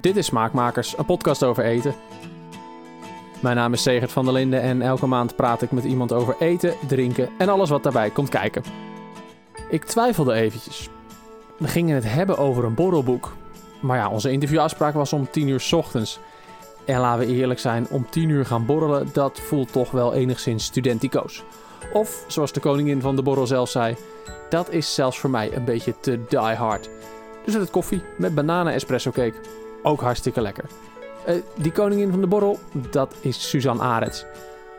Dit 0.00 0.16
is 0.16 0.26
Smaakmakers, 0.26 0.98
een 0.98 1.04
podcast 1.04 1.44
over 1.44 1.64
eten. 1.64 1.94
Mijn 3.40 3.56
naam 3.56 3.72
is 3.72 3.82
Segert 3.82 4.12
van 4.12 4.24
der 4.24 4.34
Linden 4.34 4.60
en 4.60 4.82
elke 4.82 5.06
maand 5.06 5.36
praat 5.36 5.62
ik 5.62 5.70
met 5.70 5.84
iemand 5.84 6.12
over 6.12 6.36
eten, 6.38 6.74
drinken 6.86 7.28
en 7.38 7.48
alles 7.48 7.70
wat 7.70 7.82
daarbij 7.82 8.10
komt 8.10 8.28
kijken. 8.28 8.62
Ik 9.70 9.84
twijfelde 9.84 10.32
eventjes. 10.32 10.88
We 11.58 11.68
gingen 11.68 11.94
het 11.94 12.12
hebben 12.12 12.38
over 12.38 12.64
een 12.64 12.74
borrelboek. 12.74 13.32
Maar 13.80 13.96
ja, 13.96 14.10
onze 14.10 14.30
interviewafspraak 14.30 14.94
was 14.94 15.12
om 15.12 15.30
10 15.30 15.48
uur 15.48 15.60
's 15.60 15.72
ochtends. 15.72 16.18
En 16.84 17.00
laten 17.00 17.26
we 17.26 17.34
eerlijk 17.34 17.60
zijn, 17.60 17.86
om 17.90 18.06
10 18.10 18.28
uur 18.28 18.46
gaan 18.46 18.66
borrelen, 18.66 19.08
dat 19.12 19.40
voelt 19.40 19.72
toch 19.72 19.90
wel 19.90 20.14
enigszins 20.14 20.64
studenticoos. 20.64 21.44
Of, 21.92 22.24
zoals 22.26 22.52
de 22.52 22.60
koningin 22.60 23.00
van 23.00 23.16
de 23.16 23.22
borrel 23.22 23.46
zelf 23.46 23.70
zei, 23.70 23.96
dat 24.48 24.70
is 24.70 24.94
zelfs 24.94 25.18
voor 25.18 25.30
mij 25.30 25.56
een 25.56 25.64
beetje 25.64 25.94
te 26.00 26.20
die 26.28 26.38
hard. 26.38 26.88
Dus 27.44 27.54
het 27.54 27.70
koffie 27.70 28.02
met 28.18 28.34
bananen 28.34 28.72
espresso 28.72 29.10
cake. 29.10 29.34
Ook 29.86 30.00
hartstikke 30.00 30.40
lekker. 30.40 30.64
Eh, 31.26 31.34
die 31.56 31.72
koningin 31.72 32.10
van 32.10 32.20
de 32.20 32.26
borrel, 32.26 32.58
dat 32.90 33.14
is 33.20 33.48
Suzanne 33.48 33.82
Arets. 33.82 34.24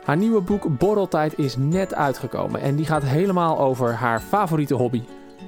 Haar 0.04 0.18
nieuwe 0.18 0.42
boek 0.42 0.78
Borreltijd 0.78 1.40
is 1.40 1.58
net 1.58 1.94
uitgekomen 1.94 2.62
en 2.62 2.76
die 2.76 2.86
gaat 2.86 3.04
helemaal 3.04 3.60
over 3.60 3.94
haar 3.94 4.20
favoriete 4.20 4.74
hobby, 4.74 5.02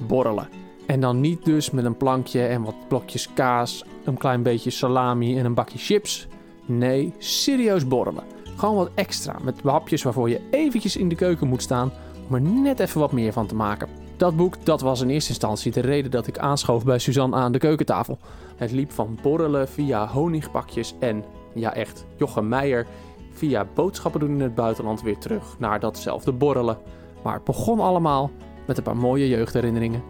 borrelen. 0.08 0.50
En 0.86 1.00
dan 1.00 1.20
niet 1.20 1.46
dus 1.46 1.72
met 1.72 1.86
een 1.86 1.98
plankje 1.98 2.46
en 2.46 2.62
wat 2.62 2.88
blokjes 2.88 3.34
kaas, 3.34 3.86
een 4.04 4.18
klein 4.18 4.44
beetje 4.44 4.70
salami 4.70 5.38
en 5.40 5.46
een 5.46 5.54
bakje 5.54 5.78
chips. 5.78 6.28
Nee, 6.66 7.14
serieus 7.18 7.88
borrelen. 7.88 8.24
Gewoon 8.56 8.76
wat 8.76 8.92
extra, 8.96 9.36
met 9.42 9.62
hapjes 9.64 10.04
waarvoor 10.04 10.30
je 10.30 10.42
eventjes 10.52 10.98
in 10.98 11.10
de 11.10 11.16
keuken 11.16 11.48
moet 11.48 11.62
staan 11.62 11.92
om 12.28 12.36
er 12.36 12.42
net 12.42 12.80
even 12.80 13.00
wat 13.00 13.12
meer 13.12 13.34
van 13.34 13.48
te 13.48 13.56
maken. 13.56 13.90
Dat 14.18 14.36
boek 14.36 14.66
dat 14.66 14.82
was 14.82 15.02
in 15.02 15.10
eerste 15.10 15.30
instantie 15.30 15.72
de 15.72 15.80
reden 15.80 16.12
dat 16.12 16.28
ik 16.28 16.38
aanschoof 16.38 16.84
bij 16.84 17.00
Suzanne 17.00 17.36
aan 17.36 17.52
de 17.52 17.58
keukentafel. 17.58 18.18
Het 18.60 18.72
liep 18.72 18.92
van 18.92 19.18
borrelen 19.22 19.68
via 19.68 20.08
honingpakjes 20.08 20.94
en, 21.00 21.24
ja 21.54 21.74
echt, 21.74 22.06
Jochem 22.18 22.48
Meijer, 22.48 22.88
via 23.32 23.68
boodschappen 23.74 24.20
doen 24.20 24.30
in 24.30 24.42
het 24.42 24.56
buitenland 24.56 25.02
weer 25.02 25.18
terug 25.18 25.60
naar 25.60 25.80
datzelfde 25.80 26.32
borrelen. 26.32 26.78
Maar 27.24 27.34
het 27.34 27.44
begon 27.44 27.80
allemaal 27.80 28.32
met 28.68 28.78
een 28.78 28.84
paar 28.84 28.98
mooie 28.98 29.28
jeugdherinneringen. 29.28 30.04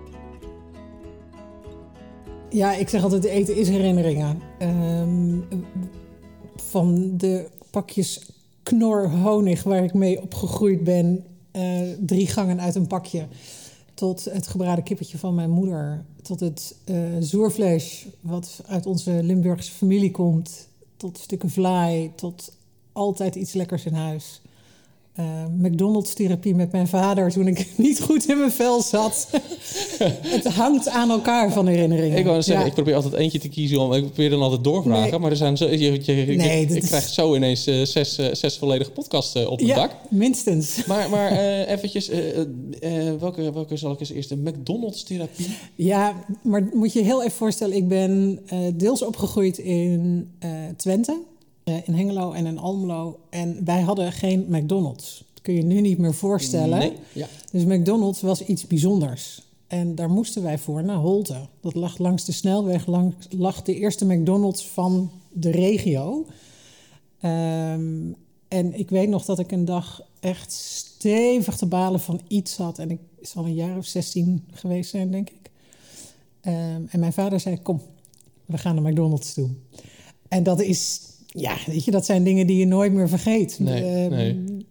Ja, 2.50 2.74
ik 2.74 2.90
zeg 2.90 3.04
altijd, 3.04 3.24
eten 3.24 3.56
is 3.56 3.70
herinneringen. 3.70 4.42
Ehm, 4.58 5.38
van 6.56 7.18
de 7.18 7.48
pakjes 7.72 8.32
knor 8.64 9.10
honig 9.10 9.64
waar 9.64 9.84
ik 9.84 9.94
mee 9.94 10.22
opgegroeid 10.22 10.84
ben, 10.84 11.26
eh, 11.52 11.82
drie 12.00 12.28
gangen 12.28 12.62
uit 12.62 12.76
een 12.76 12.88
pakje, 12.88 13.28
tot 14.00 14.26
het 14.26 14.48
gebraden 14.48 14.84
kippetje 14.84 15.18
van 15.18 15.36
mijn 15.36 15.50
moeder, 15.50 16.06
tot 16.22 16.40
het 16.40 16.76
uh, 16.86 16.96
zoervlees 17.20 18.08
wat 18.22 18.62
uit 18.66 18.86
onze 18.86 19.24
Limburgse 19.24 19.72
familie 19.72 20.12
komt, 20.12 20.68
tot 20.98 21.18
stukken 21.18 21.50
vlaai, 21.50 22.12
tot 22.16 22.56
altijd 22.92 23.36
iets 23.36 23.54
lekkers 23.54 23.86
in 23.86 23.94
huis. 23.94 24.42
Uh, 25.20 25.26
McDonald's-therapie 25.58 26.56
met 26.56 26.72
mijn 26.72 26.88
vader 26.88 27.32
toen 27.32 27.48
ik 27.48 27.68
niet 27.76 28.02
goed 28.02 28.30
in 28.30 28.38
mijn 28.38 28.52
vel 28.52 28.82
zat. 28.82 29.28
het 30.36 30.48
hangt 30.48 30.90
aan 30.90 31.10
elkaar 31.10 31.52
van 31.52 31.68
herinneringen. 31.68 32.18
Ik 32.18 32.26
wou 32.26 32.42
zeggen, 32.42 32.64
ja. 32.64 32.70
ik 32.70 32.76
probeer 32.76 32.96
altijd 32.96 33.14
eentje 33.14 33.40
te 33.40 33.50
kiezen 33.50 33.80
om. 33.80 33.94
Ik 33.94 34.06
probeer 34.06 34.30
dan 34.30 34.42
altijd 34.42 34.64
doorvragen, 34.64 35.10
nee. 35.10 35.20
maar 35.20 35.32
er 35.32 35.38
zijn 35.38 35.58
zo. 35.58 35.68
Je, 35.68 35.78
je, 35.78 36.36
nee, 36.36 36.62
ik, 36.62 36.70
is... 36.70 36.88
krijg 36.88 37.08
zo 37.08 37.36
ineens 37.36 37.68
uh, 37.68 37.86
zes, 37.86 38.20
uh, 38.20 38.34
zes 38.34 38.58
volledige 38.58 38.92
podcasts 38.92 39.36
op 39.36 39.60
het 39.60 39.68
ja, 39.68 39.76
dak. 39.76 39.92
Minstens. 40.10 40.86
Maar, 40.86 41.10
maar 41.10 41.32
eventjes, 41.76 42.12
welke, 43.20 43.54
welke 43.54 43.78
zal 43.78 43.92
ik 43.92 44.00
eens 44.00 44.12
eerst? 44.12 44.30
De 44.30 44.38
McDonald's-therapie? 44.38 45.48
Ja, 45.76 46.26
maar 46.42 46.70
moet 46.74 46.94
je 46.94 47.04
heel 47.04 47.24
even 47.24 47.38
voorstellen, 47.38 47.76
ik 47.76 47.88
ben 47.88 48.40
deels 48.74 49.04
opgegroeid 49.04 49.58
in 49.58 50.30
Twente 50.78 51.18
in 51.70 51.94
Hengelo 51.94 52.32
en 52.32 52.46
in 52.46 52.58
Almelo. 52.58 53.20
En 53.30 53.66
wij 53.66 53.82
hadden 53.82 54.12
geen 54.12 54.46
McDonald's. 54.50 55.24
Dat 55.34 55.42
kun 55.42 55.54
je 55.54 55.64
nu 55.64 55.82
niet 55.82 55.98
meer 55.98 56.14
voorstellen. 56.14 56.80
Nee, 56.80 56.94
ja. 57.14 57.28
Dus 57.52 57.64
McDonald's 57.64 58.22
was 58.22 58.46
iets 58.46 58.68
bijzonders. 58.68 59.48
En 59.68 59.96
daar 59.96 60.10
moesten 60.10 60.44
wij 60.44 60.58
voor 60.58 60.84
naar 60.84 60.96
Holte. 60.96 61.48
Dat 61.62 61.76
lag 61.76 61.98
langs 61.98 62.26
de 62.26 62.32
snelweg, 62.32 62.86
langs, 62.86 63.28
lag 63.30 63.62
de 63.62 63.76
eerste 63.76 64.06
McDonald's 64.06 64.68
van 64.68 65.12
de 65.32 65.52
regio. 65.52 66.26
Um, 67.24 68.16
en 68.48 68.80
ik 68.80 68.90
weet 68.90 69.10
nog 69.10 69.26
dat 69.26 69.40
ik 69.40 69.52
een 69.52 69.66
dag 69.66 70.02
echt 70.20 70.52
stevig 70.52 71.58
te 71.58 71.66
balen 71.66 72.00
van 72.00 72.22
iets 72.28 72.58
had. 72.58 72.80
En 72.80 72.92
ik 72.92 73.00
zal 73.22 73.46
een 73.46 73.54
jaar 73.54 73.78
of 73.78 73.86
16 73.86 74.44
geweest 74.52 74.90
zijn, 74.90 75.12
denk 75.12 75.30
ik. 75.30 75.52
Um, 76.44 76.88
en 76.90 77.00
mijn 77.00 77.14
vader 77.14 77.40
zei: 77.40 77.62
Kom, 77.62 77.82
we 78.46 78.58
gaan 78.58 78.76
naar 78.76 78.92
McDonald's 78.92 79.34
toe. 79.34 79.50
En 80.28 80.44
dat 80.44 80.62
is 80.62 81.02
ja, 81.32 81.58
weet 81.66 81.84
je, 81.84 81.92
dat 81.92 82.06
zijn 82.06 82.24
dingen 82.24 82.48
die 82.48 82.58
je 82.58 82.66
nooit 82.66 82.94
meer 82.94 83.10
vergeet. 83.10 83.60
Nee, 83.60 84.06
uh, 84.06 84.12
nee. 84.12 84.66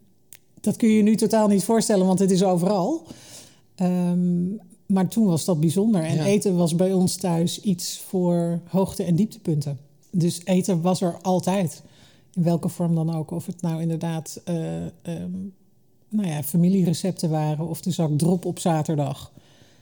Dat 0.60 0.76
kun 0.76 0.88
je 0.88 0.96
je 0.96 1.02
nu 1.02 1.16
totaal 1.16 1.48
niet 1.48 1.64
voorstellen, 1.64 2.06
want 2.06 2.18
het 2.18 2.30
is 2.30 2.42
overal. 2.42 3.06
Um, 3.82 4.60
maar 4.86 5.08
toen 5.08 5.26
was 5.26 5.44
dat 5.44 5.60
bijzonder. 5.60 6.02
En 6.02 6.14
ja. 6.14 6.24
eten 6.24 6.56
was 6.56 6.74
bij 6.74 6.92
ons 6.92 7.16
thuis 7.16 7.60
iets 7.60 7.98
voor 7.98 8.60
hoogte- 8.68 9.02
en 9.02 9.16
dieptepunten. 9.16 9.78
Dus 10.10 10.40
eten 10.44 10.80
was 10.80 11.00
er 11.00 11.18
altijd. 11.22 11.82
In 12.34 12.42
welke 12.42 12.68
vorm 12.68 12.94
dan 12.94 13.14
ook. 13.14 13.30
Of 13.30 13.46
het 13.46 13.62
nou 13.62 13.80
inderdaad 13.80 14.40
uh, 14.44 14.56
um, 15.02 15.54
nou 16.08 16.28
ja, 16.28 16.42
familierecepten 16.42 17.30
waren 17.30 17.68
of 17.68 17.80
de 17.80 17.90
zak 17.90 18.18
drop 18.18 18.44
op 18.44 18.58
zaterdag. 18.58 19.32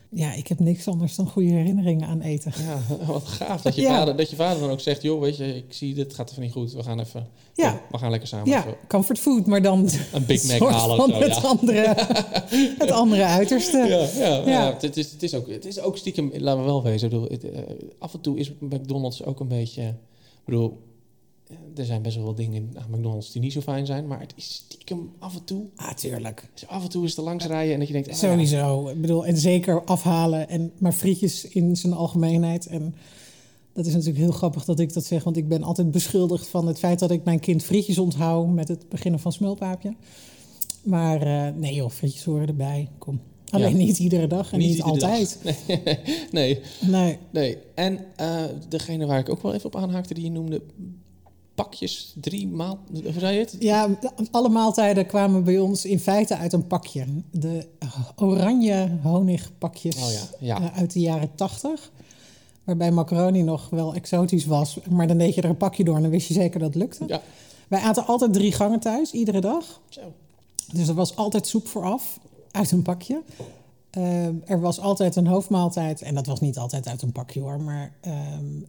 Ja, 0.09 0.33
ik 0.33 0.47
heb 0.47 0.59
niks 0.59 0.87
anders 0.87 1.15
dan 1.15 1.27
goede 1.27 1.49
herinneringen 1.49 2.07
aan 2.07 2.21
eten. 2.21 2.51
Ja, 2.57 2.95
wat 3.13 3.27
gaaf 3.27 3.61
dat 3.61 3.75
je, 3.75 3.81
ja. 3.81 3.97
vader, 3.97 4.15
dat 4.15 4.29
je 4.29 4.35
vader 4.35 4.59
dan 4.59 4.69
ook 4.69 4.79
zegt... 4.79 5.01
joh, 5.01 5.21
weet 5.21 5.37
je, 5.37 5.55
ik 5.55 5.73
zie 5.73 5.93
dit 5.93 6.13
gaat 6.13 6.31
even 6.31 6.41
niet 6.41 6.51
goed. 6.51 6.73
We 6.73 6.83
gaan 6.83 6.99
even... 6.99 7.27
Ja. 7.53 7.81
we 7.91 7.97
gaan 7.97 8.09
lekker 8.09 8.27
samen 8.27 8.49
Ja, 8.49 8.59
even 8.59 8.77
comfort 8.87 9.19
food, 9.19 9.45
maar 9.45 9.61
dan... 9.61 9.89
Een 10.13 10.25
Big 10.25 10.43
Mac 10.59 10.69
halen 10.69 10.97
van 10.97 11.09
of 11.09 11.15
zo, 11.15 11.23
het, 11.23 11.35
ja. 11.35 11.41
andere, 11.41 11.95
het 12.83 12.91
andere 12.91 13.23
uiterste. 13.23 13.77
Ja, 14.17 14.35
ja. 14.45 14.77
Het, 14.79 14.97
is, 14.97 15.11
het, 15.11 15.23
is 15.23 15.33
ook, 15.33 15.47
het 15.47 15.65
is 15.65 15.79
ook 15.79 15.97
stiekem... 15.97 16.31
Laten 16.33 16.59
we 16.59 16.65
wel 16.65 16.83
wezen. 16.83 17.11
Ik 17.11 17.13
bedoel, 17.13 17.29
het, 17.29 17.43
uh, 17.43 17.59
af 17.99 18.13
en 18.13 18.21
toe 18.21 18.37
is 18.37 18.51
McDonald's 18.59 19.23
ook 19.23 19.39
een 19.39 19.47
beetje... 19.47 19.83
Ik 19.83 20.45
bedoel, 20.45 20.77
er 21.75 21.85
zijn 21.85 22.01
best 22.01 22.15
wel 22.15 22.25
wat 22.25 22.37
dingen 22.37 22.73
aan 22.75 22.89
McDonald's 22.89 23.31
die 23.31 23.41
niet 23.41 23.53
zo 23.53 23.61
fijn 23.61 23.85
zijn, 23.85 24.07
maar 24.07 24.19
het 24.19 24.33
is 24.35 24.53
stiekem 24.53 25.11
af 25.19 25.35
en 25.35 25.43
toe. 25.43 25.65
Ah, 25.75 25.93
tuurlijk. 25.93 26.49
Dus 26.53 26.67
af 26.67 26.83
en 26.83 26.89
toe 26.89 27.03
is 27.03 27.09
het 27.09 27.19
er 27.19 27.25
langs 27.25 27.45
rijden 27.45 27.73
en 27.73 27.79
dat 27.79 27.87
je 27.87 27.93
denkt. 27.93 28.17
Sowieso. 28.17 28.87
Ik 28.87 29.01
bedoel, 29.01 29.25
en 29.25 29.37
zeker 29.37 29.83
afhalen, 29.83 30.49
en, 30.49 30.71
maar 30.77 30.93
frietjes 30.93 31.47
in 31.47 31.75
zijn 31.75 31.93
algemeenheid. 31.93 32.65
En 32.65 32.95
dat 33.73 33.85
is 33.85 33.93
natuurlijk 33.93 34.19
heel 34.19 34.31
grappig 34.31 34.65
dat 34.65 34.79
ik 34.79 34.93
dat 34.93 35.05
zeg, 35.05 35.23
want 35.23 35.37
ik 35.37 35.47
ben 35.47 35.63
altijd 35.63 35.91
beschuldigd 35.91 36.47
van 36.47 36.67
het 36.67 36.79
feit 36.79 36.99
dat 36.99 37.11
ik 37.11 37.23
mijn 37.23 37.39
kind 37.39 37.63
frietjes 37.63 37.97
onthoud 37.97 38.47
met 38.47 38.67
het 38.67 38.89
beginnen 38.89 39.19
van 39.19 39.31
smulpaapje. 39.31 39.95
Maar 40.83 41.27
uh, 41.27 41.55
nee 41.55 41.73
joh, 41.73 41.89
frietjes 41.89 42.23
horen 42.23 42.47
erbij. 42.47 42.89
Kom. 42.97 43.19
Alleen 43.49 43.77
ja. 43.77 43.85
niet 43.85 43.99
iedere 43.99 44.27
dag 44.27 44.51
en 44.51 44.59
niet, 44.59 44.69
niet 44.69 44.81
altijd. 44.81 45.39
Nee. 45.67 45.81
nee. 46.31 46.59
nee. 46.81 47.17
nee. 47.31 47.57
En 47.75 47.99
uh, 48.21 48.43
degene 48.69 49.05
waar 49.05 49.19
ik 49.19 49.29
ook 49.29 49.41
wel 49.41 49.53
even 49.53 49.65
op 49.65 49.75
aanhaakte, 49.75 50.13
die 50.13 50.23
je 50.23 50.31
noemde, 50.31 50.61
pakjes, 51.57 52.13
drie 52.21 52.47
maal, 52.47 52.79
hoe 52.91 53.19
zei 53.19 53.33
je 53.33 53.39
het? 53.39 53.55
Ja, 53.59 53.89
alle 54.31 54.49
maaltijden 54.49 55.05
kwamen 55.05 55.43
bij 55.43 55.59
ons 55.59 55.85
in 55.85 55.99
feite 55.99 56.37
uit 56.37 56.53
een 56.53 56.67
pakje. 56.67 57.05
De 57.31 57.67
oranje 58.15 58.89
honigpakjes 59.01 59.95
oh 59.95 60.11
ja, 60.11 60.59
ja. 60.59 60.71
uit 60.73 60.93
de 60.93 60.99
jaren 60.99 61.35
tachtig. 61.35 61.91
Waarbij 62.63 62.91
macaroni 62.91 63.43
nog 63.43 63.69
wel 63.69 63.93
exotisch 63.93 64.45
was. 64.45 64.79
Maar 64.89 65.07
dan 65.07 65.17
deed 65.17 65.35
je 65.35 65.41
er 65.41 65.49
een 65.49 65.57
pakje 65.57 65.83
door 65.83 65.95
en 65.95 66.01
dan 66.01 66.11
wist 66.11 66.27
je 66.27 66.33
zeker 66.33 66.59
dat 66.59 66.67
het 66.67 66.77
lukte. 66.77 67.03
Ja. 67.07 67.21
Wij 67.67 67.79
aten 67.79 68.05
altijd 68.05 68.33
drie 68.33 68.51
gangen 68.51 68.79
thuis, 68.79 69.11
iedere 69.11 69.41
dag. 69.41 69.81
Zo. 69.89 70.01
Dus 70.73 70.87
er 70.87 70.93
was 70.93 71.15
altijd 71.15 71.47
soep 71.47 71.67
vooraf, 71.67 72.19
uit 72.51 72.71
een 72.71 72.81
pakje. 72.81 73.21
Uh, 73.97 74.49
er 74.49 74.59
was 74.59 74.79
altijd 74.79 75.15
een 75.15 75.27
hoofdmaaltijd. 75.27 76.01
En 76.01 76.15
dat 76.15 76.25
was 76.25 76.39
niet 76.39 76.57
altijd 76.57 76.87
uit 76.87 77.01
een 77.01 77.11
pakje 77.11 77.39
hoor. 77.39 77.61
Maar, 77.61 77.93
uh, 78.07 78.13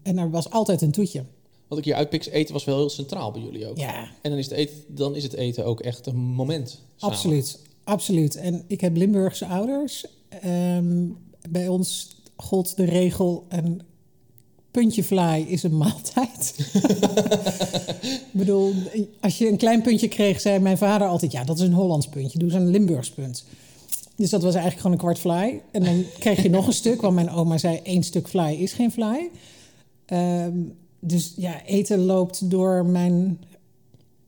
en 0.02 0.18
er 0.18 0.30
was 0.30 0.50
altijd 0.50 0.82
een 0.82 0.90
toetje. 0.90 1.24
Wat 1.68 1.78
ik 1.78 1.84
hier 1.84 1.94
uitpik, 1.94 2.26
eten 2.26 2.52
was 2.52 2.64
wel 2.64 2.76
heel 2.76 2.90
centraal 2.90 3.30
bij 3.30 3.42
jullie 3.42 3.68
ook. 3.68 3.78
Ja. 3.78 4.08
En 4.22 4.30
dan 4.30 4.38
is, 4.38 4.44
het 4.44 4.54
eten, 4.54 4.74
dan 4.88 5.14
is 5.14 5.22
het 5.22 5.34
eten 5.34 5.64
ook 5.64 5.80
echt 5.80 6.06
een 6.06 6.16
moment. 6.16 6.68
Samen. 6.96 7.16
Absoluut, 7.16 7.58
absoluut. 7.84 8.36
En 8.36 8.64
ik 8.66 8.80
heb 8.80 8.96
Limburgse 8.96 9.46
ouders. 9.46 10.06
Um, 10.44 11.18
bij 11.48 11.68
ons 11.68 12.16
gold 12.36 12.76
de 12.76 12.84
regel: 12.84 13.44
een 13.48 13.82
puntje 14.70 15.04
vlaai 15.04 15.44
is 15.44 15.62
een 15.62 15.76
maaltijd. 15.86 16.54
ik 18.02 18.30
bedoel, 18.30 18.74
als 19.20 19.38
je 19.38 19.48
een 19.48 19.56
klein 19.56 19.82
puntje 19.82 20.08
kreeg, 20.08 20.40
zei 20.40 20.58
mijn 20.58 20.78
vader 20.78 21.08
altijd: 21.08 21.32
ja, 21.32 21.44
dat 21.44 21.58
is 21.58 21.66
een 21.66 21.72
Hollands 21.72 22.08
puntje, 22.08 22.38
doe 22.38 22.48
eens 22.48 22.58
een 22.58 22.70
Limburgs 22.70 23.10
punt. 23.10 23.44
Dus 24.16 24.30
dat 24.30 24.42
was 24.42 24.54
eigenlijk 24.54 24.82
gewoon 24.82 24.92
een 24.92 25.02
kwart 25.02 25.18
vlaai. 25.18 25.60
En 25.70 25.84
dan 25.84 26.04
kreeg 26.18 26.42
je 26.42 26.50
nog 26.50 26.66
een 26.66 26.72
stuk, 26.72 27.00
want 27.00 27.14
mijn 27.14 27.30
oma 27.30 27.58
zei: 27.58 27.80
één 27.82 28.02
stuk 28.02 28.28
vlaai 28.28 28.58
is 28.58 28.72
geen 28.72 28.92
vlaai. 28.92 29.30
Um, 30.06 30.76
dus 31.00 31.32
ja, 31.36 31.64
eten 31.64 31.98
loopt 32.04 32.50
door 32.50 32.86
mijn 32.86 33.40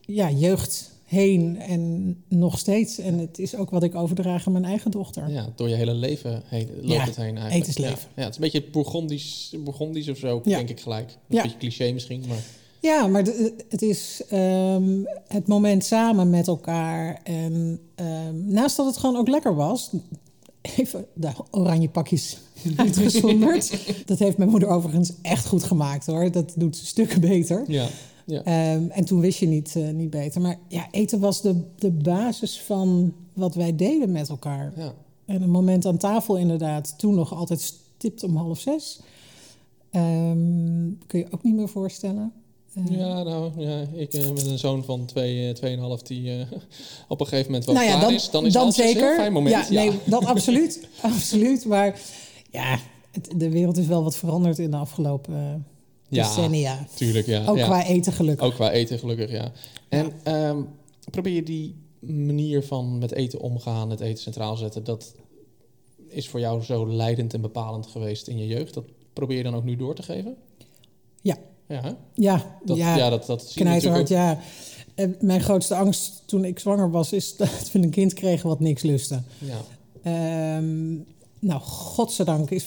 ja, 0.01 0.31
jeugd 0.31 0.91
heen 1.05 1.59
en 1.61 2.17
nog 2.29 2.59
steeds. 2.59 2.99
En 2.99 3.19
het 3.19 3.39
is 3.39 3.55
ook 3.57 3.71
wat 3.71 3.83
ik 3.83 3.95
overdraag 3.95 4.47
aan 4.47 4.53
mijn 4.53 4.65
eigen 4.65 4.91
dochter. 4.91 5.31
Ja, 5.31 5.53
door 5.57 5.69
je 5.69 5.75
hele 5.75 5.95
leven 5.95 6.43
heen, 6.47 6.69
loopt 6.75 6.89
Ja, 6.93 7.05
het 7.05 7.17
heen 7.17 7.37
eigenlijk. 7.39 7.55
eten 7.55 7.69
is 7.69 7.77
Ja. 7.77 7.91
leven. 7.91 8.09
Ja, 8.17 8.23
het 8.23 8.31
is 8.31 8.37
een 8.37 8.43
beetje 8.53 8.71
Bourgondisch, 8.71 9.55
Bourgondisch 9.65 10.09
of 10.09 10.17
zo, 10.19 10.41
Ja. 10.45 10.57
denk 10.57 10.69
ik 10.69 10.81
gelijk. 10.81 11.09
Een 11.29 11.37
Ja. 11.37 11.43
beetje 11.43 11.59
cliché 11.59 11.93
misschien, 11.93 12.25
maar... 12.29 12.45
Ja, 12.83 13.07
maar 13.07 13.25
het 13.69 13.83
is 13.83 14.23
ehm, 14.29 14.99
het 15.29 15.47
moment 15.47 15.85
samen 15.85 16.31
met 16.31 16.47
elkaar. 16.47 17.21
En 17.25 17.81
ehm, 17.95 18.53
naast 18.53 18.77
dat 18.77 18.87
het 18.87 18.97
gewoon 18.97 19.17
ook 19.17 19.29
lekker 19.29 19.55
was. 19.55 19.91
Even 20.63 21.07
de 21.15 21.31
oranje 21.51 21.89
pakjes 21.89 22.39
uitgezonderd. 22.77 23.79
dat 24.07 24.19
heeft 24.19 24.37
mijn 24.37 24.51
moeder 24.51 24.69
overigens 24.69 25.13
echt 25.23 25.47
goed 25.47 25.63
gemaakt 25.63 26.07
hoor. 26.07 26.31
Dat 26.31 26.53
doet 26.57 26.77
stukken 26.77 27.21
beter. 27.21 27.65
Ja, 27.67 27.87
ja. 28.27 28.43
Ehm, 28.43 28.89
en 28.89 29.05
toen 29.05 29.21
wist 29.21 29.39
je 29.39 29.47
niet, 29.47 29.77
eh, 29.77 29.91
niet 29.91 30.11
beter. 30.11 30.41
Maar 30.41 30.59
ja, 30.69 30.89
eten 30.91 31.21
was 31.21 31.43
de, 31.43 31.63
de 31.79 31.91
basis 31.91 32.61
van 32.61 33.13
wat 33.33 33.55
wij 33.55 33.77
deden 33.77 34.13
met 34.13 34.29
elkaar. 34.29 34.73
ja. 34.77 34.95
En 35.25 35.43
een 35.43 35.51
moment 35.51 35.87
aan 35.87 35.97
tafel 35.97 36.37
inderdaad. 36.37 36.99
Toen 36.99 37.15
nog 37.15 37.35
altijd 37.35 37.61
stipt 37.61 38.25
om 38.25 38.37
half 38.37 38.61
zes. 38.61 39.01
Ehm, 39.91 40.91
kun 41.07 41.19
je 41.19 41.27
ook 41.31 41.43
niet 41.43 41.55
meer 41.55 41.69
voorstellen. 41.69 42.33
Eh, 42.75 42.97
Ja, 42.99 43.23
nou, 43.23 43.51
ja, 43.61 43.85
ik 43.93 44.15
eh, 44.15 44.31
met 44.31 44.47
een 44.47 44.59
zoon 44.59 44.85
van 44.85 45.05
twee, 45.07 45.49
eh, 45.49 45.55
tweeënhalf 45.55 46.03
die 46.03 46.47
op 47.09 47.21
een 47.21 47.27
gegeven 47.27 47.47
moment 47.51 47.65
wel 47.65 47.75
nou 47.75 47.87
ja, 47.87 47.93
klaar 47.93 48.05
dan, 48.05 48.15
is, 48.15 48.31
dan 48.31 48.47
is 48.47 48.55
het 48.55 48.63
altijd 48.63 48.97
een 48.97 49.03
heel 49.03 49.15
fijn 49.15 49.33
moment. 49.33 49.69
Ja, 49.69 49.85
nee, 49.85 49.99
dat 50.05 50.25
absoluut. 50.35 50.89
absoluut. 51.03 51.65
Maar 51.65 52.01
ja, 52.51 52.79
het- 53.11 53.31
de 53.37 53.49
wereld 53.51 53.77
is 53.77 53.87
wel 53.87 54.03
wat 54.03 54.17
veranderd 54.17 54.59
in 54.59 54.71
de 54.71 54.77
afgelopen 54.77 55.35
eh, 55.35 55.55
Ja, 56.09 56.23
decennia. 56.29 56.87
tuurlijk, 56.95 57.27
ja. 57.27 57.47
Ook 57.47 57.57
ja. 57.57 57.65
qua 57.65 57.85
eten 57.87 58.13
gelukkig. 58.13 58.47
Ook 58.47 58.55
qua 58.55 58.71
eten, 58.71 58.99
gelukkig, 58.99 59.31
ja. 59.31 59.53
En 59.89 60.13
ehm, 60.23 60.63
probeer 61.11 61.35
je 61.35 61.43
die 61.43 61.75
manier 62.01 62.63
van 62.65 62.99
met 62.99 63.13
eten 63.13 63.41
omgaan, 63.41 63.91
het 63.91 64.01
eten 64.01 64.23
centraal 64.23 64.57
zetten, 64.57 64.85
dat 64.85 65.15
is 66.09 66.29
voor 66.29 66.41
jou 66.41 66.63
zo 66.63 66.87
leidend 66.89 67.35
en 67.35 67.41
bepalend 67.41 67.87
geweest 67.87 68.27
in 68.29 68.39
je 68.39 68.47
jeugd. 68.47 68.75
Dat 68.75 68.85
probeer 69.13 69.37
je 69.37 69.43
dan 69.43 69.55
ook 69.55 69.65
nu 69.65 69.77
door 69.77 69.95
te 69.95 70.03
geven? 70.03 70.37
Ja. 71.23 71.37
Ja? 71.71 71.97
Ja, 72.15 72.59
dat, 72.65 72.77
ja, 72.77 72.97
ja. 72.97 73.11
dat, 73.11 73.27
dat 73.27 73.53
knijterhard, 73.55 74.09
ja. 74.09 74.39
En 74.95 75.17
mijn 75.21 75.41
grootste 75.41 75.75
angst 75.75 76.23
toen 76.27 76.45
ik 76.45 76.59
zwanger 76.59 76.91
was... 76.91 77.13
is 77.13 77.37
dat 77.37 77.71
we 77.73 77.79
een 77.79 77.91
kind 77.91 78.15
kregen 78.15 78.49
wat 78.49 78.61
niks 78.61 78.83
lustte. 78.83 79.23
Ja. 79.39 79.61
Ehm, 80.03 80.95
nou, 81.39 81.61
godzijdank 81.61 82.51
is 82.51 82.65
50% 82.65 82.67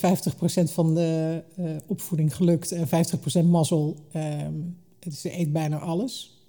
van 0.63 0.95
de 0.95 1.41
eh, 1.55 1.65
opvoeding 1.85 2.35
gelukt 2.35 2.71
en 2.71 2.87
50% 2.87 3.45
mazzel. 3.45 3.95
Ehm, 4.11 4.53
het 4.99 5.15
ze 5.15 5.39
eet 5.39 5.51
bijna 5.53 5.79
alles. 5.79 6.41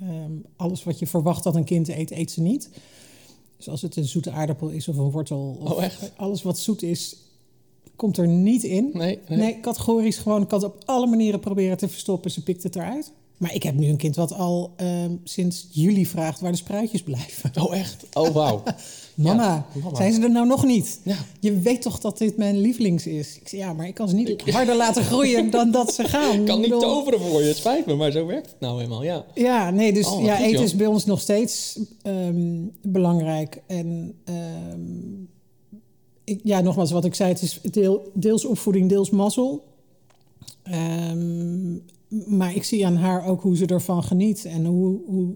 Ehm, 0.00 0.32
alles 0.56 0.84
wat 0.84 0.98
je 0.98 1.06
verwacht 1.06 1.42
dat 1.42 1.56
een 1.56 1.64
kind 1.64 1.88
eet, 1.88 2.10
eet 2.10 2.30
ze 2.30 2.40
niet. 2.40 2.70
Dus 3.56 3.68
als 3.68 3.82
het 3.82 3.96
een 3.96 4.04
zoete 4.04 4.30
aardappel 4.30 4.68
is 4.68 4.88
of 4.88 4.96
een 4.96 5.10
wortel, 5.10 5.58
of 5.60 5.70
Oh, 5.70 5.84
echt? 5.84 6.12
alles 6.16 6.42
wat 6.42 6.58
zoet 6.58 6.82
is, 6.82 7.16
komt 7.98 8.16
er 8.16 8.28
niet 8.28 8.62
in. 8.62 8.90
Nee, 8.92 9.18
nee. 9.28 9.38
Nee, 9.38 9.60
categorisch 9.60 10.16
gewoon. 10.16 10.42
Ik 10.42 10.48
kan 10.48 10.62
het 10.62 10.68
op 10.68 10.82
alle 10.84 11.06
manieren 11.06 11.40
proberen 11.40 11.76
te 11.76 11.88
verstoppen. 11.88 12.30
Ze 12.30 12.42
pikt 12.42 12.62
het 12.62 12.76
eruit. 12.76 13.12
Maar 13.36 13.54
ik 13.54 13.62
heb 13.62 13.74
nu 13.74 13.86
een 13.86 13.96
kind 13.96 14.16
wat 14.16 14.32
al 14.32 14.72
ehm, 14.76 15.12
sinds 15.24 15.66
juli 15.70 16.06
vraagt 16.06 16.40
waar 16.40 16.50
de 16.50 16.56
spruitjes 16.56 17.02
blijven. 17.02 17.50
Oh, 17.62 17.76
echt? 17.76 18.04
Oh, 18.12 18.28
wauw. 18.28 18.62
Mama, 19.14 19.66
mama. 19.82 19.96
zijn 19.96 20.12
ze 20.12 20.20
er 20.20 20.30
nou 20.30 20.46
nog 20.46 20.64
niet? 20.64 21.00
Ja. 21.02 21.16
Je 21.40 21.58
weet 21.58 21.82
toch 21.82 22.00
dat 22.00 22.18
dit 22.18 22.36
mijn 22.36 22.60
lievelings 22.60 23.06
is? 23.06 23.36
Ik 23.36 23.48
zeg, 23.48 23.60
ja, 23.60 23.72
maar 23.72 23.86
ik 23.86 23.94
kan 23.94 24.08
ze 24.08 24.14
niet 24.14 24.50
harder 24.50 24.76
laten 24.84 25.04
groeien 25.04 25.50
dan 25.50 25.70
dat 25.70 25.94
ze 25.94 26.04
gaan. 26.04 26.40
Ik 26.40 26.46
kan 26.46 26.60
niet 26.60 26.68
bedoel, 26.68 26.80
toveren 26.80 27.20
voor 27.20 27.40
je, 27.42 27.48
het 27.48 27.56
spijt 27.56 27.86
me, 27.86 27.94
maar 27.94 28.10
zo 28.10 28.26
werkt 28.26 28.50
het 28.50 28.60
nou 28.60 28.82
eenmaal, 28.82 29.02
ja. 29.02 29.24
Ja, 29.34 29.70
nee, 29.70 29.92
dus 29.92 30.06
Oh, 30.06 30.22
ja, 30.22 30.34
goed, 30.34 30.44
eten 30.44 30.54
joh. 30.56 30.62
is 30.62 30.76
bij 30.76 30.86
ons 30.86 31.04
nog 31.04 31.20
steeds 31.20 31.78
ehm, 32.02 32.56
belangrijk. 32.82 33.62
En 33.66 34.14
ehm, 34.24 35.24
ik, 36.28 36.40
ja, 36.44 36.60
nogmaals, 36.60 36.90
wat 36.90 37.04
ik 37.04 37.14
zei, 37.14 37.32
het 37.32 37.42
is 37.42 37.60
deel, 37.60 38.10
deels 38.14 38.44
opvoeding, 38.44 38.88
deels 38.88 39.10
mazzel. 39.10 39.64
Ehm, 40.62 41.72
maar 42.38 42.54
ik 42.54 42.64
zie 42.64 42.86
aan 42.86 42.96
haar 42.96 43.26
ook 43.26 43.42
hoe 43.42 43.56
ze 43.56 43.66
ervan 43.66 44.04
geniet 44.04 44.44
en 44.44 44.64
hoe, 44.64 45.00
hoe, 45.06 45.34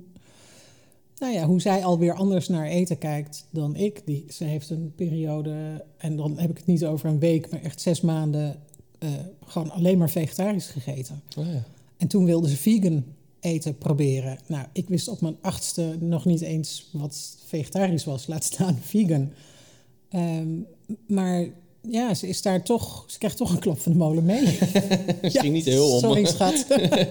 nou 1.19 1.33
ja, 1.33 1.47
hoe 1.47 1.61
zij 1.61 1.85
alweer 1.85 2.15
anders 2.15 2.49
naar 2.49 2.67
eten 2.67 2.99
kijkt 2.99 3.47
dan 3.51 3.77
ik. 3.77 4.03
Die, 4.05 4.25
ze 4.29 4.45
heeft 4.45 4.71
een 4.71 4.93
periode, 4.97 5.85
en 5.97 6.17
dan 6.17 6.39
heb 6.39 6.51
ik 6.51 6.57
het 6.57 6.67
niet 6.67 6.85
over 6.85 7.09
een 7.09 7.19
week, 7.19 7.51
maar 7.51 7.63
echt 7.63 7.81
zes 7.81 8.01
maanden 8.01 8.57
eh, 8.99 9.11
gewoon 9.47 9.71
alleen 9.71 9.99
maar 9.99 10.11
vegetarisch 10.11 10.67
gegeten. 10.67 11.23
Oh, 11.39 11.47
ja. 11.47 11.65
En 11.97 12.09
toen 12.09 12.25
wilde 12.25 12.49
ze 12.49 12.57
vegan 12.57 13.05
eten 13.41 13.79
proberen. 13.79 14.39
Nou, 14.47 14.67
ik 14.73 14.89
wist 14.89 15.09
op 15.09 15.21
mijn 15.21 15.37
achtste 15.41 15.97
nog 16.01 16.25
niet 16.25 16.41
eens 16.41 16.89
wat 16.93 17.37
vegetarisch 17.47 18.05
was, 18.05 18.27
laat 18.27 18.45
staan 18.45 18.79
vegan. 18.81 19.31
Ehm, 20.09 20.49
maar 21.07 21.47
ja, 21.89 22.15
ze 22.15 22.29
is 22.29 22.43
daar 22.43 22.63
toch, 22.63 23.05
ze 23.07 23.19
krijgt 23.19 23.37
toch 23.37 23.51
een 23.53 23.59
klap 23.59 23.79
van 23.79 23.93
de 23.93 23.99
molen 23.99 24.25
mee. 24.25 24.59
Misschien 25.23 25.53
niet 25.53 25.65
heel 25.65 25.91
om. 25.91 25.99
Sorry, 25.99 26.25
schat. 26.25 26.67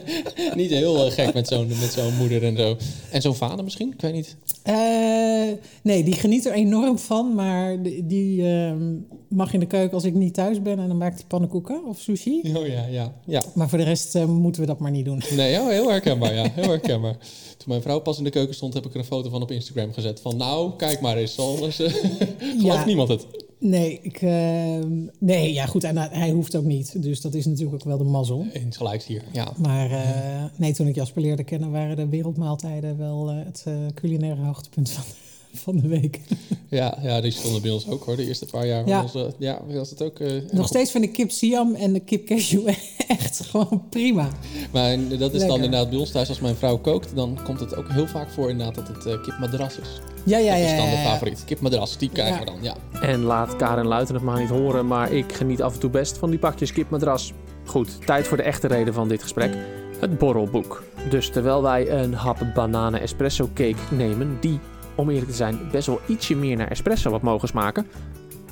niet 0.56 0.70
heel 0.70 1.06
eh, 1.06 1.12
gek 1.12 1.34
met 1.34 1.48
zo'n 1.48 1.68
met 1.68 1.94
zo'n 1.94 2.18
moeder 2.18 2.44
en 2.44 2.58
zo. 2.58 2.78
En 3.12 3.22
zo'n 3.22 3.36
vader 3.36 3.64
misschien? 3.64 3.92
Ik 3.94 4.02
weet 4.02 4.14
niet. 4.14 4.36
Eh, 4.64 5.58
nee, 5.84 6.04
die 6.04 6.14
geniet 6.14 6.46
er 6.46 6.54
enorm 6.54 7.00
van, 7.00 7.36
maar 7.36 7.82
die, 7.84 8.06
die, 8.06 8.48
ehm, 8.48 8.96
mag 9.28 9.54
in 9.54 9.60
de 9.60 9.66
keuken 9.66 9.94
als 9.94 10.04
ik 10.04 10.14
niet 10.14 10.34
thuis 10.34 10.62
ben 10.62 10.80
en 10.80 10.88
dan 10.88 10.98
maakt 10.98 11.16
hij 11.16 11.26
pannenkoeken 11.28 11.86
of 11.86 12.00
sushi. 12.00 12.42
Oh 12.56 12.68
ja, 12.68 12.86
ja. 12.86 13.14
ja. 13.26 13.42
Maar 13.56 13.70
voor 13.70 13.78
de 13.78 13.84
rest 13.84 14.16
eh, 14.16 14.26
moeten 14.26 14.62
we 14.62 14.68
dat 14.68 14.80
maar 14.80 14.92
niet 14.92 15.06
doen. 15.06 15.22
Nee, 15.36 15.60
oh, 15.60 15.68
heel 15.68 15.90
herkenbaar, 15.90 16.34
ja. 16.34 16.52
Heel 16.54 16.70
herkenbaar. 16.78 17.18
Toen 17.58 17.68
mijn 17.68 17.82
vrouw 17.82 18.00
pas 18.00 18.18
in 18.18 18.24
de 18.24 18.30
keuken 18.30 18.56
stond, 18.56 18.74
heb 18.74 18.86
ik 18.86 18.94
er 18.94 19.00
een 19.00 19.06
foto 19.06 19.30
van 19.30 19.42
op 19.42 19.52
Instagram 19.52 19.94
gezet. 19.94 20.20
Van 20.20 20.38
nou, 20.38 20.76
kijk 20.76 21.02
maar 21.02 21.18
eens. 21.18 21.40
Anders 21.40 21.76
gelooft 21.76 22.64
Ja. 22.64 22.86
niemand 22.86 23.10
het. 23.10 23.26
Nee, 23.64 24.00
ik, 24.02 24.22
ehm, 24.22 24.92
nee, 25.20 25.54
ja 25.54 25.66
goed, 25.66 25.84
en 25.84 25.98
hij- 25.98 26.30
hoeft 26.32 26.56
ook 26.56 26.64
niet. 26.64 27.02
Dus 27.04 27.22
dat 27.22 27.34
is 27.34 27.46
natuurlijk 27.46 27.74
ook 27.76 27.84
wel 27.84 27.98
de 27.98 28.04
mazzel. 28.04 28.46
Eens 28.54 28.78
gelijks 28.78 29.06
hier, 29.06 29.24
ja. 29.32 29.54
Maar 29.58 29.92
eh, 29.92 30.44
nee, 30.56 30.74
toen 30.74 30.88
ik 30.88 30.96
Jasper 30.96 31.22
leerde 31.22 31.44
kennen, 31.44 31.72
waren 31.72 31.96
de 31.96 32.08
wereldmaaltijden 32.08 32.98
wel 32.98 33.30
eh, 33.30 33.36
het 33.46 33.64
eh, 33.68 33.74
culinaire 33.96 34.42
hoogtepunt 34.42 34.90
van, 34.92 35.04
van 35.64 35.78
de 35.78 35.88
week. 35.88 36.20
Ja, 36.70 36.98
ja, 37.02 37.22
die 37.22 37.32
stonden 37.32 37.62
bij 37.62 37.72
ons 37.72 37.88
ook 37.88 38.04
hoor. 38.04 38.16
De 38.16 38.28
eerste 38.28 38.46
paar 38.46 38.66
jaar 38.68 38.88
Ja. 38.88 39.06
eh, 39.16 39.22
ja, 39.38 39.62
was 39.68 39.90
het 39.90 40.02
ook... 40.02 40.20
eh, 40.20 40.32
Nog 40.52 40.68
steeds 40.68 40.92
vind 40.92 41.04
ik 41.04 41.14
kip 41.14 41.32
Siam 41.32 41.76
en 41.76 41.94
de 41.94 42.00
kip 42.00 42.26
cashew 42.28 42.68
echt 43.08 43.40
gewoon 43.50 43.84
prima. 43.90 44.30
Maar 44.72 44.98
dat 45.18 45.34
is 45.34 45.42
dan 45.46 45.56
inderdaad 45.56 45.90
bij 45.90 46.00
ons 46.00 46.12
thuis. 46.12 46.30
Als 46.30 46.40
mijn 46.40 46.56
vrouw 46.56 46.78
kookt, 46.78 47.16
dan 47.16 47.38
komt 47.44 47.60
het 47.60 47.76
ook 47.76 47.92
heel 47.92 48.08
vaak 48.08 48.30
voor 48.30 48.50
inderdaad 48.50 48.76
dat 48.76 48.88
het 48.88 49.06
eh, 49.06 49.22
kipmadras 49.24 49.78
is. 49.80 50.02
Ja, 50.26 50.38
ja, 50.38 50.52
dat 50.52 50.60
ja. 50.62 50.66
is 50.72 50.78
dan 50.78 50.86
de 50.90 50.92
ja, 50.96 51.02
ja. 51.02 51.10
favoriet. 51.12 51.44
Kipmadras, 51.46 51.98
die 51.98 52.10
krijgen 52.10 52.34
Ja. 52.34 52.40
we 52.40 52.46
dan, 52.46 52.58
ja. 52.62 52.76
En 53.02 53.20
laat 53.22 53.56
Karen 53.56 53.88
Luiten 53.88 54.16
het 54.16 54.24
maar 54.24 54.40
niet 54.40 54.50
horen, 54.50 54.88
maar 54.88 55.12
ik 55.12 55.34
geniet 55.34 55.62
af 55.62 55.74
en 55.74 55.80
toe 55.80 55.90
best 55.90 56.18
van 56.18 56.30
die 56.30 56.40
pakjes 56.40 56.72
kipmadras. 56.74 57.34
Goed, 57.66 58.06
tijd 58.06 58.28
voor 58.28 58.38
de 58.38 58.44
echte 58.44 58.68
reden 58.68 58.94
van 58.94 59.08
dit 59.08 59.22
gesprek. 59.22 59.54
Het 60.00 60.18
borrelboek. 60.18 60.84
Dus 61.10 61.30
terwijl 61.30 61.62
wij 61.62 61.90
een 61.92 62.14
hap 62.14 62.52
bananen 62.56 63.02
espresso 63.02 63.50
cake 63.54 63.76
nemen, 63.96 64.38
die, 64.42 64.60
om 65.02 65.10
eerlijk 65.10 65.30
te 65.30 65.36
zijn, 65.36 65.60
best 65.72 65.88
wel 65.88 66.00
ietsje 66.08 66.36
meer 66.36 66.58
naar 66.58 66.68
espresso 66.72 67.12
had 67.12 67.22
mogen 67.22 67.48
smaken. 67.48 67.88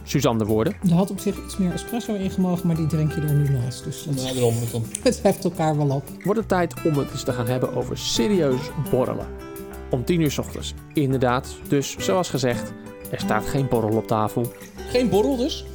Suzanne 0.04 0.40
de 0.40 0.46
woorden. 0.46 0.74
Er 0.90 0.94
had 0.96 1.12
op 1.12 1.20
zich 1.20 1.44
iets 1.46 1.58
meer 1.58 1.74
espresso 1.74 2.14
in 2.14 2.32
gemogen, 2.32 2.68
maar 2.68 2.76
die 2.76 2.88
drink 2.88 3.12
je 3.14 3.22
er 3.22 3.34
nu 3.34 3.50
naast. 3.50 3.84
Dus 3.84 4.04
dat, 4.04 4.16
Nou, 4.16 4.34
daarom. 4.34 4.54
dan- 4.72 4.86
het 5.04 5.20
heft 5.24 5.44
elkaar 5.44 5.78
wel 5.78 5.90
op. 5.96 6.04
wordt 6.24 6.40
het 6.40 6.50
tijd 6.50 6.74
om 6.86 6.98
het 6.98 7.12
eens 7.12 7.24
te 7.24 7.34
gaan 7.34 7.48
hebben 7.48 7.76
over 7.76 7.98
serieus 7.98 8.60
borrelen. 8.92 9.28
Om 9.92 10.06
10 10.06 10.22
uur 10.22 10.32
's 10.32 10.38
ochtends. 10.38 10.74
Inderdaad, 10.94 11.48
dus 11.68 11.96
zoals 12.00 12.30
gezegd, 12.30 12.72
er 13.12 13.20
staat 13.20 13.46
geen 13.46 13.68
borrel 13.68 13.98
op 13.98 14.08
tafel. 14.08 14.52
Geen 14.90 15.10
borrel 15.10 15.38
dus? 15.38 15.66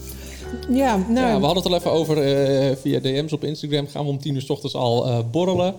Ja, 0.71 0.97
nou, 0.97 1.27
Ja, 1.29 1.39
we 1.39 1.45
hadden 1.45 1.63
het 1.63 1.73
al 1.73 1.79
even 1.79 1.91
over 1.91 2.19
eh, 2.23 2.77
via 2.77 3.01
DM's 3.01 3.33
op 3.33 3.45
Instagram. 3.45 3.87
Gaan 3.87 4.05
we 4.05 4.11
om 4.11 4.19
tien 4.19 4.35
uur 4.35 4.41
's 4.43 4.51
ochtends 4.51 4.75
al 4.75 5.07
eh, 5.07 5.19
borrelen. 5.31 5.75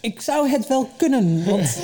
ik 0.00 0.20
zou 0.20 0.48
het 0.48 0.66
wel 0.68 0.88
kunnen, 0.96 1.44
want 1.44 1.78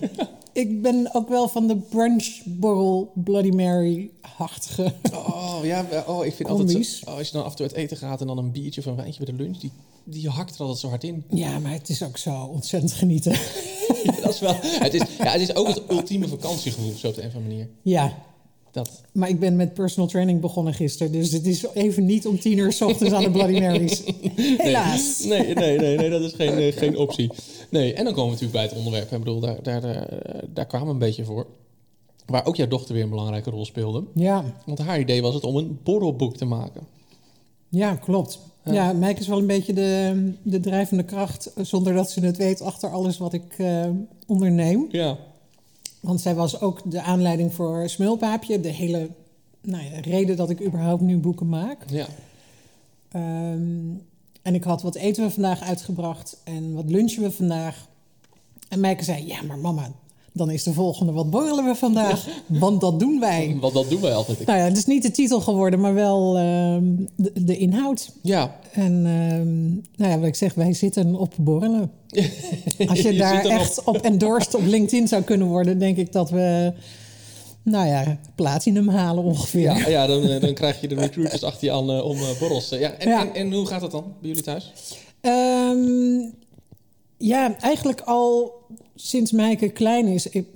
ik 0.56 0.82
ben 0.82 1.08
ook 1.12 1.28
wel 1.28 1.48
van 1.48 1.66
de 1.66 1.76
brunchborrel 1.76 3.12
Bloody 3.14 3.50
Mary-achtige. 3.50 4.94
Oh 5.12 5.58
ja, 5.62 5.86
oh, 6.06 6.24
ik 6.24 6.34
vind 6.34 6.48
altijd 6.48 6.86
zo, 6.86 7.10
oh, 7.10 7.16
als 7.16 7.26
je 7.26 7.32
dan 7.32 7.44
af 7.44 7.50
en 7.50 7.56
toe 7.56 7.66
uit 7.66 7.74
eten 7.74 7.96
gaat 7.96 8.20
en 8.20 8.26
dan 8.26 8.38
een 8.38 8.52
biertje 8.52 8.80
of 8.80 8.86
een 8.86 8.96
wijntje 8.96 9.24
bij 9.24 9.34
de 9.34 9.42
lunch, 9.42 9.58
die, 9.58 9.72
die 10.04 10.28
hakt 10.28 10.54
er 10.54 10.60
altijd 10.60 10.78
zo 10.78 10.88
hard 10.88 11.04
in. 11.04 11.24
Ja, 11.30 11.58
maar 11.58 11.72
het 11.72 11.88
is 11.88 12.02
ook 12.02 12.16
zo 12.16 12.44
ontzettend 12.44 12.92
genieten. 12.92 13.32
dat 14.22 14.34
is 14.34 14.40
wel, 14.40 14.54
het, 14.60 14.94
is, 14.94 15.02
ja, 15.18 15.30
het 15.30 15.40
is 15.40 15.54
ook 15.54 15.66
het 15.66 15.82
ultieme 15.90 16.28
vakantiegevoel, 16.28 16.92
zo 16.96 17.08
op 17.08 17.14
de 17.14 17.22
een 17.22 17.28
of 17.28 17.34
andere 17.34 17.54
manier. 17.54 17.68
Ja, 17.82 18.16
Dat, 18.76 19.02
maar 19.12 19.28
ik 19.28 19.40
ben 19.40 19.56
met 19.56 19.74
personal 19.74 20.08
training 20.08 20.40
begonnen 20.40 20.74
gisteren. 20.74 21.12
Dus 21.12 21.32
het 21.32 21.46
is 21.46 21.66
even 21.74 22.04
niet 22.04 22.26
om 22.26 22.38
tien 22.40 22.58
uur 22.58 22.72
s 22.72 22.80
ochtends 22.80 23.14
aan 23.14 23.22
de 23.22 23.30
Bloody 23.30 23.60
Marys. 23.60 24.02
Helaas. 24.56 25.24
Nee, 25.24 25.54
nee, 25.54 25.78
nee, 25.78 25.96
nee, 25.96 26.10
dat 26.10 26.20
is 26.20 26.32
geen, 26.32 26.52
eh, 26.52 26.76
geen 26.76 26.96
optie. 26.96 27.30
Nee, 27.70 27.94
en 27.94 28.04
dan 28.04 28.14
komen 28.14 28.24
we 28.24 28.40
natuurlijk 28.40 28.52
bij 28.52 28.62
het 28.62 28.76
onderwerp. 28.76 29.12
Ik 29.12 29.18
bedoel, 29.18 29.40
daar, 29.40 29.62
daar, 29.62 29.84
eh, 29.84 30.42
daar 30.54 30.66
kwamen 30.66 30.86
we 30.86 30.92
een 30.92 30.98
beetje 30.98 31.24
voor. 31.24 31.46
Waar 32.26 32.46
ook 32.46 32.56
jouw 32.56 32.66
dochter 32.68 32.94
weer 32.94 33.02
een 33.02 33.10
belangrijke 33.10 33.50
rol 33.50 33.64
speelde. 33.64 34.04
Ja, 34.14 34.44
Want 34.66 34.78
haar 34.78 35.00
idee 35.00 35.22
was 35.22 35.34
het 35.34 35.44
om 35.44 35.56
een 35.56 35.78
borrelboek 35.82 36.36
te 36.36 36.44
maken. 36.44 36.82
ja 37.68 37.94
klopt. 37.94 38.38
Ja. 38.64 38.72
Ja, 38.72 38.92
Mike 38.92 39.20
is 39.20 39.26
wel 39.28 39.38
een 39.38 39.46
beetje 39.46 39.72
de, 39.72 40.32
de 40.42 40.60
drijvende 40.60 41.02
kracht, 41.04 41.52
zonder 41.56 41.94
dat 41.94 42.10
ze 42.10 42.20
het 42.20 42.36
weet, 42.36 42.60
achter 42.62 42.90
alles 42.90 43.18
wat 43.18 43.32
ik 43.32 43.54
eh, 43.58 43.84
onderneem. 44.26 44.86
Ja. 44.90 45.16
Want 46.06 46.20
zij 46.20 46.34
was 46.34 46.60
ook 46.60 46.90
de 46.90 47.02
aanleiding 47.02 47.54
voor 47.54 47.88
Smulpaapje. 47.88 48.60
De 48.60 48.68
hele 48.68 49.10
nou 49.60 49.84
ja, 49.84 50.00
reden 50.00 50.36
dat 50.36 50.50
ik 50.50 50.64
überhaupt 50.64 51.02
nu 51.02 51.18
boeken 51.18 51.48
maak. 51.48 51.84
Ja. 51.90 52.06
Ehm, 53.10 53.94
en 54.42 54.54
ik 54.54 54.64
had 54.64 54.82
wat 54.82 54.94
eten 54.94 55.24
we 55.24 55.30
vandaag 55.30 55.60
uitgebracht 55.60 56.40
en 56.44 56.74
wat 56.74 56.90
lunchen 56.90 57.22
we 57.22 57.30
vandaag. 57.30 57.88
En 58.68 58.80
Meike 58.80 59.04
zei, 59.04 59.26
ja 59.26 59.42
maar 59.42 59.58
mama, 59.58 59.90
dan 60.36 60.50
is 60.50 60.62
de 60.62 60.72
volgende 60.72 61.12
wat 61.12 61.30
borrelen 61.30 61.64
we 61.64 61.74
vandaag. 61.74 62.26
Want 62.46 62.80
dat 62.80 63.00
doen 63.00 63.20
wij. 63.20 63.56
Want 63.60 63.74
dat 63.74 63.90
doen 63.90 64.00
wij 64.00 64.14
altijd. 64.14 64.46
Nou 64.46 64.58
ja, 64.58 64.64
het 64.64 64.76
is 64.76 64.84
niet 64.84 65.02
de 65.02 65.10
titel 65.10 65.40
geworden, 65.40 65.80
maar 65.80 65.94
wel 65.94 66.36
ehm, 66.36 66.84
de, 67.16 67.44
de 67.44 67.56
inhoud. 67.56 68.12
Ja, 68.22 68.56
En 68.72 68.92
ehm, 68.92 69.64
nou 69.96 70.12
ja, 70.12 70.18
wat 70.18 70.28
ik 70.28 70.34
zeg, 70.34 70.54
wij 70.54 70.72
zitten 70.72 71.14
op 71.14 71.34
borrelen. 71.38 71.90
Als 72.88 73.00
je, 73.00 73.12
Je 73.12 73.18
daar 73.18 73.44
echt 73.44 73.84
op 73.84 73.96
endorsed 73.96 74.54
op 74.54 74.64
LinkedIn 74.64 75.08
zou 75.08 75.22
kunnen 75.22 75.46
worden, 75.46 75.78
denk 75.78 75.96
ik 75.96 76.12
dat 76.12 76.30
we, 76.30 76.72
nou 77.62 77.86
ja, 77.86 78.18
platinum 78.34 78.88
halen 78.88 79.24
ongeveer. 79.24 79.62
ja, 79.62 79.88
ja 79.88 80.06
dan, 80.06 80.28
eh, 80.28 80.40
dan 80.40 80.54
krijg 80.54 80.80
je 80.80 80.88
de 80.88 80.94
recruiters 80.94 81.42
achter 81.42 81.66
je 81.66 81.72
aan 81.72 81.90
eh, 81.90 82.04
om 82.04 82.16
eh, 82.16 82.38
borrels. 82.38 82.68
ja. 82.68 82.92
En, 82.92 83.08
Ja. 83.08 83.20
En, 83.20 83.34
en 83.34 83.52
hoe 83.52 83.66
gaat 83.66 83.80
dat 83.80 83.90
dan 83.90 84.04
bij 84.20 84.28
jullie 84.28 84.42
thuis? 84.42 84.72
Ehm, 85.20 86.30
ja, 87.18 87.56
eigenlijk 87.60 88.00
al 88.00 88.52
sinds 88.96 89.32
Meike 89.32 89.68
klein 89.68 90.06
is. 90.06 90.26
Ik, 90.28 90.46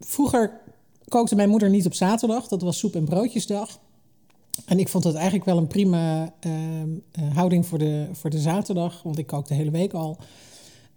vroeger 0.00 0.60
kookte 1.08 1.34
mijn 1.34 1.48
moeder 1.48 1.70
niet 1.70 1.86
op 1.86 1.94
zaterdag. 1.94 2.48
Dat 2.48 2.62
was 2.62 2.78
soep- 2.78 2.94
en 2.94 3.04
broodjesdag. 3.04 3.78
En 4.64 4.78
ik 4.78 4.88
vond 4.88 5.04
dat 5.04 5.14
eigenlijk 5.14 5.44
wel 5.44 5.56
een 5.56 5.66
prima 5.66 6.32
ehm, 6.40 6.88
eh, 7.12 7.36
houding 7.36 7.66
voor 7.66 7.78
de, 7.78 8.06
voor 8.12 8.30
de 8.30 8.38
zaterdag. 8.38 9.02
Want 9.02 9.18
ik 9.18 9.26
kook 9.26 9.48
de 9.48 9.54
hele 9.54 9.70
week 9.70 9.92
al. 9.92 10.16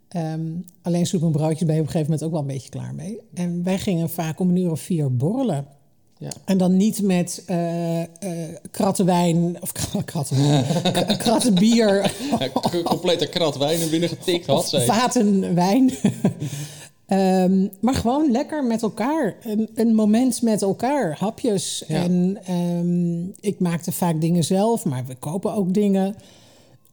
Ehm, 0.07 0.41
alleen 0.81 1.05
soep 1.05 1.21
en 1.21 1.31
broodjes 1.31 1.65
ben 1.67 1.75
je 1.75 1.81
op 1.81 1.87
een 1.87 1.91
gegeven 1.91 2.11
moment 2.11 2.23
ook 2.23 2.31
wel 2.31 2.41
een 2.41 2.47
beetje 2.55 2.69
klaar 2.69 2.95
mee. 2.95 3.19
En 3.33 3.63
wij 3.63 3.77
gingen 3.79 4.09
vaak 4.09 4.39
om 4.39 4.49
een 4.49 4.55
uur 4.57 4.71
of 4.71 4.79
vier 4.81 5.15
borrelen. 5.15 5.65
Ja. 6.19 6.29
En 6.45 6.57
dan 6.57 6.77
niet 6.77 7.01
met 7.01 7.43
eh 7.45 8.01
eh 8.01 8.07
kratten 8.71 9.05
wijn 9.05 9.61
of 9.61 9.71
kratten, 10.05 10.37
kratten 11.17 11.53
bier 11.55 12.13
Ja, 12.39 12.49
complete 12.83 13.27
krat 13.29 13.57
wijn 13.57 13.81
er 13.81 13.89
binnen 13.89 14.09
getikt 14.09 14.45
had 14.45 14.57
of 14.57 14.67
zij. 14.67 14.85
vaten 14.85 15.55
wijn. 15.55 15.91
Ehm, 17.07 17.67
maar 17.79 17.93
gewoon 17.93 18.31
lekker 18.31 18.63
met 18.63 18.81
elkaar. 18.81 19.35
Een, 19.41 19.69
een 19.75 19.95
moment 19.95 20.41
met 20.41 20.61
elkaar. 20.61 21.17
Hapjes. 21.19 21.83
Ja. 21.87 22.03
En 22.03 22.37
ehm, 22.45 23.23
ik 23.39 23.59
maakte 23.59 23.91
vaak 23.91 24.21
dingen 24.21 24.43
zelf, 24.43 24.85
maar 24.85 25.05
we 25.05 25.15
kopen 25.15 25.53
ook 25.53 25.73
dingen. 25.73 26.15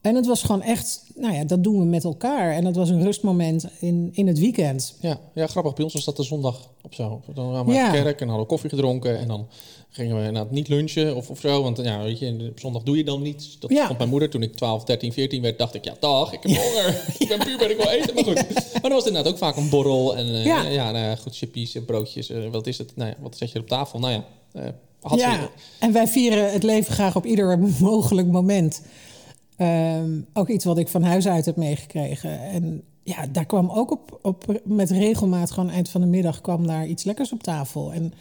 En 0.00 0.14
het 0.14 0.26
was 0.26 0.42
gewoon 0.42 0.62
echt, 0.62 1.04
nou 1.16 1.34
ja, 1.34 1.44
dat 1.44 1.64
doen 1.64 1.78
we 1.78 1.84
met 1.84 2.04
elkaar. 2.04 2.52
En 2.52 2.64
het 2.64 2.76
was 2.76 2.90
een 2.90 3.02
rustmoment 3.02 3.66
in, 3.80 4.10
in 4.12 4.26
het 4.26 4.38
weekend. 4.38 4.96
Ja, 5.00 5.18
ja, 5.34 5.46
grappig. 5.46 5.72
Bij 5.74 5.84
ons 5.84 5.92
was 5.94 6.04
dat 6.04 6.16
de 6.16 6.22
zondag 6.22 6.68
op 6.82 6.94
zo. 6.94 7.20
Dan 7.34 7.50
waren 7.50 7.66
we 7.66 7.72
Ja. 7.72 7.82
naar 7.82 7.92
de 7.92 8.02
kerk 8.02 8.20
en 8.20 8.26
hadden 8.26 8.44
we 8.44 8.50
koffie 8.50 8.70
gedronken. 8.70 9.18
En 9.18 9.28
dan 9.28 9.46
gingen 9.96 10.16
we 10.16 10.26
inderdaad 10.26 10.50
niet 10.50 10.68
lunchen 10.68 11.16
of, 11.16 11.30
of 11.30 11.40
zo. 11.40 11.62
Want 11.62 11.76
ja, 11.82 12.02
weet 12.02 12.18
je, 12.18 12.46
op 12.50 12.60
zondag 12.60 12.82
doe 12.82 12.96
je 12.96 13.04
dan 13.04 13.22
niets. 13.22 13.58
Dat 13.58 13.70
Ja. 13.70 13.86
vond 13.86 13.98
mijn 13.98 14.10
moeder 14.10 14.30
toen 14.30 14.42
ik 14.42 14.54
12, 14.56 14.84
13, 14.84 15.12
14 15.12 15.42
werd. 15.42 15.58
Dacht 15.58 15.74
ik, 15.74 15.84
ja 15.84 15.94
dag, 16.00 16.32
ik 16.32 16.42
heb 16.42 16.56
honger. 16.56 17.04
ik 17.18 17.28
ben 17.28 17.38
puur, 17.38 17.58
ben 17.58 17.70
ik 17.70 17.76
wel 17.76 17.90
eten. 17.90 18.14
Maar 18.14 18.24
goed. 18.24 18.34
Maar 18.72 18.80
dan 18.82 18.90
was 18.90 18.98
het 18.98 19.06
inderdaad 19.06 19.32
ook 19.32 19.38
vaak 19.38 19.56
een 19.56 19.68
borrel. 19.68 20.16
En 20.16 20.26
eh, 20.34 20.44
Ja. 20.44 20.62
ja, 20.68 20.90
nou 20.90 21.04
ja, 21.04 21.16
goed, 21.16 21.36
chippies 21.36 21.74
en 21.74 21.84
broodjes. 21.84 22.30
eh, 22.30 22.38
wat 22.50 22.66
is 22.66 22.78
het? 22.78 22.96
Nou 22.96 23.10
ja, 23.10 23.16
wat 23.20 23.36
zet 23.36 23.50
je 23.52 23.58
op 23.58 23.68
tafel? 23.68 23.98
Nou 23.98 24.12
ja, 24.12 24.24
eh 24.52 24.68
had 25.00 25.18
ja, 25.18 25.50
en 25.78 25.92
wij 25.92 26.06
vieren 26.08 26.52
het 26.52 26.62
leven 26.62 26.92
graag 26.94 27.16
op 27.16 27.24
ieder 27.24 27.58
mogelijk 27.80 28.28
moment. 28.28 28.82
Ehm, 29.56 30.20
ook 30.32 30.48
iets 30.48 30.64
wat 30.64 30.78
ik 30.78 30.88
van 30.88 31.02
huis 31.02 31.26
uit 31.28 31.44
heb 31.44 31.56
meegekregen. 31.56 32.40
En 32.40 32.82
ja, 33.02 33.26
daar 33.32 33.46
kwam 33.46 33.70
ook 33.70 33.90
op, 33.90 34.18
op 34.22 34.60
met 34.64 34.90
regelmaat, 34.90 35.50
gewoon 35.50 35.70
eind 35.70 35.88
van 35.88 36.00
de 36.00 36.06
middag, 36.06 36.40
kwam 36.40 36.66
daar 36.66 36.86
iets 36.86 37.04
lekkers 37.04 37.32
op 37.32 37.42
tafel. 37.42 37.92
En 37.92 38.12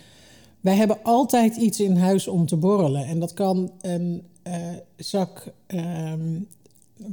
wij 0.63 0.75
hebben 0.75 1.03
altijd 1.03 1.55
iets 1.55 1.79
in 1.79 1.95
huis 1.95 2.27
om 2.27 2.45
te 2.45 2.55
borrelen. 2.55 3.05
En 3.05 3.19
dat 3.19 3.33
kan 3.33 3.71
een 3.81 4.23
eh, 4.43 4.55
zak, 4.95 5.53
ehm, 5.67 6.39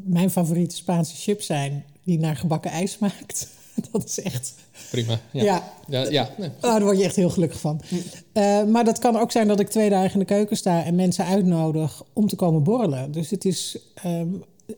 mijn 0.04 0.30
favoriete 0.30 0.76
Spaanse 0.76 1.16
chips 1.16 1.46
zijn, 1.46 1.84
die 2.04 2.18
naar 2.18 2.36
gebakken 2.36 2.70
ijs 2.70 2.92
smaakt. 2.92 3.48
Dat 3.92 4.04
is 4.04 4.22
echt. 4.22 4.54
prima. 4.90 5.20
Ja, 5.30 5.42
ja, 5.42 5.62
ja. 5.86 6.10
ja, 6.10 6.30
nee. 6.38 6.48
Oh, 6.48 6.60
daar 6.60 6.82
word 6.82 6.98
je 6.98 7.04
echt 7.04 7.16
heel 7.16 7.30
gelukkig 7.30 7.60
van. 7.60 7.80
Eh, 8.32 8.64
maar 8.64 8.84
dat 8.84 8.98
kan 8.98 9.16
ook 9.16 9.32
zijn 9.32 9.48
dat 9.48 9.60
ik 9.60 9.68
twee 9.68 9.90
dagen 9.90 10.12
in 10.12 10.18
de 10.18 10.24
keuken 10.24 10.56
sta 10.56 10.84
en 10.84 10.94
mensen 10.94 11.24
uitnodig 11.24 12.02
om 12.12 12.28
te 12.28 12.36
komen 12.36 12.62
borrelen. 12.62 13.12
Dus 13.12 13.30
het 13.30 13.44
is 13.44 13.78
ehm, 13.94 14.28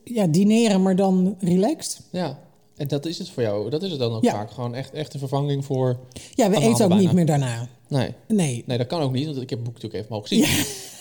ja, 0.05 0.27
dineren, 0.27 0.83
maar 0.83 0.97
dan 0.97 1.37
relaxed. 1.41 2.01
ja. 2.11 2.39
En 2.83 2.89
dat 2.89 3.07
is 3.07 3.19
het 3.19 3.29
voor 3.31 3.43
jou. 3.43 3.71
Dat 3.71 3.83
is 3.83 3.91
het 3.91 3.99
dan 3.99 4.13
ook 4.13 4.23
Ja. 4.25 4.31
vaak. 4.33 4.51
Gewoon 4.51 4.75
echt, 4.75 4.93
echt 4.93 5.13
een 5.15 5.19
vervanging 5.19 5.65
voor... 5.65 5.97
Ja, 6.35 6.51
we 6.51 6.57
eten 6.61 6.85
ook 6.93 6.99
niet 6.99 7.13
meer 7.13 7.27
daarna. 7.27 7.69
Nee. 7.89 8.15
Nee. 8.29 8.63
Nee, 8.67 8.79
dat 8.79 8.87
kan 8.87 9.01
ook 9.01 9.13
niet, 9.13 9.25
want 9.27 9.41
ik 9.43 9.51
heb 9.51 9.59
het 9.59 9.69
boek 9.69 9.75
natuurlijk 9.83 10.03
even 10.05 10.15
mogen 10.17 10.29
zien. 10.29 10.45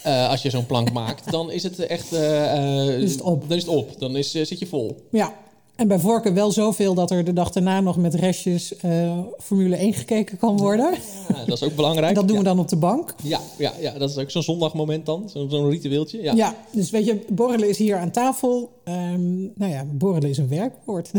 Eh, 0.04 0.30
als 0.30 0.42
je 0.42 0.50
zo'n 0.50 0.66
plank 0.66 0.92
maakt, 0.92 1.32
dan 1.32 1.52
is 1.52 1.64
het 1.64 1.80
echt... 1.80 2.14
eh, 2.14 3.00
Is 3.00 3.12
het 3.12 3.22
op. 3.22 3.42
Dan 3.50 3.58
is 3.58 3.64
het 3.64 3.72
op. 3.76 4.00
Dan 4.00 4.16
is, 4.16 4.32
zit 4.32 4.60
je 4.60 4.66
vol. 4.66 5.08
Ja. 5.12 5.34
En 5.76 5.88
bij 5.88 6.00
voorkeur 6.00 6.34
wel 6.34 6.52
zoveel 6.52 6.94
dat 6.94 7.12
er 7.12 7.24
de 7.24 7.34
dag 7.34 7.52
daarna 7.52 7.80
nog 7.80 7.98
met 7.98 8.14
restjes 8.14 8.76
eh, 8.76 9.20
Formule 9.38 9.76
1 9.76 9.94
gekeken 9.94 10.38
kan 10.38 10.58
worden. 10.58 10.94
Ja, 11.30 11.46
dat 11.46 11.62
is 11.62 11.64
ook 11.64 11.76
belangrijk. 11.76 12.16
Dat 12.16 12.28
doen 12.28 12.38
we 12.38 12.44
ja. 12.44 12.50
dan 12.50 12.60
op 12.60 12.68
de 12.68 12.76
bank. 12.76 13.16
Ja, 13.24 13.40
ja, 13.58 13.74
ja, 13.80 13.92
dat 13.92 14.10
is 14.10 14.18
ook 14.18 14.32
zo'n 14.32 14.44
zondagmoment 14.44 15.06
dan. 15.06 15.30
Zo'n 15.30 15.50
zo'n 15.50 15.70
ritueeltje. 15.70 16.22
Ja. 16.22 16.34
Ja. 16.34 16.56
dus 16.72 16.90
weet 16.90 17.06
je, 17.06 17.26
borrelen 17.30 17.70
is 17.70 17.78
hier 17.78 17.98
aan 17.98 18.12
tafel. 18.12 18.72
Ehm, 18.84 19.42
nou 19.42 19.72
ja, 19.72 19.86
borrelen 19.86 20.30
is 20.30 20.38
een 20.38 20.50
werkwoord. 20.50 21.12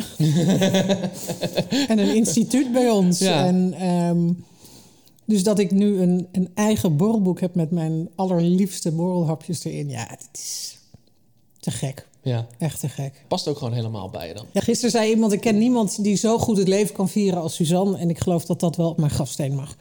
en 1.89 1.99
een 1.99 2.15
instituut 2.15 2.73
bij 2.73 2.91
ons. 2.91 3.19
Ja. 3.19 3.47
En, 3.47 3.75
ehm, 3.79 4.33
dus 5.25 5.43
dat 5.43 5.59
ik 5.59 5.71
nu 5.71 6.01
een, 6.01 6.29
een 6.33 6.49
eigen 6.55 6.97
borrelboek 6.97 7.41
heb 7.41 7.55
met 7.55 7.71
mijn 7.71 8.09
allerliefste 8.15 8.93
borrelhapjes 8.93 9.65
erin. 9.65 9.89
Ja, 9.89 10.07
het 10.09 10.29
is 10.33 10.79
te 11.61 11.71
gek. 11.71 12.11
Ja. 12.23 12.47
Echt 12.59 12.81
te 12.81 12.89
gek. 12.89 13.25
Past 13.29 13.49
ook 13.49 13.59
gewoon 13.59 13.73
helemaal 13.73 14.09
bij 14.11 14.29
je 14.29 14.35
dan. 14.35 14.47
Ja, 14.53 14.61
gisteren 14.61 14.91
zei 14.91 15.11
iemand, 15.11 15.33
ik 15.33 15.41
ken 15.41 15.59
niemand 15.59 16.03
die 16.03 16.17
zo 16.17 16.39
goed 16.39 16.57
het 16.57 16.69
leven 16.69 16.95
kan 16.95 17.09
vieren 17.09 17.41
als 17.41 17.55
Suzanne. 17.55 17.99
En 17.99 18.11
ik 18.11 18.19
geloof 18.19 18.45
dat 18.45 18.61
dat 18.61 18.77
wel 18.77 18.89
op 18.89 18.99
mijn 18.99 19.11
grafsteen 19.11 19.55
mag. 19.55 19.77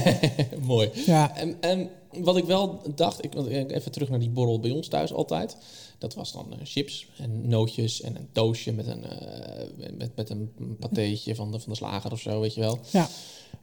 Mooi. 0.66 0.90
Ja, 1.06 1.36
En, 1.36 1.56
en 1.60 1.90
wat 2.22 2.36
ik 2.36 2.44
wel 2.44 2.80
dacht, 2.94 3.24
ik, 3.24 3.34
ik- 3.34 3.70
even 3.72 3.92
terug 3.92 4.08
naar 4.08 4.18
die 4.18 4.30
borrel 4.30 4.60
bij 4.60 4.70
ons 4.70 4.88
thuis 4.88 5.12
altijd. 5.12 5.56
Dat 5.98 6.14
was 6.14 6.32
dan 6.32 6.46
eh, 6.52 6.58
chips 6.64 7.08
en 7.18 7.48
nootjes 7.48 8.00
en 8.00 8.16
een 8.16 8.28
doosje 8.32 8.72
met 8.72 8.86
een, 8.86 9.04
eh, 9.04 9.90
met, 9.98 10.16
met 10.16 10.30
een 10.30 10.50
patéetje 10.80 11.34
van 11.34 11.52
de, 11.52 11.60
van 11.60 11.72
de 11.72 11.78
slager 11.78 12.12
of 12.12 12.20
zo, 12.20 12.40
weet 12.40 12.54
je 12.54 12.60
wel. 12.60 12.78
ja. 12.92 13.08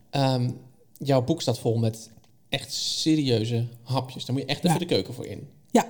Ehm, 0.09 0.51
jouw 0.97 1.23
boek 1.23 1.41
staat 1.41 1.59
vol 1.59 1.77
met 1.77 2.09
echt 2.49 2.73
serieuze 2.73 3.65
hapjes. 3.83 4.25
Daar 4.25 4.35
moet 4.35 4.43
je 4.45 4.49
echt 4.49 4.59
even 4.63 4.73
Ja. 4.73 4.77
de 4.79 4.85
keuken 4.85 5.13
voor 5.13 5.25
in. 5.25 5.47
Ja 5.71 5.87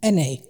en 0.00 0.14
nee. 0.14 0.40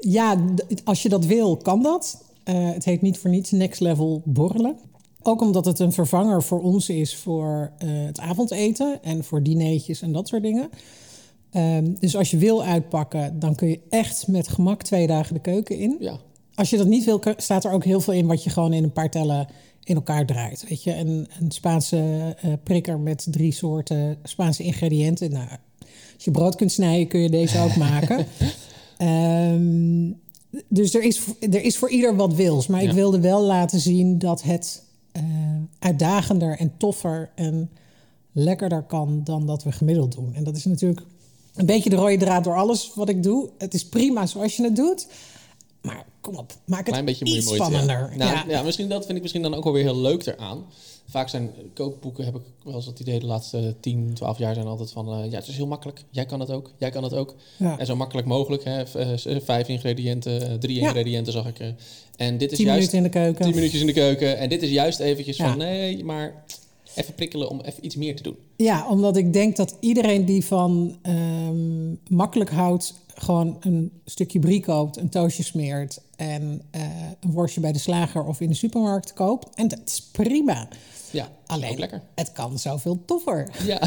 Ja, 0.00 0.44
als 0.84 1.02
je 1.02 1.08
dat 1.08 1.24
wil, 1.24 1.56
kan 1.56 1.82
dat. 1.82 2.24
Eh, 2.44 2.70
het 2.72 2.84
heet 2.84 3.02
niet 3.02 3.18
voor 3.18 3.30
niets 3.30 3.50
next 3.50 3.80
level 3.80 4.22
borrelen. 4.24 4.78
Ook 5.22 5.40
omdat 5.40 5.64
het 5.64 5.78
een 5.78 5.92
vervanger 5.92 6.42
voor 6.42 6.62
ons 6.62 6.88
is 6.88 7.16
voor 7.16 7.72
eh, 7.78 7.88
het 7.88 8.20
avondeten 8.20 9.02
en 9.02 9.24
voor 9.24 9.42
dineetjes 9.42 10.02
en 10.02 10.12
dat 10.12 10.28
soort 10.28 10.42
dingen. 10.42 10.70
Ehm, 11.50 11.94
dus 12.00 12.16
als 12.16 12.30
je 12.30 12.36
wil 12.36 12.64
uitpakken, 12.64 13.38
dan 13.38 13.54
kun 13.54 13.68
je 13.68 13.80
echt 13.90 14.26
met 14.28 14.48
gemak 14.48 14.82
twee 14.82 15.06
dagen 15.06 15.34
de 15.34 15.40
keuken 15.40 15.78
in. 15.78 15.96
Ja, 16.00 16.18
Als 16.54 16.70
je 16.70 16.76
dat 16.76 16.86
niet 16.86 17.04
wil, 17.04 17.20
staat 17.36 17.64
er 17.64 17.72
ook 17.72 17.84
heel 17.84 18.00
veel 18.00 18.14
in 18.14 18.26
wat 18.26 18.44
je 18.44 18.50
gewoon 18.50 18.72
in 18.72 18.82
een 18.82 18.92
paar 18.92 19.10
tellen 19.10 19.48
in 19.84 19.94
elkaar 19.94 20.26
draait. 20.26 20.64
Weet 20.68 20.82
je, 20.82 20.94
een, 20.96 21.28
een 21.40 21.50
Spaanse 21.50 22.34
eh, 22.40 22.52
prikker 22.62 22.98
met 22.98 23.26
drie 23.30 23.52
soorten 23.52 24.18
Spaanse 24.22 24.62
ingrediënten. 24.62 25.30
Nou, 25.30 25.48
als 26.14 26.24
je 26.24 26.30
brood 26.30 26.54
kunt 26.54 26.72
snijden, 26.72 27.08
kun 27.08 27.20
je 27.20 27.30
deze 27.30 27.60
ook 27.60 27.76
maken. 27.76 28.26
Ehm, 28.96 30.12
dus 30.68 30.94
er 30.94 31.02
is, 31.02 31.20
er 31.40 31.62
is 31.62 31.78
voor 31.78 31.90
ieder 31.90 32.16
wat 32.16 32.34
wils. 32.34 32.66
Maar 32.66 32.82
ik 32.82 32.92
wilde 32.92 33.20
wel 33.20 33.42
laten 33.42 33.80
zien 33.80 34.18
dat 34.18 34.42
het 34.42 34.82
eh, 35.12 35.22
uitdagender 35.78 36.58
en 36.58 36.72
toffer 36.76 37.30
en 37.34 37.70
lekkerder 38.32 38.82
kan 38.82 39.20
dan 39.24 39.46
dat 39.46 39.62
we 39.62 39.72
gemiddeld 39.72 40.12
doen. 40.12 40.34
En 40.34 40.44
dat 40.44 40.56
is 40.56 40.64
natuurlijk 40.64 41.06
een 41.54 41.66
beetje 41.66 41.90
de 41.90 41.96
rode 41.96 42.16
draad 42.16 42.44
door 42.44 42.56
alles 42.56 42.92
wat 42.94 43.08
ik 43.08 43.22
doe. 43.22 43.48
Het 43.58 43.74
is 43.74 43.88
prima 43.88 44.26
zoals 44.26 44.56
je 44.56 44.62
het 44.62 44.76
doet. 44.76 45.06
Maar 45.86 46.06
kom 46.20 46.36
op, 46.36 46.52
maak 46.66 46.86
het 46.86 47.04
beetje 47.04 47.24
iets 47.24 47.46
moeite. 47.46 47.64
spannender. 47.64 48.10
Ja. 48.10 48.16
Nou, 48.16 48.30
ja. 48.32 48.44
ja. 48.48 48.62
misschien, 48.62 48.88
dat 48.88 49.04
vind 49.04 49.16
ik 49.16 49.22
misschien 49.22 49.42
dan 49.42 49.54
ook 49.54 49.64
wel 49.64 49.72
weer 49.72 49.82
heel 49.82 49.96
leuk 49.96 50.26
eraan. 50.26 50.64
Vaak 51.08 51.28
zijn 51.28 51.50
kookboeken, 51.74 52.24
heb 52.24 52.34
ik 52.34 52.40
wel 52.64 52.74
eens 52.74 52.86
het 52.86 53.00
idee, 53.00 53.18
de 53.18 53.26
laatste 53.26 53.74
10, 53.80 54.10
12 54.14 54.38
jaar 54.38 54.54
zijn 54.54 54.66
altijd 54.66 54.90
van... 54.92 55.08
eh, 55.12 55.30
ja, 55.30 55.36
het 55.38 55.48
is 55.48 55.56
heel 55.56 55.66
makkelijk. 55.66 56.04
Jij 56.10 56.26
kan 56.26 56.40
het 56.40 56.50
ook. 56.50 56.70
Jij 56.78 56.90
kan 56.90 57.02
het 57.02 57.14
ook. 57.14 57.34
Ja. 57.56 57.78
En 57.78 57.86
zo 57.86 57.96
makkelijk 57.96 58.26
mogelijk. 58.26 58.64
Hè. 58.64 58.86
V- 58.86 58.94
eh, 58.94 59.36
vijf 59.44 59.68
ingrediënten, 59.68 60.48
eh, 60.48 60.54
drie 60.54 60.78
ingrediënten 60.80 61.32
zag 61.32 61.46
ik. 61.46 61.58
eh. 61.58 61.68
En 62.16 62.38
dit 62.38 62.50
is 62.50 62.56
Tien 62.56 62.66
juist 62.66 62.92
minuten 62.92 62.98
in 62.98 63.02
de 63.02 63.18
keuken. 63.26 63.44
10 63.44 63.54
minuutjes 63.54 63.80
in 63.80 63.86
de 63.86 63.92
keuken. 63.92 64.38
En 64.38 64.48
dit 64.48 64.62
is 64.62 64.70
juist 64.70 64.98
eventjes 65.00 65.36
van 65.36 65.58
nee, 65.58 66.04
maar 66.04 66.44
even 66.94 67.14
prikkelen 67.14 67.48
om 67.50 67.60
even 67.60 67.84
iets 67.84 67.96
meer 67.96 68.16
te 68.16 68.22
doen. 68.22 68.36
Ja, 68.56 68.88
omdat 68.88 69.16
ik 69.16 69.32
denk 69.32 69.56
dat 69.56 69.76
iedereen 69.80 70.24
die 70.24 70.44
van 70.44 70.98
ehm, 71.02 71.88
makkelijk 72.08 72.50
houdt, 72.50 72.94
gewoon 73.16 73.56
een 73.60 73.92
stukje 74.04 74.38
brie 74.38 74.60
koopt, 74.60 74.96
een 74.96 75.08
toastje 75.08 75.42
smeert 75.42 76.00
en 76.16 76.62
eh, 76.70 76.80
een 77.20 77.30
worstje 77.30 77.60
bij 77.60 77.72
de 77.72 77.78
slager 77.78 78.24
of 78.24 78.40
in 78.40 78.48
de 78.48 78.54
supermarkt 78.54 79.12
koopt. 79.12 79.54
En 79.54 79.68
dat 79.68 79.80
is 79.84 80.02
prima. 80.12 80.68
Ja, 81.10 81.28
Alleen, 81.46 81.70
ook 81.70 81.78
lekker. 81.78 82.02
het 82.14 82.32
kan 82.32 82.58
zoveel 82.58 83.02
toffer. 83.06 83.50
Ja. 83.64 83.80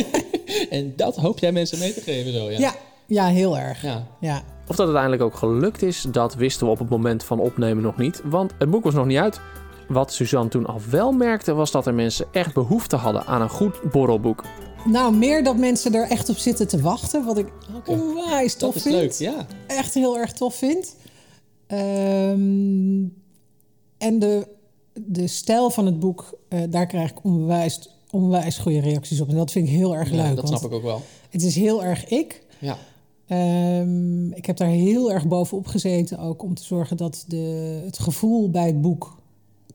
en 0.76 0.92
dat 0.96 1.16
hoop 1.16 1.38
jij 1.38 1.52
mensen 1.52 1.78
mee 1.78 1.94
te 1.94 2.00
geven 2.00 2.32
zo, 2.32 2.50
ja. 2.50 2.58
Ja, 2.58 2.74
ja, 3.06 3.26
heel 3.26 3.58
erg. 3.58 3.82
Ja. 3.82 4.06
Ja. 4.20 4.36
Of 4.60 4.76
dat 4.76 4.86
het 4.86 4.96
uiteindelijk 4.96 5.22
ook 5.22 5.34
gelukt 5.34 5.82
is, 5.82 6.06
dat 6.08 6.34
wisten 6.34 6.66
we 6.66 6.72
op 6.72 6.78
het 6.78 6.88
moment 6.88 7.24
van 7.24 7.40
opnemen 7.40 7.82
nog 7.82 7.96
niet, 7.96 8.20
want 8.24 8.52
het 8.58 8.70
boek 8.70 8.84
was 8.84 8.94
nog 8.94 9.06
niet 9.06 9.18
uit. 9.18 9.40
Wat 9.88 10.12
Suzanne 10.12 10.50
toen 10.50 10.66
al 10.66 10.80
wel 10.90 11.12
merkte, 11.12 11.54
was 11.54 11.70
dat 11.70 11.86
er 11.86 11.94
mensen 11.94 12.26
echt 12.32 12.54
behoefte 12.54 12.96
hadden 12.96 13.26
aan 13.26 13.42
een 13.42 13.48
goed 13.48 13.90
borrelboek. 13.90 14.44
Nou, 14.86 15.14
meer 15.16 15.44
dat 15.44 15.56
mensen 15.56 15.94
er 15.94 16.08
echt 16.10 16.28
op 16.28 16.36
zitten 16.36 16.68
te 16.68 16.80
wachten, 16.80 17.24
wat 17.24 17.38
ik 17.38 17.52
Oké. 17.76 17.90
onwijs 17.90 18.54
tof 18.54 18.74
Dat 18.74 18.76
is 18.76 18.82
vind. 18.82 18.94
leuk, 18.94 19.12
ja. 19.12 19.46
Echt 19.66 19.94
heel 19.94 20.18
erg 20.18 20.32
tof 20.32 20.54
vind. 20.54 20.96
Ehm, 21.66 23.04
en 23.98 24.18
de, 24.18 24.46
de 24.94 25.26
stijl 25.26 25.70
van 25.70 25.86
het 25.86 25.98
boek, 26.00 26.38
eh, 26.48 26.60
daar 26.70 26.86
krijg 26.86 27.10
ik 27.10 27.24
onwijs, 27.24 27.88
onwijs 28.10 28.58
goede 28.58 28.80
reacties 28.80 29.20
op. 29.20 29.28
En 29.28 29.36
dat 29.36 29.50
vind 29.50 29.68
ik 29.68 29.74
heel 29.74 29.94
erg 29.96 30.10
Ja, 30.10 30.16
leuk. 30.26 30.36
dat 30.36 30.48
snap 30.48 30.62
ik 30.64 30.72
ook 30.72 30.82
wel. 30.82 31.02
Het 31.30 31.42
is 31.42 31.54
heel 31.54 31.84
erg 31.84 32.08
ik. 32.08 32.42
Ja. 32.60 32.78
Ehm, 33.26 34.32
ik 34.32 34.46
heb 34.46 34.56
daar 34.56 34.68
heel 34.68 35.12
erg 35.12 35.26
bovenop 35.28 35.66
gezeten 35.66 36.18
ook 36.18 36.42
om 36.42 36.54
te 36.54 36.64
zorgen 36.64 36.96
dat 36.96 37.24
de, 37.28 37.80
het 37.84 37.98
gevoel 37.98 38.50
bij 38.50 38.66
het 38.66 38.80
boek 38.80 39.16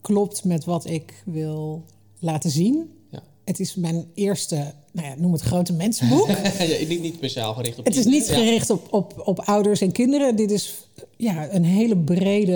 klopt 0.01 0.43
met 0.43 0.65
wat 0.65 0.85
ik 0.85 1.21
wil 1.25 1.83
laten 2.19 2.49
zien. 2.49 2.91
Het 3.47 3.59
is 3.59 3.75
mijn 3.75 4.07
eerste, 4.13 4.73
nou 4.91 5.07
ja, 5.07 5.15
noem 5.17 5.31
het 5.31 5.41
grote 5.41 5.73
mensenboek. 5.73 6.27
ja, 6.59 6.85
niet, 6.87 7.01
niet 7.01 7.15
speciaal 7.15 7.53
gericht 7.53 7.79
op 7.79 7.85
het 7.85 7.95
is 7.95 8.05
niet 8.05 8.27
gericht 8.27 8.69
op, 8.69 8.93
op, 8.93 9.21
op 9.25 9.39
ouders 9.39 9.81
en 9.81 9.91
kinderen. 9.91 10.35
Dit 10.35 10.51
is 10.51 10.75
ja, 11.17 11.53
een 11.53 11.63
hele 11.63 11.97
brede, 11.97 12.53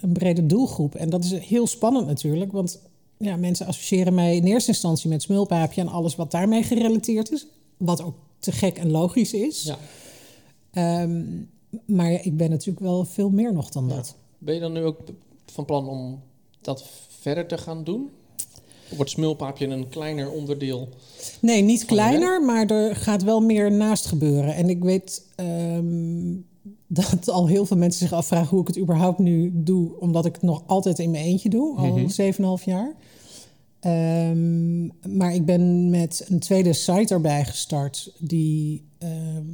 een 0.00 0.12
brede 0.12 0.46
doelgroep. 0.46 0.94
En 0.94 1.10
dat 1.10 1.24
is 1.24 1.32
heel 1.32 1.66
spannend 1.66 2.06
natuurlijk, 2.06 2.52
want 2.52 2.80
ja, 3.16 3.36
mensen 3.36 3.66
associëren 3.66 4.14
mij 4.14 4.36
in 4.36 4.44
eerste 4.44 4.70
instantie 4.70 5.08
met 5.08 5.22
smulpaapje 5.22 5.80
en 5.80 5.88
alles 5.88 6.16
wat 6.16 6.30
daarmee 6.30 6.62
gerelateerd 6.62 7.32
is. 7.32 7.46
Wat 7.76 8.02
ook 8.02 8.14
te 8.38 8.52
gek 8.52 8.78
en 8.78 8.90
logisch 8.90 9.32
is. 9.32 9.62
Ja. 9.62 9.78
Ehm, 10.72 11.22
maar 11.84 12.10
ik 12.12 12.36
ben 12.36 12.50
natuurlijk 12.50 12.80
wel 12.80 13.04
veel 13.04 13.30
meer 13.30 13.52
nog 13.52 13.70
dan 13.70 13.88
Ja. 13.88 13.94
dat. 13.94 14.14
Ben 14.38 14.54
je 14.54 14.60
dan 14.60 14.72
nu 14.72 14.82
ook 14.82 14.98
van 15.46 15.64
plan 15.64 15.88
om 15.88 16.20
dat 16.60 16.84
verder 17.08 17.46
te 17.46 17.58
gaan 17.58 17.84
doen? 17.84 18.10
Wordt 18.96 19.10
smulpaapje 19.10 19.66
een 19.66 19.88
kleiner 19.88 20.30
onderdeel? 20.30 20.88
Nee, 21.40 21.62
niet 21.62 21.84
kleiner, 21.84 22.42
maar 22.44 22.66
er 22.66 22.96
gaat 22.96 23.22
wel 23.22 23.40
meer 23.40 23.72
naast 23.72 24.06
gebeuren. 24.06 24.54
En 24.54 24.68
ik 24.68 24.82
weet 24.82 25.22
ehm, 25.36 26.34
dat 26.86 27.28
al 27.28 27.46
heel 27.46 27.66
veel 27.66 27.76
mensen 27.76 28.00
zich 28.08 28.12
afvragen 28.16 28.48
hoe 28.48 28.60
ik 28.60 28.66
het 28.66 28.78
überhaupt 28.78 29.18
nu 29.18 29.50
doe, 29.54 30.00
omdat 30.00 30.26
ik 30.26 30.32
het 30.34 30.42
nog 30.42 30.62
altijd 30.66 30.98
in 30.98 31.10
mijn 31.10 31.24
eentje 31.24 31.48
doe, 31.48 31.76
al 31.76 31.86
Mhm. 31.96 32.08
7,5 32.08 32.64
jaar. 32.64 32.94
Ehm, 33.80 34.86
maar 35.16 35.34
ik 35.34 35.44
ben 35.44 35.90
met 35.90 36.24
een 36.28 36.38
tweede 36.38 36.72
site 36.72 37.14
erbij 37.14 37.44
gestart, 37.44 38.12
die 38.18 38.84
ehm, 38.98 39.44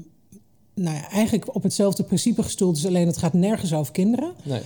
nou 0.74 0.96
ja, 0.96 1.10
eigenlijk 1.10 1.54
op 1.54 1.62
hetzelfde 1.62 2.02
principe 2.02 2.42
gestoeld 2.42 2.76
is, 2.76 2.86
alleen 2.86 3.06
het 3.06 3.16
gaat 3.16 3.32
nergens 3.32 3.74
over 3.74 3.92
kinderen 3.92 4.32
Nee. 4.44 4.60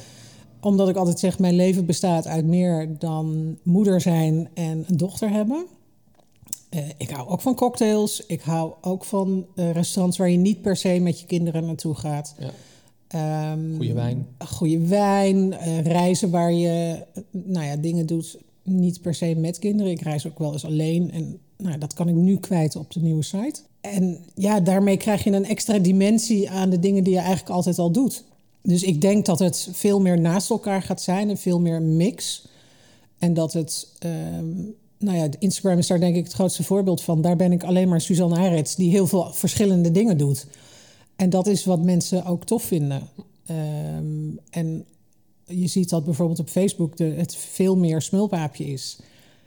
Omdat 0.61 0.89
ik 0.89 0.97
altijd 0.97 1.19
zeg, 1.19 1.39
mijn 1.39 1.55
leven 1.55 1.87
bestaat 1.87 2.27
uit 2.27 2.45
meer 2.47 2.99
dan 2.99 3.57
moeder 3.63 4.01
zijn 4.01 4.49
en 4.55 4.85
een 4.89 4.97
dochter 4.97 5.31
hebben. 5.31 5.65
Eh, 6.71 6.89
ik 6.97 7.11
hou 7.11 7.29
ook 7.29 7.41
van 7.41 7.55
cocktails. 7.55 8.27
Ik 8.27 8.41
hou 8.41 8.73
ook 8.81 9.05
van 9.05 9.47
eh, 9.55 9.71
restaurants 9.73 10.19
waar 10.19 10.31
je 10.31 10.37
niet 10.37 10.63
per 10.63 10.77
se 10.77 10.99
met 11.01 11.21
je 11.21 11.27
kinderen 11.27 11.67
naartoe 11.67 11.95
gaat. 11.95 12.35
Ja. 12.39 12.51
Ehm, 13.09 13.75
Goeie 13.77 13.95
wijn. 13.95 14.27
Goede 14.39 14.87
wijn. 14.87 15.53
eh, 15.53 15.81
reizen 15.81 16.31
waar 16.31 16.53
je 16.53 17.05
nou 17.31 17.67
ja, 17.67 17.77
dingen 17.77 18.07
doet, 18.07 18.39
niet 18.63 19.01
per 19.01 19.15
se 19.15 19.35
met 19.35 19.59
kinderen. 19.59 19.93
Ik 19.93 20.01
reis 20.01 20.27
ook 20.27 20.39
wel 20.39 20.53
eens 20.53 20.65
alleen. 20.65 21.11
En 21.11 21.39
nou, 21.57 21.79
dat 21.79 21.95
kan 21.95 22.09
ik 22.09 22.15
nu 22.15 22.37
kwijt 22.37 22.77
op 22.77 22.93
de 22.93 23.01
nieuwe 23.01 23.23
site. 23.23 23.61
En 23.81 24.19
ja, 24.35 24.61
daarmee 24.61 24.97
krijg 24.97 25.25
je 25.25 25.31
een 25.31 25.45
extra 25.45 25.79
dimensie 25.79 26.51
aan 26.51 26.71
de 26.71 26.79
dingen 26.79 27.05
die 27.05 27.13
je 27.13 27.19
eigenlijk 27.19 27.51
altijd 27.51 27.79
al 27.79 27.91
doet. 27.91 28.25
Dus 28.63 28.83
ik 28.83 29.01
denk 29.01 29.27
dat 29.27 29.39
het 29.39 29.69
veel 29.73 30.01
meer 30.01 30.21
naast 30.21 30.51
elkaar 30.51 30.83
gaat 30.83 31.03
zijn 31.03 31.31
en 31.31 31.37
veel 31.37 31.61
meer 31.61 31.83
mix. 31.83 32.47
En 33.19 33.35
dat 33.35 33.53
het, 33.53 33.89
ehm, 33.99 34.49
nou 34.99 35.17
ja, 35.17 35.29
Instagram 35.39 35.79
is 35.79 35.87
daar 35.87 36.01
denk 36.01 36.17
ik 36.17 36.25
het 36.25 36.33
grootste 36.33 36.63
voorbeeld 36.63 37.03
van. 37.03 37.23
Daar 37.23 37.37
ben 37.37 37.53
ik 37.53 37.65
alleen 37.65 37.89
maar 37.89 38.01
Suzanne 38.01 38.37
Arets, 38.37 38.75
die 38.75 38.91
heel 38.91 39.07
veel 39.07 39.33
verschillende 39.33 39.91
dingen 39.91 40.17
doet. 40.17 40.47
En 41.17 41.31
dat 41.31 41.47
is 41.47 41.65
wat 41.65 41.83
mensen 41.83 42.25
ook 42.25 42.45
tof 42.45 42.63
vinden. 42.63 43.09
Ehm, 43.47 44.37
en 44.51 44.85
je 45.47 45.67
ziet 45.67 45.89
dat 45.89 46.05
bijvoorbeeld 46.05 46.39
op 46.39 46.49
Facebook 46.49 46.97
de, 46.97 47.05
het 47.05 47.37
veel 47.37 47.77
meer 47.77 48.03
smulpaapje 48.03 48.65
is. 48.65 48.99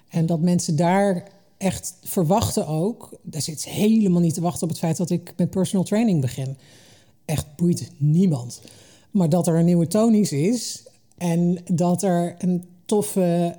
En 0.09 0.25
dat 0.25 0.41
mensen 0.41 0.75
daar 0.75 1.31
echt 1.57 1.97
verwachten 2.01 2.67
ook. 2.67 3.17
Daar 3.21 3.41
zit 3.41 3.65
helemaal 3.65 4.21
niet 4.21 4.33
te 4.33 4.41
wachten 4.41 4.63
op 4.63 4.69
het 4.69 4.79
feit 4.79 4.97
dat 4.97 5.09
ik 5.09 5.33
met 5.37 5.49
personal 5.49 5.85
training 5.85 6.21
begin. 6.21 6.57
Echt 7.25 7.55
boeit 7.55 7.91
niemand. 7.97 8.61
Maar 9.13 9.29
dat 9.29 9.47
er 9.47 9.55
een 9.55 9.65
nieuwe 9.65 9.87
Tony's 9.87 10.31
is 10.31 10.83
en 11.17 11.57
dat 11.71 12.03
er 12.03 12.35
een 12.37 12.65
toffe, 12.85 13.55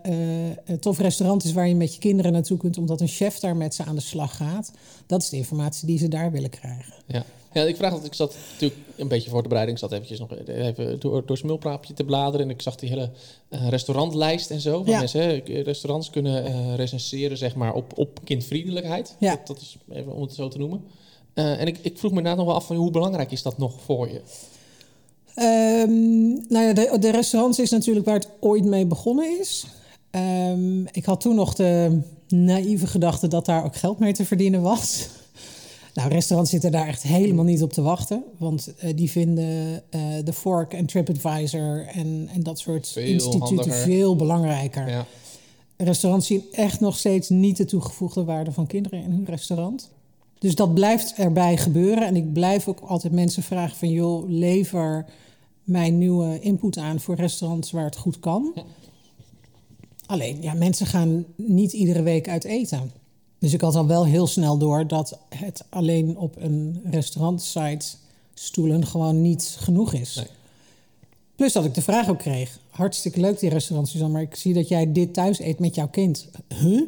een 0.65 0.79
tof 0.79 0.99
restaurant 0.99 1.45
is 1.45 1.53
waar 1.53 1.69
je 1.69 1.75
met 1.75 1.95
je 1.95 2.01
kinderen 2.01 2.33
naartoe 2.33 2.59
kunt, 2.59 2.79
omdat 2.79 3.01
een 3.01 3.09
chef 3.09 3.39
daar 3.39 3.57
met 3.57 3.75
ze 3.75 3.85
aan 3.85 3.95
de 3.95 4.01
slag 4.01 4.37
gaat. 4.37 4.73
Dat 5.07 5.23
is 5.23 5.29
de 5.29 5.37
informatie 5.37 5.87
die 5.87 5.99
ze 5.99 6.09
daar 6.09 6.31
willen 6.33 6.51
krijgen. 6.51 6.93
Ja. 7.07 7.25
ja, 7.53 7.63
ik 7.63 7.77
vraag 7.77 7.93
dat. 7.93 8.05
Ik 8.05 8.15
zat 8.15 8.37
natuurlijk 8.53 8.81
een 8.97 9.09
beetje 9.09 9.31
voor 9.31 9.43
de 9.43 9.49
bereiding. 9.49 9.79
Ik 9.79 9.85
zat 9.85 9.93
eventjes 9.93 10.19
nog 10.19 10.37
even 10.47 11.01
door, 11.01 11.27
door 11.27 11.37
smulpraapje 11.37 11.95
te 11.95 12.05
bladeren. 12.05 12.47
En 12.47 12.53
ik 12.53 12.63
zag 12.63 12.77
die 12.77 12.89
hele 12.89 13.11
eh, 13.49 13.69
restaurantlijst 13.69 14.51
en 14.51 14.61
zo. 14.61 14.83
Van 14.83 14.93
Ja. 14.93 14.99
mensen, 14.99 15.21
hè, 15.21 15.33
restaurants 15.63 16.11
kunnen 16.11 16.45
eh, 16.45 16.75
recenseren 16.75 17.37
zeg 17.37 17.55
maar, 17.55 17.75
op, 17.75 17.99
op 17.99 18.21
kindvriendelijkheid. 18.25 19.17
Ja. 19.19 19.31
Dat, 19.37 19.47
dat 19.47 19.61
is 19.61 19.77
even 19.93 20.13
om 20.13 20.23
het 20.23 20.35
zo 20.35 20.49
te 20.49 20.59
noemen. 20.59 20.85
En 21.35 21.67
ik, 21.67 21.79
ik 21.83 21.99
vroeg 21.99 22.11
me 22.11 22.17
inderdaad 22.17 22.37
nog 22.37 22.47
wel 22.47 22.57
af 22.57 22.67
van 22.67 22.77
hoe 22.77 22.91
belangrijk 22.91 23.33
is 23.33 23.43
dat 23.43 23.59
nog 23.59 23.81
voor 23.85 24.09
je? 24.09 24.21
Ehm, 25.35 26.29
nou 26.29 26.65
ja, 26.65 26.73
de, 26.73 26.97
de 27.01 27.11
restaurants 27.11 27.59
is 27.59 27.71
natuurlijk 27.71 28.07
waar 28.07 28.15
het 28.15 28.29
ooit 28.41 28.65
mee 28.65 28.87
begonnen 28.87 29.41
is. 29.41 29.67
Ehm, 30.11 30.81
ik 30.85 31.05
had 31.05 31.21
toen 31.21 31.35
nog 31.35 31.55
de 31.55 32.01
naïeve 32.29 32.87
gedachte 32.87 33.29
dat 33.29 33.47
daar 33.47 33.65
ook 33.65 33.77
geld 33.77 33.99
mee 33.99 34.13
te 34.13 34.25
verdienen 34.25 34.63
was. 34.63 35.07
Nou, 35.95 36.09
restaurants 36.09 36.51
zitten 36.51 36.73
daar 36.73 36.87
echt 36.89 37.03
helemaal 37.03 37.45
niet 37.45 37.63
op 37.63 37.73
te 37.73 37.83
wachten. 37.83 38.23
Want 38.39 38.75
eh, 38.79 38.97
die 38.97 39.11
vinden 39.11 39.83
eh 39.91 40.01
de 40.25 40.33
Fork 40.33 40.73
en 40.73 40.87
TripAdvisor 40.87 41.87
en, 41.87 42.29
en 42.33 42.43
dat 42.43 42.59
soort 42.59 42.89
Veel 42.89 43.03
instituten 43.03 43.57
handiger. 43.57 43.73
veel 43.73 44.17
belangrijker. 44.17 44.89
Ja. 44.89 45.07
Restaurants 45.77 46.27
zien 46.27 46.45
echt 46.53 46.81
nog 46.81 46.97
steeds 46.97 47.29
niet 47.29 47.57
de 47.57 47.65
toegevoegde 47.65 48.25
waarde 48.25 48.53
van 48.53 48.67
kinderen 48.67 49.03
in 49.03 49.11
hun 49.11 49.25
restaurant. 49.25 49.91
Dus 50.45 50.55
dat 50.55 50.75
blijft 50.75 51.15
erbij 51.15 51.57
gebeuren. 51.57 52.07
En 52.07 52.17
ik 52.17 52.33
blijf 52.33 52.69
ook 52.69 52.81
altijd 52.81 53.13
mensen 53.13 53.43
vragen 53.43 53.77
van... 53.77 53.91
joh, 53.91 54.29
lever 54.29 55.07
mijn 55.63 55.99
nieuwe 55.99 56.41
input 56.41 56.79
aan 56.79 57.01
voor 57.01 57.15
restaurants 57.15 57.71
waar 57.71 57.85
het 57.85 57.97
goed 57.97 58.21
kan. 58.21 58.55
Alleen, 60.07 60.43
ja, 60.43 60.55
mensen 60.55 60.87
gaan 60.87 61.25
niet 61.37 61.73
iedere 61.73 62.03
week 62.03 62.29
uit 62.29 62.45
eten. 62.45 62.91
Dus 63.39 63.53
ik 63.53 63.61
had 63.61 63.75
al 63.75 63.87
wel 63.87 64.05
heel 64.07 64.27
snel 64.27 64.59
door 64.59 64.87
dat 64.87 65.19
het 65.29 65.65
alleen 65.69 66.19
op 66.19 66.37
een 66.39 66.81
restaurantsite 66.91 67.87
stoelen 68.35 68.87
gewoon 68.87 69.23
niet 69.23 69.57
genoeg 69.59 69.93
is. 69.93 70.25
Plus 71.37 71.53
dat 71.53 71.65
ik 71.65 71.75
de 71.75 71.83
vraag 71.83 72.09
ook 72.09 72.19
kreeg. 72.19 72.59
Hartstikke 72.71 73.21
leuk 73.21 73.39
die 73.39 73.51
restaurants, 73.51 73.91
Suzanne, 73.91 74.13
maar 74.13 74.23
ik 74.23 74.35
zie 74.35 74.55
dat 74.55 74.69
jij 74.69 74.93
dit 74.93 75.15
thuis 75.15 75.41
eet 75.41 75.59
met 75.59 75.75
jouw 75.75 75.89
kind. 75.89 76.29
Huh? 76.61 76.81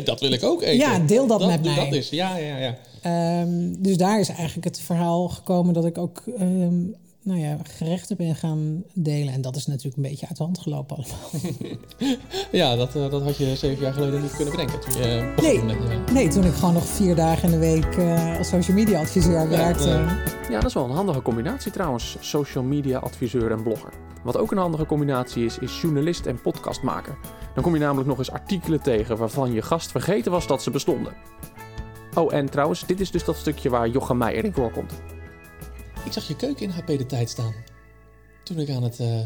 dat 0.04 0.20
wil 0.20 0.32
ik 0.32 0.42
ook 0.44 0.62
eten. 0.62 0.76
Ja, 0.76 0.98
deel 0.98 1.26
dat 1.26 1.46
met 1.46 1.64
mij. 1.64 1.74
Dat 1.74 1.92
is, 1.92 2.08
ja, 2.08 2.36
ja, 2.36 2.56
ja. 2.56 2.78
Ehm, 3.02 3.74
dus 3.78 3.96
daar 3.96 4.20
is 4.20 4.28
eigenlijk 4.28 4.64
het 4.64 4.80
verhaal 4.80 5.28
gekomen 5.28 5.74
dat 5.74 5.84
ik 5.84 5.98
ook 5.98 6.22
ehm, 6.38 6.84
nou 7.28 7.40
ja, 7.40 7.56
gerechten 7.62 8.16
ben 8.16 8.34
gaan 8.34 8.82
delen. 8.94 9.32
En 9.34 9.40
dat 9.40 9.56
is 9.56 9.66
natuurlijk 9.66 9.96
een 9.96 10.02
beetje 10.02 10.26
uit 10.28 10.36
de 10.36 10.42
hand 10.42 10.58
gelopen 10.58 10.96
allemaal. 10.96 11.30
Ja, 12.52 12.76
dat, 12.76 12.96
eh, 12.96 13.10
dat 13.10 13.22
had 13.22 13.36
je 13.36 13.56
zeven 13.56 13.82
jaar 13.84 13.92
geleden 13.92 14.22
niet 14.22 14.34
kunnen 14.36 14.50
bedenken. 14.56 14.80
Toen 14.80 15.02
je 15.02 15.32
Nee. 15.42 15.62
met 15.62 15.76
je- 15.76 16.12
Nee, 16.12 16.28
toen 16.28 16.44
ik 16.44 16.52
gewoon 16.54 16.74
nog 16.74 16.86
vier 16.86 17.14
dagen 17.14 17.44
in 17.44 17.50
de 17.50 17.58
week 17.66 17.96
eh, 17.96 18.38
als 18.38 18.48
social 18.48 18.76
media 18.76 19.00
adviseur 19.00 19.48
werkte. 19.48 19.88
ja. 19.88 20.18
Ja, 20.48 20.54
dat 20.54 20.64
is 20.64 20.74
wel 20.74 20.84
een 20.84 20.90
handige 20.90 21.22
combinatie 21.22 21.72
trouwens. 21.72 22.16
Social 22.20 22.64
media 22.64 22.98
adviseur 22.98 23.50
en 23.50 23.62
blogger. 23.62 23.92
Wat 24.24 24.36
ook 24.36 24.50
een 24.52 24.58
handige 24.58 24.86
combinatie 24.86 25.44
is, 25.44 25.58
is 25.58 25.80
journalist 25.80 26.26
en 26.26 26.40
podcastmaker. 26.40 27.18
Dan 27.54 27.62
kom 27.62 27.74
je 27.74 27.80
namelijk 27.80 28.08
nog 28.08 28.18
eens 28.18 28.30
artikelen 28.30 28.80
tegen 28.82 29.16
waarvan 29.16 29.52
je 29.52 29.62
gast 29.62 29.90
vergeten 29.90 30.30
was 30.32 30.46
dat 30.46 30.62
ze 30.62 30.70
bestonden. 30.70 31.12
Oh, 32.14 32.34
en 32.34 32.50
trouwens, 32.50 32.86
dit 32.86 33.00
is 33.00 33.10
dus 33.10 33.24
dat 33.24 33.36
stukje 33.36 33.70
waar 33.70 33.88
Jochem 33.88 34.16
Meijer 34.16 34.44
in 34.44 34.52
voorkomt. 34.52 34.92
Ik 36.04 36.12
zag 36.12 36.28
je 36.28 36.36
keuken 36.36 36.62
in 36.62 36.70
HP 36.70 36.86
de 36.86 37.06
tijd 37.06 37.30
staan. 37.30 37.54
Toen 38.44 38.58
ik 38.58 38.70
aan 38.70 38.82
het... 38.82 39.00
eh 39.00 39.20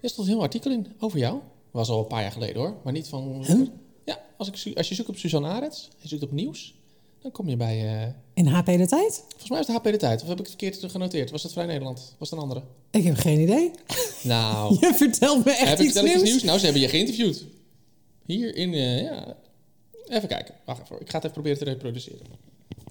er 0.00 0.08
stond 0.08 0.26
een 0.28 0.32
heel 0.34 0.42
artikel 0.42 0.70
in 0.70 0.86
over 0.98 1.18
jou. 1.18 1.38
Was 1.70 1.88
al 1.88 1.98
een 1.98 2.06
paar 2.06 2.22
jaar 2.22 2.32
geleden 2.32 2.56
hoor. 2.62 2.74
Maar 2.84 2.92
niet 2.92 3.08
van... 3.08 3.44
Huh? 3.46 3.66
Ja, 4.04 4.18
als, 4.36 4.48
ik, 4.48 4.76
als 4.76 4.88
je 4.88 4.94
zoekt 4.94 5.08
op 5.08 5.16
Suzanne 5.16 5.48
Arets, 5.48 5.88
je 5.98 6.08
zoekt 6.08 6.22
op 6.22 6.32
nieuws... 6.32 6.74
Dan 7.20 7.30
kom 7.30 7.48
je 7.48 7.56
bij... 7.56 8.02
eh, 8.02 8.08
In 8.34 8.46
HP 8.46 8.66
de 8.66 8.86
tijd? 8.86 9.24
volgens 9.28 9.50
mij 9.50 9.60
is 9.60 9.66
het 9.66 9.76
HP 9.76 9.84
de 9.84 9.96
tijd. 9.96 10.22
Of 10.22 10.28
heb 10.28 10.38
ik 10.40 10.46
het 10.46 10.54
verkeerd 10.56 10.90
genoteerd? 10.90 11.30
Was 11.30 11.42
het 11.42 11.52
Vrij 11.52 11.66
Nederland? 11.66 12.14
Was 12.18 12.30
het 12.30 12.38
een 12.38 12.44
andere? 12.44 12.62
Ik 12.90 13.04
heb 13.04 13.16
geen 13.16 13.40
idee. 13.40 13.70
Nou, 14.22 14.76
Je 14.80 14.94
vertelt 14.94 15.44
me 15.44 15.50
echt 15.50 15.68
heb 15.68 15.78
ik 15.78 15.86
iets 15.86 15.96
ik 15.96 16.02
nieuws. 16.02 16.14
iets 16.20 16.30
nieuws? 16.30 16.42
Nou, 16.42 16.58
ze 16.58 16.64
hebben 16.64 16.82
je 16.82 16.88
geïnterviewd. 16.88 17.44
Hier 18.26 18.56
in... 18.56 18.72
eh, 18.74 19.02
ja. 19.02 19.36
Even 20.08 20.28
kijken. 20.28 20.54
Wacht 20.64 20.82
even. 20.82 21.00
Ik 21.00 21.06
ga 21.10 21.14
het 21.14 21.22
even 21.22 21.30
proberen 21.32 21.58
te 21.58 21.64
reproduceren. 21.64 22.26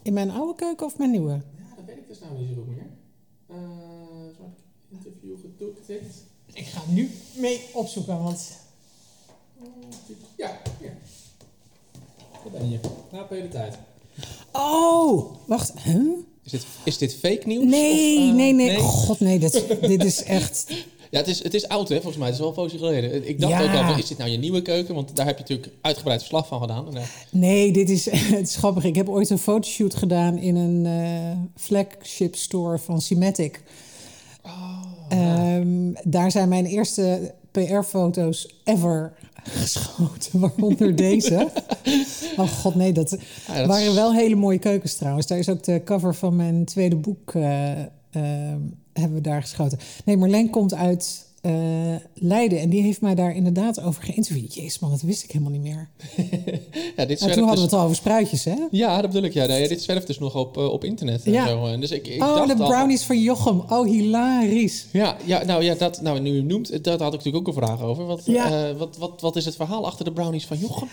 In 0.03 0.13
mijn 0.13 0.31
oude 0.31 0.55
keuken 0.55 0.86
of 0.86 0.97
mijn 0.97 1.12
nieuwe? 1.12 1.31
Ja, 1.31 1.75
dat 1.75 1.86
weet 1.86 1.97
ik 1.97 2.07
dus 2.07 2.19
nou 2.19 2.38
niet 2.39 2.47
zo 2.47 2.53
goed 2.55 2.67
meer. 2.67 2.86
Uh, 3.51 3.57
zo 4.37 4.43
heb 4.43 4.57
ik 4.57 4.97
interview 4.97 5.35
getikt. 5.75 6.15
Ik 6.53 6.65
ga 6.65 6.81
nu 6.89 7.11
mee 7.35 7.61
opzoeken, 7.73 8.23
want... 8.23 8.59
Ja, 10.37 10.61
hier. 10.79 10.97
Daar 12.31 12.51
ben 12.51 12.69
je. 12.69 12.79
HP 13.11 13.29
de 13.29 13.47
tijd. 13.47 13.77
Oh, 14.51 15.35
wacht. 15.45 15.79
Huh? 15.79 16.17
Is 16.43 16.51
dit, 16.51 16.65
is 16.83 16.97
dit 16.97 17.15
fake 17.15 17.41
nieuws? 17.45 17.63
Nee, 17.63 18.17
Of, 18.17 18.29
eh, 18.29 18.33
nee, 18.35 18.53
nee, 18.53 18.77
God, 18.77 19.19
nee. 19.19 19.39
Dit, 19.39 19.67
dit 19.81 20.03
is 20.03 20.23
echt... 20.23 20.71
Ja, 21.12 21.17
het 21.19 21.28
is, 21.28 21.43
het 21.43 21.54
is 21.54 21.67
oud, 21.67 21.89
hè, 21.89 21.95
volgens 21.95 22.17
mij. 22.17 22.26
Het 22.26 22.34
is 22.36 22.39
wel 22.41 22.50
een 22.50 22.56
poosje 22.56 22.78
geleden. 22.78 23.28
Ik 23.30 23.39
dacht 23.41 23.54
Ja. 23.54 23.63
ook 23.63 23.69
al, 23.76 23.84
van, 23.89 23.97
is 24.00 24.08
dit 24.08 24.17
nou 24.17 24.30
je 24.30 24.38
nieuwe 24.38 24.62
keuken? 24.62 24.95
Want 24.95 25.15
daar 25.15 25.26
heb 25.26 25.36
je 25.36 25.41
natuurlijk 25.41 25.74
uitgebreid 25.82 26.19
verslag 26.19 26.47
van 26.47 26.62
gedaan. 26.62 26.95
Eh, 26.97 27.04
Nee, 27.32 27.71
dit 27.71 27.89
is, 27.89 28.06
het 28.36 28.47
is 28.47 28.56
grappig. 28.56 28.84
Ik 28.84 28.95
heb 28.95 29.10
ooit 29.10 29.30
een 29.30 29.38
fotoshoot 29.38 29.95
gedaan 29.95 30.38
in 30.38 30.56
een 30.56 30.86
eh, 30.86 31.38
flagship 31.63 32.36
store 32.36 32.78
van 32.78 33.02
Symmetic. 33.02 33.62
Ehm, 35.10 35.91
daar 36.04 36.32
zijn 36.32 36.50
mijn 36.50 36.65
eerste 36.65 37.34
PR-foto's 37.52 38.56
ever 38.63 39.13
geschoten, 39.43 40.39
waaronder 40.39 40.95
deze. 41.10 41.50
Oh 42.38 42.47
god, 42.47 42.76
nee, 42.76 42.91
dat, 42.91 43.17
ja, 43.47 43.58
dat 43.58 43.67
waren 43.67 43.95
wel 43.95 44.13
hele 44.13 44.36
mooie 44.36 44.60
keukens 44.60 44.95
trouwens. 44.95 45.28
Daar 45.28 45.38
is 45.38 45.50
ook 45.50 45.63
de 45.63 45.82
cover 45.86 46.15
van 46.15 46.36
mijn 46.36 46.65
tweede 46.65 46.95
boek, 46.95 47.32
eh, 47.36 47.71
hebben 48.93 49.13
we 49.13 49.21
daar 49.21 49.41
geschoten. 49.41 49.80
Nee, 50.06 50.17
Marleen 50.17 50.50
komt 50.50 50.74
uit 50.74 51.30
eh, 51.41 51.52
Leiden 52.13 52.60
en 52.60 52.69
die 52.69 52.82
heeft 52.82 53.02
mij 53.02 53.15
daar 53.15 53.36
inderdaad 53.36 53.82
over 53.82 54.04
geïnterviewd. 54.04 54.54
Jezus 54.54 54.80
man, 54.80 54.89
dat 54.91 55.02
wist 55.02 55.24
ik 55.24 55.32
helemaal 55.32 55.52
niet 55.52 55.62
meer. 55.62 55.89
ja, 56.97 57.06
dit 57.06 57.10
En 57.10 57.17
zwerft 57.17 57.19
toen 57.19 57.28
hadden 57.28 57.47
we 57.47 57.54
dus- 57.54 57.62
het 57.62 57.74
al 57.74 57.82
over 57.84 57.95
spruitjes, 57.95 58.43
hè? 58.43 58.56
Ja, 58.71 59.02
dat 59.02 59.10
bedoel 59.12 59.24
ik. 59.24 59.34
Ja, 59.34 59.45
nee, 59.45 59.67
dit 59.67 59.82
zwerft 59.82 60.08
dus 60.08 60.19
nog 60.19 60.36
op, 60.36 60.58
eh, 60.58 60.65
op 60.71 60.84
internet. 60.84 61.24
En 61.24 61.32
Ja. 61.32 61.47
zo. 61.47 61.65
En 61.65 61.80
Dus 61.80 61.91
ik, 61.91 62.08
ik 62.08 62.21
oh, 62.21 62.36
dacht 62.36 62.47
de 62.47 62.54
al 62.54 62.58
van- 62.60 62.67
brownies 62.67 63.04
van 63.04 63.19
Jochem. 63.21 63.62
Oh, 63.69 63.86
hilarisch. 63.86 64.86
Ja, 64.91 65.17
ja, 65.26 65.43
nou 65.43 65.63
ja, 65.63 65.76
dat, 65.76 66.02
nou, 66.02 66.19
nu 66.19 66.36
je 66.36 66.43
noemt, 66.43 66.84
daar 66.84 66.97
had 67.00 67.13
ik 67.13 67.24
natuurlijk 67.24 67.47
ook 67.47 67.56
een 67.56 67.63
vraag 67.63 67.82
over. 67.82 68.06
Wat, 68.06 68.21
Ja. 68.26 68.67
eh, 68.69 68.78
wat, 68.78 68.97
wat, 68.97 69.21
wat 69.21 69.36
is 69.36 69.45
het 69.45 69.56
verhaal 69.56 69.86
achter 69.86 70.06
de 70.06 70.12
brownies 70.12 70.45
van 70.45 70.58
Jochem? 70.58 70.88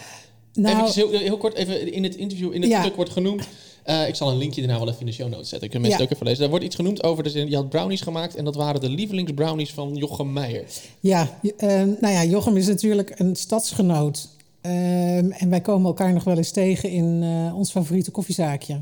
Nou, 0.55 0.87
Even 0.89 1.09
heel, 1.11 1.21
heel 1.21 1.37
kort, 1.37 1.55
even 1.55 1.93
in 1.93 2.03
het 2.05 2.15
interview, 2.17 2.53
in 2.55 2.61
het 2.61 2.71
Ja. 2.71 2.81
stuk 2.83 2.97
wordt 2.97 3.11
genoemd. 3.11 3.49
Eh, 3.89 4.09
ik 4.09 4.15
zal 4.15 4.31
een 4.31 4.37
linkje 4.39 4.61
daarna 4.61 4.79
wel 4.79 4.89
even 4.89 5.01
in 5.01 5.07
de 5.07 5.13
show 5.13 5.29
notes 5.31 5.49
zetten. 5.49 5.69
Kunnen 5.69 5.81
mensen 5.89 5.99
Ja. 5.99 6.05
het 6.05 6.13
ook 6.13 6.15
even 6.15 6.27
lezen. 6.27 6.45
Er 6.45 6.51
wordt 6.51 6.65
iets 6.65 6.75
genoemd 6.77 7.03
over, 7.03 7.23
dus 7.23 7.33
je 7.33 7.55
had 7.57 7.69
brownies 7.69 8.01
gemaakt 8.01 8.35
en 8.35 8.45
dat 8.45 8.55
waren 8.55 8.81
de 8.81 8.89
lievelingsbrownies 8.89 9.73
van 9.73 9.95
Jochem 9.97 10.33
Meijer. 10.33 10.65
ja, 11.01 11.39
je- 11.43 11.55
eh, 11.57 11.69
nou 12.01 12.15
ja, 12.15 12.25
Jochem 12.25 12.57
is 12.57 12.67
natuurlijk 12.67 13.13
een 13.21 13.37
stadsgenoot. 13.37 14.29
Ehm, 14.61 15.31
en 15.31 15.51
wij 15.51 15.61
komen 15.61 15.87
elkaar 15.87 16.13
nog 16.13 16.25
wel 16.25 16.37
eens 16.37 16.51
tegen 16.51 16.91
in 16.91 17.23
eh, 17.23 17.57
ons 17.57 17.71
favoriete 17.71 18.11
koffiezaakje. 18.11 18.81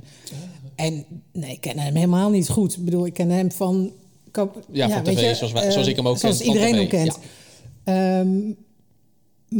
En 0.74 1.04
nee, 1.32 1.50
ik 1.52 1.60
ken 1.60 1.78
hem 1.78 1.94
helemaal 1.94 2.30
niet 2.30 2.48
goed. 2.48 2.76
Ik 2.76 2.84
bedoel, 2.84 3.06
ik 3.06 3.12
ken 3.14 3.30
hem 3.30 3.52
van... 3.52 3.90
Ja, 4.72 4.88
van 4.88 5.02
tv, 5.02 5.20
je, 5.28 5.34
zoals 5.34 5.52
wij- 5.52 5.70
zoals 5.70 5.86
ik 5.86 5.96
hem 5.96 6.08
ook 6.08 6.18
zoals 6.18 6.36
ken 6.36 6.46
van 6.46 6.54
iedereen 6.54 6.74
hem 6.78 6.88
kent. 6.88 7.18
Ehm, 7.84 8.28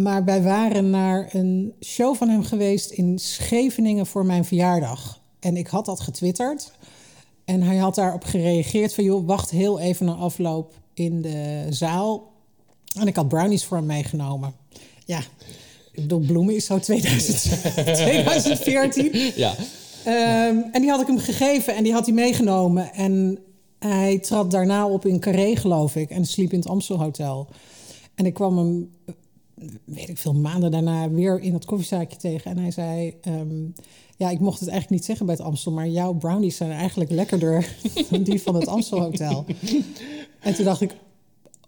maar 0.02 0.24
wij 0.24 0.42
waren 0.42 0.90
naar 0.90 1.28
een 1.32 1.72
show 1.85 2.14
van 2.16 2.28
hem 2.28 2.42
geweest 2.42 2.90
in 2.90 3.18
Scheveningen 3.18 4.06
voor 4.06 4.26
mijn 4.26 4.44
verjaardag. 4.44 5.20
En 5.46 5.56
ik 5.56 5.66
had 5.66 5.85
dat 5.85 6.00
getwitterd. 6.00 6.72
En 7.44 7.62
hij 7.62 7.76
had 7.76 7.94
daarop 7.94 8.24
gereageerd 8.24 8.94
van... 8.94 9.04
joh, 9.04 9.26
wacht 9.26 9.50
heel 9.50 9.80
even 9.80 10.06
naar 10.06 10.14
afloop 10.14 10.74
in 10.94 11.22
de 11.22 11.66
zaal. 11.70 12.32
En 12.98 13.06
ik 13.06 13.16
had 13.16 13.28
brownies 13.28 13.64
voor 13.64 13.76
hem 13.76 13.87
meegenomen. 13.87 14.54
Ja, 15.04 15.18
ik 15.92 16.00
bedoel, 16.00 16.18
bloemen 16.18 16.54
is 16.54 16.64
zo 16.64 16.78
2000, 16.88 17.38
2014. 17.74 19.32
Ja, 19.37 19.54
Ehm, 20.06 20.56
en 20.72 20.80
die 20.80 20.90
had 20.90 21.00
ik 21.00 21.06
hem 21.06 21.18
gegeven 21.18 21.74
en 21.74 21.82
die 21.82 21.92
had 21.92 22.06
hij 22.06 22.14
meegenomen. 22.14 22.92
En 22.92 23.38
hij 23.78 24.18
trad 24.18 24.50
daarna 24.50 24.88
op 24.88 25.06
in 25.06 25.20
Carré, 25.20 25.56
geloof 25.56 25.96
ik. 25.96 26.11
En 26.11 26.24
sliep 26.24 26.52
in 26.52 26.59
het 26.59 26.68
Amstelhotel. 26.68 27.48
En 28.14 28.26
ik 28.26 28.35
kwam 28.35 28.59
hem, 28.59 28.90
weet 29.85 30.09
ik 30.09 30.19
veel, 30.19 30.35
maanden 30.35 30.71
daarna 30.71 31.11
weer 31.11 31.40
in 31.40 31.53
dat 31.53 31.64
koffiezaakje 31.64 32.16
tegen. 32.16 32.51
En 32.51 32.59
hij 32.59 32.71
zei... 32.71 33.14
ehm, 33.21 33.64
ja, 34.16 34.31
ik 34.31 34.40
mocht 34.40 34.61
het 34.61 34.69
eigenlijk 34.69 34.90
niet 34.90 35.05
zeggen 35.05 35.27
bij 35.27 35.35
het 35.35 35.45
Amstel... 35.45 35.73
maar 35.73 35.88
jouw 35.88 36.12
brownies 36.12 36.57
zijn 36.57 36.71
eigenlijk 36.71 37.11
lekkerder 37.11 37.77
dan 38.11 38.23
die 38.23 38.42
van 38.42 38.55
het 38.55 38.66
Amstelhotel. 38.66 39.45
En 40.40 40.55
toen 40.55 40.64
dacht 40.64 40.81
ik, 40.81 40.97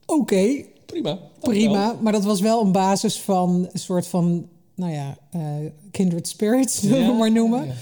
oké, 0.06 0.64
prima. 0.86 1.18
prima. 1.40 1.96
Maar 2.00 2.12
dat 2.12 2.24
was 2.24 2.40
wel 2.40 2.64
een 2.64 2.72
basis 2.72 3.20
van 3.20 3.68
een 3.72 3.78
soort 3.78 4.06
van... 4.06 4.48
nou 4.74 4.92
ja, 4.92 5.18
eh, 5.30 5.40
kindred 5.90 6.28
spirits, 6.28 6.80
zullen 6.80 7.06
we 7.06 7.12
maar 7.12 7.32
noemen. 7.32 7.66
Ja. 7.66 7.74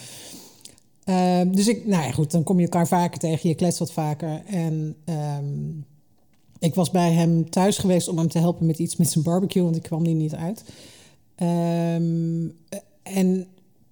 Ehm, 1.05 1.51
dus 1.51 1.69
ik, 1.69 1.87
nou 1.87 2.03
ja, 2.05 2.11
goed, 2.11 2.31
dan 2.31 2.43
kom 2.43 2.57
je 2.57 2.65
elkaar 2.65 2.89
vaker 2.89 3.19
tegen, 3.19 3.49
je 3.49 3.55
kletst 3.55 3.79
wat 3.79 3.93
vaker. 3.93 4.43
En 4.47 4.97
ehm, 5.05 5.45
ik 6.59 6.75
was 6.75 6.91
bij 6.91 7.13
hem 7.13 7.51
thuis 7.51 7.79
geweest 7.79 8.09
om 8.09 8.19
hem 8.19 8.29
te 8.29 8.39
helpen 8.39 8.67
met 8.67 8.79
iets 8.79 8.97
met 8.97 9.11
zijn 9.11 9.25
barbecue, 9.25 9.63
want 9.63 9.77
ik 9.77 9.83
kwam 9.83 10.05
die 10.05 10.15
niet 10.15 10.35
uit. 10.35 10.65
Ehm, 11.35 12.49
en 13.03 13.47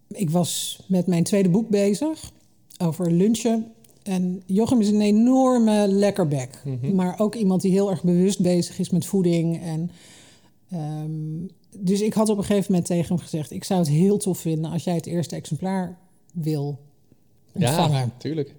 ik 0.09 0.31
was 0.31 0.81
met 0.87 1.07
mijn 1.07 1.25
tweede 1.25 1.49
boek 1.49 1.69
bezig 1.69 2.33
over 2.79 3.11
lunchen. 3.13 3.73
En 4.03 4.43
Jochem 4.47 4.81
is 4.81 4.89
een 4.89 5.01
enorme 5.01 5.89
lekkerbek, 5.89 6.63
Mhm. 6.65 6.95
maar 6.95 7.21
ook 7.21 7.35
iemand 7.35 7.63
die 7.63 7.71
heel 7.71 7.91
erg 7.91 8.03
bewust 8.03 8.41
bezig 8.41 8.79
is 8.79 8.91
met 8.91 9.07
voeding. 9.07 9.63
En, 9.63 9.91
ehm, 10.71 11.47
dus 11.79 12.01
ik 12.01 12.13
had 12.15 12.29
op 12.29 12.39
een 12.39 12.45
gegeven 12.45 12.67
moment 12.71 12.87
tegen 12.89 13.09
hem 13.09 13.19
gezegd: 13.19 13.51
Ik 13.51 13.65
zou 13.65 13.81
het 13.81 13.89
heel 13.89 14.17
tof 14.19 14.39
vinden 14.39 14.71
als 14.71 14.85
jij 14.85 14.95
het 14.95 15.07
eerste 15.07 15.37
exemplaar 15.37 15.99
wil 16.33 16.79
ontvangen. 17.53 17.99
Ja, 17.99 18.11
tuurlijk. 18.19 18.55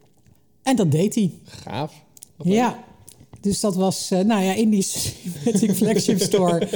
En 0.63 0.75
dat 0.75 0.91
deed 0.91 1.15
hij. 1.15 1.31
Gaaf. 1.43 2.03
Ja. 2.43 2.83
Dus 3.45 3.59
dat 3.59 3.75
was, 3.75 4.11
eh, 4.11 4.19
nou 4.19 4.43
ja, 4.43 4.53
in 4.53 4.69
die 4.69 4.81
Cinematic 4.81 5.75
Flagship 5.81 6.21
Store. 6.21 6.67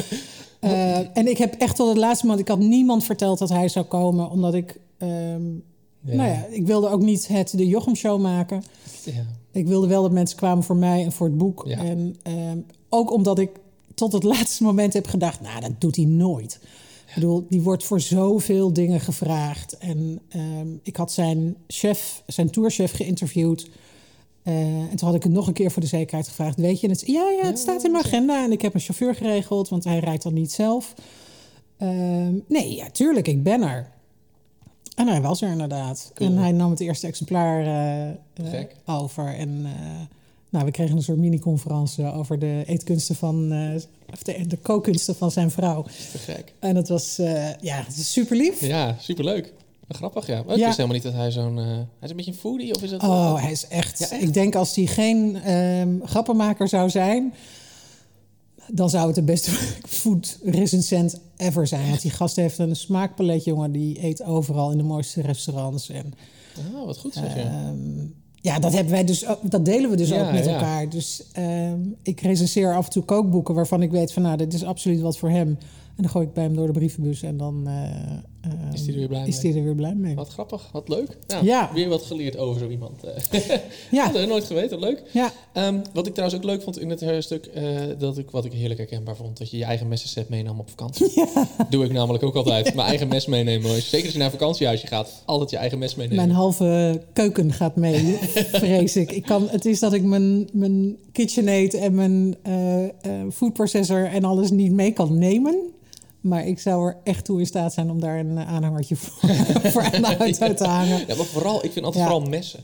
Eh, 0.60 1.18
en 1.18 1.28
ik 1.28 1.38
heb 1.38 1.54
echt 1.54 1.76
tot 1.76 1.88
het 1.88 1.98
laatste 1.98 2.26
moment... 2.26 2.48
Ik 2.48 2.54
had 2.54 2.60
niemand 2.60 3.04
verteld 3.04 3.40
dat 3.40 3.50
hij 3.50 3.68
zou 3.70 3.86
komen, 3.86 4.30
omdat 4.30 4.54
ik... 4.54 4.80
ehm, 4.98 5.52
Ja. 6.02 6.16
Nou 6.16 6.30
ja, 6.30 6.46
ik 6.50 6.66
wilde 6.66 6.90
ook 6.90 7.02
niet 7.02 7.28
het 7.28 7.58
de 7.58 7.68
Jochem 7.68 7.96
Show 7.96 8.22
maken. 8.22 8.64
Ja. 9.04 9.26
Ik 9.52 9.68
wilde 9.68 9.88
wel 9.88 10.02
dat 10.02 10.12
mensen 10.12 10.38
kwamen 10.38 10.64
voor 10.64 10.76
mij 10.76 11.04
en 11.04 11.12
voor 11.12 11.28
het 11.28 11.38
boek. 11.38 11.64
Ja. 11.68 11.78
En 11.78 12.16
ehm, 12.24 12.58
ook 12.90 13.12
omdat 13.12 13.40
ik 13.40 13.50
tot 13.96 14.14
het 14.14 14.24
laatste 14.34 14.64
moment 14.64 14.94
heb 14.94 15.08
gedacht... 15.08 15.42
nou, 15.42 15.62
dat 15.62 15.82
doet 15.82 15.96
hij 15.96 16.06
nooit. 16.06 16.60
Ik 17.08 17.14
bedoel, 17.14 17.46
die 17.50 17.62
wordt 17.62 17.84
voor 17.84 18.02
zoveel 18.02 18.74
dingen 18.74 19.00
gevraagd. 19.00 19.78
En 19.78 20.20
ehm, 20.30 20.68
ik 20.84 20.96
had 20.96 21.12
zijn 21.12 21.56
chef, 21.68 22.24
zijn 22.28 22.50
tourchef 22.50 22.92
geïnterviewd... 22.92 23.70
Eh, 24.44 24.54
en 24.80 24.96
toen 24.96 25.08
had 25.08 25.16
ik 25.16 25.24
het 25.24 25.32
nog 25.32 25.48
een 25.48 25.54
keer 25.54 25.72
voor 25.72 25.82
de 25.82 25.88
zekerheid 25.88 26.28
gevraagd. 26.28 26.56
Weet 26.56 26.80
je 26.80 26.90
het? 26.90 27.04
Ja, 27.06 27.30
ja, 27.30 27.46
het 27.46 27.60
staat 27.60 27.84
in 27.84 27.92
mijn 27.92 28.04
agenda. 28.04 28.44
En 28.44 28.52
ik 28.52 28.62
heb 28.62 28.74
een 28.74 28.80
chauffeur 28.80 29.16
geregeld, 29.16 29.70
want 29.70 29.84
hij 29.84 30.00
rijdt 30.00 30.24
dan 30.24 30.34
niet 30.34 30.52
zelf. 30.52 30.94
Ehm, 31.78 32.34
nee, 32.48 32.76
ja, 32.76 32.90
tuurlijk, 32.90 33.28
ik 33.28 33.44
ben 33.44 33.62
er. 33.62 33.90
En 34.96 35.08
hij 35.08 35.22
was 35.22 35.42
er 35.42 35.52
inderdaad. 35.52 36.12
Cool. 36.14 36.30
En 36.30 36.38
hij 36.38 36.52
nam 36.52 36.70
het 36.70 36.80
eerste 36.80 37.08
exemplaar 37.08 37.62
eh, 37.62 38.60
eh, 38.60 38.66
over. 38.86 39.36
En 39.36 39.62
nou, 40.50 40.66
we 40.66 40.72
kregen 40.72 40.96
een 40.96 41.04
soort 41.04 41.18
mini-conferentie 41.18 42.06
over 42.06 42.40
de 42.40 42.64
eetkunsten 42.66 43.16
van... 43.16 43.54
of 44.14 44.24
de, 44.24 44.48
de 44.48 44.58
kookkunsten 44.58 45.16
van 45.16 45.32
zijn 45.32 45.52
vrouw. 45.52 45.84
Te 46.12 46.18
gek. 46.18 46.54
En 46.60 46.74
dat 46.76 46.88
was, 46.88 47.16
ja, 47.62 47.86
super 47.90 48.36
lief. 48.38 48.62
Ja, 48.62 48.96
superleuk. 49.00 49.54
Grappig, 49.90 50.28
ja. 50.28 50.44
Maar 50.44 50.54
ik 50.54 50.60
Ja. 50.60 50.66
wist 50.66 50.78
helemaal 50.78 50.96
niet 50.98 51.06
dat 51.06 51.14
hij 51.14 51.32
zo'n... 51.32 51.58
eh, 51.60 51.66
hij 51.66 51.86
is 52.02 52.10
een 52.10 52.16
beetje 52.16 52.32
een 52.32 52.38
foodie, 52.38 52.76
of 52.76 52.84
is 52.84 52.90
dat... 52.90 53.04
Oh, 53.04 53.42
hij 53.42 53.52
is 53.52 53.68
echt. 53.68 54.00
Ja, 54.00 54.10
echt? 54.10 54.22
Ik 54.22 54.34
denk 54.34 54.56
als 54.56 54.76
hij 54.76 54.86
geen 54.86 55.36
ehm, 55.36 55.90
grappenmaker 56.04 56.68
zou 56.68 56.90
zijn, 56.90 57.34
dan 58.72 58.90
zou 58.90 59.06
het 59.06 59.16
de 59.16 59.24
beste 59.24 59.52
food-recensent 60.00 61.20
ever 61.38 61.68
zijn. 61.68 61.90
Want 61.90 62.02
die 62.02 62.12
gast 62.12 62.36
heeft 62.36 62.58
een 62.58 62.76
smaakpalet, 62.76 63.44
jongen. 63.44 63.72
Die 63.72 64.04
eet 64.04 64.24
overal 64.24 64.72
in 64.72 64.78
de 64.78 64.84
mooiste 64.84 65.22
restaurants. 65.22 65.90
En 65.90 66.14
Oh, 66.76 66.86
wat 66.86 66.98
goed 66.98 67.14
zeg 67.14 67.34
je. 67.36 67.42
ehm, 67.42 68.06
ja, 68.36 68.60
dat 68.60 68.74
hebben 68.74 68.94
wij 68.94 69.04
dus. 69.04 69.28
ook- 69.28 69.52
Dat 69.52 69.66
delen 69.66 69.90
we 69.90 69.96
dus 69.96 70.10
Ja, 70.10 70.26
ook 70.28 70.32
met 70.32 70.48
elkaar. 70.48 70.90
Dus 70.90 71.24
ehm, 71.32 71.80
ik 72.04 72.22
recenseer 72.22 72.76
af 72.76 72.86
en 72.86 72.92
toe 72.92 73.04
kookboeken 73.04 73.54
waarvan 73.56 73.82
ik 73.82 73.92
weet 73.92 74.14
van, 74.14 74.22
nou, 74.24 74.38
dit 74.38 74.54
is 74.54 74.64
absoluut 74.64 75.02
wat 75.02 75.18
voor 75.18 75.30
hem. 75.30 75.48
En 75.96 76.06
dan 76.06 76.10
gooi 76.10 76.26
ik 76.26 76.34
bij 76.34 76.44
hem 76.44 76.56
door 76.56 76.66
de 76.68 76.74
brievenbus 76.74 77.22
en 77.24 77.38
dan, 77.38 77.68
eh, 77.68 77.74
ehm, 78.42 78.74
Is 78.74 78.82
die 78.84 78.92
er 78.94 78.98
weer 79.00 79.08
blij 79.08 79.28
is 79.28 79.42
mee? 79.42 79.52
die 79.52 79.60
er 79.62 79.66
weer 79.66 79.76
blij 79.76 79.96
mee. 79.96 80.16
Wat 80.16 80.30
grappig, 80.30 80.70
wat 80.72 80.90
leuk. 80.90 81.18
Ja, 81.28 81.40
Ja. 81.44 81.70
Weer 81.74 81.90
wat 81.90 82.02
geleerd 82.02 82.38
over 82.38 82.60
zo 82.62 82.70
iemand. 82.70 83.02
Ja, 83.92 84.12
Had 84.12 84.28
nooit 84.28 84.44
geweten, 84.44 84.80
leuk. 84.80 85.04
ja, 85.14 85.32
Ehm, 85.54 85.80
wat 85.94 86.08
ik 86.08 86.14
trouwens 86.14 86.40
ook 86.40 86.46
leuk 86.50 86.62
vond 86.62 86.80
in 86.80 86.90
het 86.90 87.02
eh, 87.02 87.20
stuk, 87.20 87.46
eh, 87.46 87.64
dat 87.98 88.18
ik, 88.18 88.32
wat 88.32 88.46
ik 88.46 88.54
heerlijk 88.54 88.80
herkenbaar 88.80 89.16
vond, 89.16 89.38
dat 89.38 89.52
je 89.52 89.58
je 89.58 89.64
eigen 89.64 89.88
messenset 89.88 90.30
meenam 90.30 90.60
op 90.60 90.70
vakantie. 90.70 91.08
Doe 91.70 91.86
ik 91.86 91.92
namelijk 91.92 92.24
ook 92.24 92.36
altijd. 92.36 92.74
Mijn 92.76 92.88
eigen 92.88 93.08
mes 93.08 93.26
meenemen. 93.26 93.70
hoor. 93.70 93.80
Zeker 93.80 94.04
als 94.06 94.14
je 94.14 94.18
naar 94.20 94.32
een 94.32 94.40
vakantiehuisje 94.40 94.88
gaat, 94.88 95.24
altijd 95.26 95.50
je 95.50 95.58
eigen 95.58 95.80
mes 95.80 95.96
meenemen. 95.96 96.26
mijn 96.26 96.38
halve 96.38 97.02
keuken 97.14 97.54
gaat 97.54 97.76
mee, 97.76 98.18
vrees 98.64 98.96
ik. 98.96 99.12
ik 99.12 99.24
kan, 99.24 99.48
het 99.50 99.66
is 99.66 99.80
dat 99.80 99.94
ik 99.94 100.04
mijn, 100.04 100.50
mijn 100.54 100.98
KitchenAid 101.12 101.74
en 101.74 101.96
mijn 101.96 102.36
eh 102.42 102.84
eh, 102.84 102.90
food 103.32 103.54
processor 103.54 104.06
en 104.06 104.24
alles 104.24 104.52
niet 104.52 104.72
mee 104.72 104.92
kan 104.92 105.18
nemen. 105.18 105.56
Maar 106.22 106.48
ik 106.48 106.60
zou 106.60 106.88
er 106.88 106.98
echt 107.04 107.26
toe 107.26 107.40
in 107.40 107.46
staat 107.46 107.74
zijn 107.74 107.90
om 107.90 108.00
daar 108.00 108.20
een 108.20 108.38
eh, 108.38 108.48
aanhangertje 108.48 108.96
voor, 108.96 109.30
voor 109.72 109.82
aan 109.84 110.02
de 110.02 110.18
auto 110.20 110.54
te 110.54 110.64
hangen. 110.66 111.04
Ja, 111.08 111.16
maar 111.16 111.26
vooral, 111.26 111.66
ik 111.66 111.72
vind 111.72 111.86
altijd 111.86 112.04
Ja. 112.04 112.10
vooral 112.12 112.30
messen. 112.30 112.60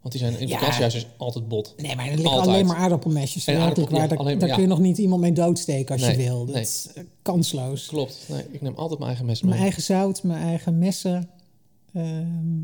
Want 0.00 0.14
die 0.14 0.22
zijn 0.22 0.38
in 0.40 0.48
Ja. 0.48 0.54
vakantiehuizen 0.54 1.02
altijd 1.16 1.48
bot. 1.48 1.74
Nee, 1.76 1.96
maar 1.96 2.04
er 2.04 2.10
liggen 2.10 2.30
Altijd. 2.30 2.48
alleen 2.48 2.66
maar 2.66 2.76
aardappelmesjes. 2.76 3.46
En 3.46 3.56
aardappel- 3.60 3.98
waar. 3.98 4.08
daar 4.08 4.24
maar- 4.24 4.36
kun 4.36 4.60
je 4.62 4.66
nog 4.68 4.78
niet 4.78 4.98
iemand 4.98 5.20
mee 5.20 5.32
doodsteken 5.32 5.92
als 5.94 6.00
Nee, 6.02 6.10
je 6.10 6.16
wil. 6.16 6.44
Dat 6.44 6.54
nee. 6.54 6.62
is 6.62 6.88
eh, 6.94 7.02
kansloos. 7.22 7.86
Klopt. 7.86 8.18
Nee, 8.28 8.42
ik 8.50 8.60
neem 8.60 8.74
altijd 8.74 8.98
mijn 8.98 9.10
eigen 9.10 9.26
mes 9.26 9.40
mee. 9.40 9.50
Mijn 9.50 9.62
eigen 9.62 9.82
zout, 9.82 10.22
mijn 10.22 10.42
eigen 10.42 10.78
messen, 10.78 11.30
ehm, 11.92 12.56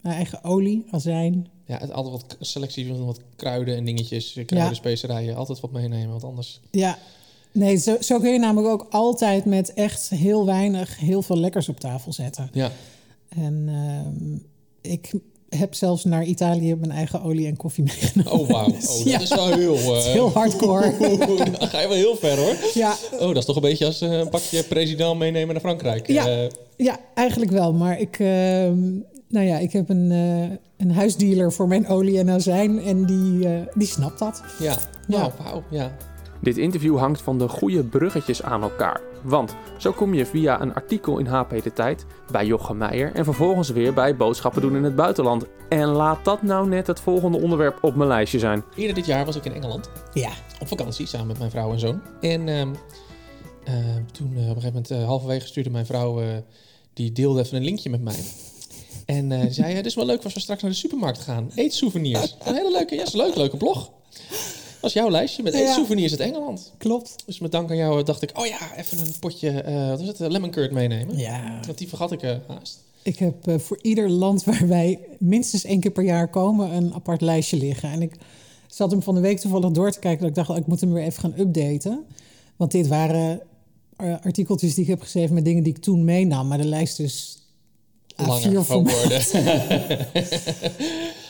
mijn 0.00 0.14
eigen 0.16 0.44
olie, 0.44 0.84
azijn. 0.90 1.48
Ja, 1.66 1.78
het, 1.78 1.92
altijd 1.92 2.14
wat 2.22 2.36
selectie 2.40 2.86
van 2.86 3.04
wat 3.04 3.20
kruiden 3.36 3.76
en 3.76 3.84
dingetjes. 3.84 4.38
Kruiden, 4.46 4.76
specerijen. 4.76 5.36
Altijd 5.36 5.60
wat 5.60 5.72
meenemen, 5.72 6.10
want 6.10 6.24
anders... 6.24 6.60
Ja, 6.70 6.98
nee, 7.54 7.76
zo, 7.76 7.96
zo 8.00 8.18
kun 8.20 8.32
je 8.32 8.38
namelijk 8.38 8.72
ook 8.72 8.86
altijd 8.90 9.44
met 9.44 9.72
echt 9.74 10.08
heel 10.08 10.46
weinig 10.46 10.98
heel 10.98 11.22
veel 11.22 11.38
lekkers 11.38 11.68
op 11.68 11.80
tafel 11.80 12.12
zetten. 12.12 12.48
Ja, 12.52 12.70
En 13.28 13.64
ehm, 13.68 14.38
ik 14.92 15.12
heb 15.48 15.74
zelfs 15.74 16.04
naar 16.04 16.24
Italië 16.24 16.74
mijn 16.74 16.90
eigen 16.90 17.22
olie 17.22 17.46
en 17.46 17.56
koffie 17.56 17.84
meegenomen. 17.92 18.32
oh 18.32 18.48
wauw. 18.48 18.66
Oh, 18.66 18.72
dat 18.80 19.02
Ja. 19.04 19.20
is 19.20 19.34
wel 19.34 19.52
heel... 19.52 19.74
Is 19.96 20.04
eh, 20.06 20.12
heel 20.12 20.30
hardcore. 20.30 20.94
Dan 21.58 21.68
ga 21.68 21.80
je 21.80 21.88
wel 21.88 21.96
heel 21.96 22.16
ver 22.16 22.36
hoor. 22.38 22.56
ja, 22.74 22.94
Oh, 23.12 23.18
dat 23.26 23.36
is 23.36 23.44
toch 23.44 23.56
een 23.56 23.62
beetje 23.62 23.86
als 23.86 24.00
eh, 24.00 24.12
een 24.18 24.28
pakje 24.28 24.62
president 24.64 25.18
meenemen 25.18 25.52
naar 25.52 25.60
Frankrijk. 25.62 26.06
Ja. 26.06 26.26
Eh, 26.26 26.48
ja, 26.76 26.98
eigenlijk 27.14 27.50
wel. 27.50 27.72
Maar 27.72 28.00
ik, 28.00 28.18
ehm, 28.18 28.82
nou 29.28 29.46
ja, 29.46 29.58
ik 29.58 29.72
heb 29.72 29.88
een, 29.88 30.10
een 30.76 30.90
huisdealer 30.92 31.52
voor 31.52 31.68
mijn 31.68 31.86
olie 31.88 32.18
en 32.18 32.30
azijn. 32.30 32.82
En 32.82 33.04
die, 33.06 33.48
die 33.74 33.86
snapt 33.88 34.18
dat. 34.18 34.42
ja. 34.58 34.76
Ja. 35.08 35.18
Nou, 35.18 35.32
wauw. 35.42 35.62
Ja. 35.70 35.96
Dit 36.44 36.56
interview 36.56 36.98
hangt 36.98 37.22
van 37.22 37.38
de 37.38 37.48
goede 37.48 37.84
bruggetjes 37.84 38.42
aan 38.42 38.62
elkaar. 38.62 39.00
Want 39.22 39.56
zo 39.78 39.92
kom 39.92 40.14
je 40.14 40.26
via 40.26 40.60
een 40.60 40.74
artikel 40.74 41.18
in 41.18 41.26
HP 41.26 41.62
De 41.62 41.72
Tijd 41.72 42.06
bij 42.30 42.46
Jochem 42.46 42.76
Meijer 42.76 43.12
en 43.14 43.24
vervolgens 43.24 43.68
weer 43.68 43.94
bij 43.94 44.16
boodschappen 44.16 44.62
doen 44.62 44.76
in 44.76 44.84
het 44.84 44.96
buitenland. 44.96 45.44
En 45.68 45.88
laat 45.88 46.24
dat 46.24 46.42
nou 46.42 46.68
net 46.68 46.86
het 46.86 47.00
volgende 47.00 47.40
onderwerp 47.40 47.78
op 47.84 47.94
mijn 47.94 48.08
lijstje 48.08 48.38
zijn. 48.38 48.64
Eerder 48.76 48.94
dit 48.94 49.06
jaar 49.06 49.24
was 49.24 49.36
ik 49.36 49.44
in 49.44 49.52
Engeland 49.52 49.90
Ja, 50.12 50.30
op 50.60 50.68
vakantie 50.68 51.06
samen 51.06 51.26
met 51.26 51.38
mijn 51.38 51.50
vrouw 51.50 51.72
en 51.72 51.78
zoon. 51.78 52.00
En 52.20 52.48
ehm, 52.48 52.74
eh, 53.64 53.74
toen 54.12 54.32
eh, 54.36 54.42
op 54.42 54.56
een 54.56 54.62
gegeven 54.62 54.66
moment 54.66 54.90
eh, 54.90 55.04
halverwege 55.04 55.46
stuurde 55.46 55.70
mijn 55.70 55.86
vrouw, 55.86 56.20
eh, 56.20 56.26
die 56.92 57.12
deelde 57.12 57.40
even 57.40 57.56
een 57.56 57.64
linkje 57.64 57.90
met 57.90 58.02
mij. 58.02 58.24
En 59.06 59.32
eh, 59.32 59.46
zei, 59.50 59.70
ja, 59.70 59.76
het 59.76 59.86
is 59.86 59.94
wel 59.94 60.06
leuk 60.06 60.24
als 60.24 60.34
we 60.34 60.40
straks 60.40 60.62
naar 60.62 60.70
de 60.70 60.76
supermarkt 60.76 61.18
gaan. 61.18 61.50
Eetsouvenirs. 61.54 62.36
Een 62.44 62.54
hele 62.54 62.70
leuke, 62.70 62.94
ja, 62.94 63.02
is 63.02 63.12
leuk, 63.12 63.36
leuke 63.36 63.56
blog. 63.56 63.90
Dat 64.84 64.94
is 64.94 65.00
jouw 65.00 65.10
lijstje 65.10 65.42
met 65.42 65.52
Ja. 65.52 65.58
eetsouvenirs 65.60 66.10
uit 66.10 66.20
Engeland. 66.20 66.72
klopt. 66.78 67.14
Dus 67.26 67.38
met 67.38 67.52
dank 67.52 67.70
aan 67.70 67.76
jou 67.76 67.98
eh, 67.98 68.04
dacht 68.04 68.22
ik, 68.22 68.38
oh 68.38 68.46
ja, 68.46 68.76
even 68.76 68.98
een 68.98 69.14
potje, 69.20 69.50
eh 69.50 69.88
wat 69.88 70.00
is 70.00 70.06
het, 70.06 70.20
eh, 70.20 70.28
lemon 70.30 70.50
curd 70.50 70.70
meenemen. 70.72 71.16
Ja, 71.18 71.60
Want 71.66 71.78
die 71.78 71.88
vergat 71.88 72.12
ik 72.12 72.22
eh, 72.22 72.36
haast. 72.48 72.78
ik 73.02 73.18
heb 73.18 73.34
voor 73.60 73.78
ieder 73.82 74.10
land 74.10 74.44
waar 74.50 74.68
wij 74.68 74.98
minstens 75.18 75.64
één 75.64 75.80
keer 75.80 75.90
per 75.90 76.04
jaar 76.04 76.28
komen 76.28 76.72
een 76.74 76.94
apart 76.94 77.20
lijstje 77.20 77.56
liggen. 77.56 77.90
En 77.90 78.02
ik 78.02 78.14
zat 78.68 78.90
hem 78.90 79.02
van 79.02 79.14
de 79.14 79.20
week 79.20 79.38
toevallig 79.40 79.70
door 79.70 79.90
te 79.90 79.98
kijken. 79.98 80.20
Dat 80.20 80.28
ik 80.28 80.34
dacht, 80.34 80.48
oh, 80.50 80.56
ik 80.56 80.66
moet 80.66 80.80
hem 80.80 80.92
weer 80.92 81.04
even 81.04 81.20
gaan 81.20 81.34
updaten. 81.38 82.04
Want 82.56 82.70
dit 82.72 82.86
waren 82.88 83.40
artikeltjes 84.22 84.74
die 84.74 84.82
ik 84.84 84.90
heb 84.90 85.00
geschreven 85.00 85.34
met 85.34 85.44
dingen 85.44 85.62
die 85.62 85.72
ik 85.74 85.82
toen 85.82 86.04
meenam. 86.04 86.48
Maar 86.48 86.58
de 86.58 86.64
lijst 86.66 86.98
is 87.00 87.38
Langer 88.16 88.50
A4 88.62 88.64
formaat. 88.64 88.92
geworden. 88.92 90.06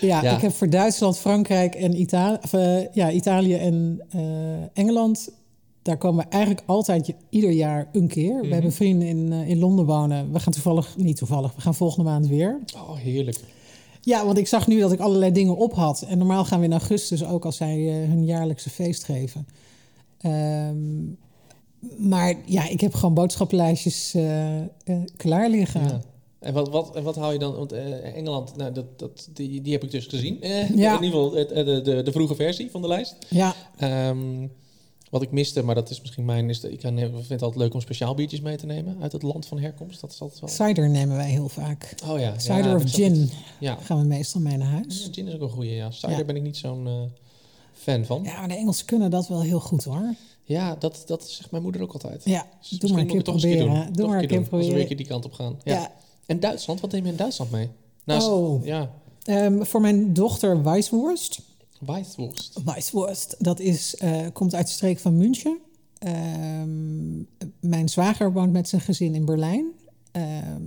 Ja, 0.00 0.22
Ja. 0.22 0.34
ik 0.36 0.40
heb 0.40 0.54
voor 0.54 0.70
Duitsland, 0.70 1.18
Frankrijk 1.18 1.74
en 1.74 2.00
Italië, 2.00 2.38
eh, 2.52 2.92
ja, 2.94 3.10
Italië 3.10 3.54
en 3.54 4.00
eh, 4.10 4.20
Engeland. 4.74 5.28
Daar 5.82 5.96
komen 5.96 6.24
we 6.24 6.30
eigenlijk 6.30 6.62
altijd 6.66 7.06
je- 7.06 7.14
ieder 7.30 7.50
jaar 7.50 7.88
een 7.92 8.08
keer. 8.08 8.34
Mhm. 8.34 8.46
We 8.48 8.52
hebben 8.54 8.72
vrienden 8.72 9.08
in, 9.08 9.32
eh, 9.32 9.48
in 9.48 9.58
Londen 9.58 9.84
wonen. 9.86 10.32
We 10.32 10.40
gaan 10.40 10.52
toevallig, 10.52 10.96
niet 10.96 11.16
toevallig, 11.16 11.54
we 11.54 11.60
gaan 11.60 11.74
volgende 11.74 12.10
maand 12.10 12.26
weer. 12.26 12.60
Oh, 12.76 12.96
heerlijk. 12.96 13.36
Ja, 14.00 14.24
want 14.26 14.38
ik 14.38 14.46
zag 14.46 14.66
nu 14.66 14.80
dat 14.80 14.92
ik 14.92 15.00
allerlei 15.00 15.32
dingen 15.32 15.56
op 15.56 15.72
had. 15.74 16.02
En 16.08 16.18
normaal 16.18 16.44
gaan 16.44 16.58
we 16.58 16.64
in 16.64 16.72
augustus 16.72 17.24
ook 17.24 17.44
als 17.44 17.56
zij 17.56 17.76
hun 18.08 18.24
jaarlijkse 18.24 18.70
feest 18.70 19.04
geven. 19.04 19.46
Ehm, 20.20 20.76
maar 22.08 22.34
ja, 22.44 22.68
ik 22.68 22.80
heb 22.80 22.94
gewoon 22.94 23.14
boodschappenlijstjes 23.14 24.14
klaar 25.16 25.48
liggen. 25.48 25.82
Ja. 25.82 26.00
En 26.44 26.52
wat, 26.54 26.68
wat, 26.68 26.96
en 26.96 27.02
wat 27.02 27.16
haal 27.16 27.32
je 27.32 27.38
dan? 27.38 27.54
Want 27.54 27.72
eh, 27.72 28.16
Engeland, 28.16 28.56
nou, 28.56 28.72
dat, 28.72 28.98
dat, 28.98 29.28
die, 29.32 29.60
die 29.62 29.72
heb 29.72 29.82
ik 29.84 29.90
dus 29.90 30.06
gezien. 30.06 30.42
Eh, 30.42 30.68
Ja. 30.76 30.96
In 30.98 31.04
ieder 31.04 31.20
geval 31.20 31.36
eh, 31.36 31.64
de, 31.64 31.80
de, 31.82 32.02
de 32.02 32.12
vroege 32.12 32.34
versie 32.34 32.70
van 32.70 32.82
de 32.82 32.88
lijst. 32.88 33.16
Ja, 33.28 33.54
Ehm, 33.78 34.46
wat 35.10 35.22
ik 35.22 35.30
miste, 35.30 35.62
maar 35.64 35.74
dat 35.74 35.90
is 35.90 36.00
misschien 36.00 36.24
mijn... 36.24 36.48
Is 36.48 36.60
dat 36.60 36.70
ik 36.70 36.80
kan- 36.80 36.96
vind 36.98 37.28
het 37.28 37.42
altijd 37.42 37.60
leuk 37.62 37.74
om 37.74 37.80
speciaal 37.80 38.14
biertjes 38.14 38.40
mee 38.40 38.56
te 38.56 38.66
nemen 38.66 38.96
uit 39.00 39.12
het 39.12 39.22
land 39.22 39.46
van 39.46 39.58
herkomst. 39.58 40.00
Dat 40.00 40.10
is 40.12 40.20
altijd 40.20 40.40
wel... 40.40 40.48
cider 40.50 40.90
nemen 40.90 41.16
wij 41.16 41.30
heel 41.30 41.48
vaak. 41.48 41.94
Oh 42.08 42.18
ja. 42.18 42.38
Cider 42.38 42.64
ja, 42.68 42.74
of 42.74 42.82
gin 42.92 43.30
Ja. 43.60 43.76
gaan 43.80 43.98
we 43.98 44.04
meestal 44.06 44.40
mee 44.40 44.56
naar 44.56 44.68
huis. 44.70 45.02
Ja, 45.04 45.12
Gin 45.12 45.26
is 45.28 45.34
ook 45.34 45.40
een 45.40 45.48
goeie, 45.50 45.74
ja. 45.74 45.90
Cider 45.90 46.24
ben 46.24 46.36
ik 46.36 46.42
niet 46.42 46.56
zo'n 46.56 47.10
fan 47.72 48.04
van. 48.04 48.22
Ja, 48.24 48.38
maar 48.38 48.48
de 48.48 48.54
Engelsen 48.56 48.86
kunnen 48.86 49.10
dat 49.10 49.28
wel 49.28 49.42
heel 49.42 49.60
goed 49.60 49.84
hoor. 49.84 50.14
Ja, 50.44 50.76
dat, 50.78 51.02
dat 51.06 51.28
zegt 51.30 51.50
mijn 51.50 51.62
moeder 51.62 51.82
ook 51.82 51.92
altijd. 51.92 52.22
Ja, 52.24 52.46
Dus 52.60 52.68
doe 52.78 52.90
maar 52.90 52.98
een 52.98 53.04
moet 53.04 53.12
keer 53.14 53.22
toch 53.24 53.34
eens 53.34 53.42
proberen. 53.44 53.74
doen. 53.74 53.84
Doe 53.84 53.92
Toch 53.96 54.06
maar 54.08 54.22
een 54.22 54.26
keer 54.28 54.28
doen, 54.28 54.38
Als 54.38 54.48
we 54.50 54.56
weer 54.56 54.64
proberen. 54.66 54.80
een 54.80 54.86
keer 54.86 54.96
die 54.96 55.06
kant 55.06 55.24
op 55.24 55.32
gaan. 55.32 55.60
Ja. 55.64 55.72
Ja. 55.74 55.92
En 56.26 56.40
Duitsland, 56.40 56.80
wat 56.80 56.92
neem 56.92 57.04
je 57.04 57.10
in 57.10 57.16
Duitsland 57.16 57.50
mee? 57.50 57.68
Naast, 58.04 58.26
Oh. 58.28 58.64
Ja, 58.64 58.90
Ehm, 59.24 59.62
voor 59.62 59.80
mijn 59.80 60.12
dochter 60.12 60.62
Weisswurst. 60.62 61.40
Weisswurst. 61.80 62.60
Weisswurst, 62.64 63.36
dat 63.38 63.60
is, 63.60 63.94
eh, 63.96 64.20
komt 64.32 64.54
uit 64.54 64.66
de 64.66 64.72
streek 64.72 64.98
van 64.98 65.16
München. 65.16 65.58
Ehm, 65.98 67.16
mijn 67.60 67.88
zwager 67.88 68.32
woont 68.32 68.52
met 68.52 68.68
zijn 68.68 68.80
gezin 68.80 69.14
in 69.14 69.24
Berlijn. 69.24 69.66
Ehm, 70.12 70.62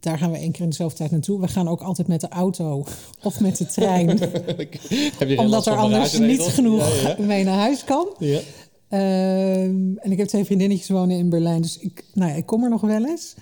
daar 0.00 0.18
gaan 0.18 0.30
we 0.30 0.36
één 0.38 0.52
keer 0.52 0.62
in 0.62 0.68
dezelfde 0.68 0.96
tijd 0.96 1.10
naartoe. 1.10 1.40
We 1.40 1.48
gaan 1.48 1.68
ook 1.68 1.80
altijd 1.80 2.08
met 2.08 2.20
de 2.20 2.28
auto 2.28 2.84
of 3.22 3.40
met 3.40 3.56
de 3.56 3.66
trein. 3.66 4.08
Heb 4.18 4.58
je 4.58 5.26
geen 5.26 5.38
omdat 5.38 5.66
er 5.66 5.76
anders 5.76 6.18
niet 6.18 6.42
genoeg 6.42 7.02
Ja, 7.02 7.08
ja. 7.18 7.24
mee 7.32 7.44
naar 7.44 7.58
huis 7.58 7.84
kan. 7.84 8.14
Ja. 8.18 8.40
En 8.88 10.10
ik 10.10 10.18
heb 10.18 10.26
twee 10.28 10.44
vriendinnetjes 10.44 10.88
wonen 10.88 11.16
in 11.16 11.28
Berlijn, 11.28 11.62
dus 11.62 11.78
ik, 11.78 12.04
nou 12.14 12.30
ja, 12.30 12.36
ik 12.36 12.46
kom 12.46 12.64
er 12.64 12.70
nog 12.70 12.80
wel 12.80 13.06
eens. 13.06 13.34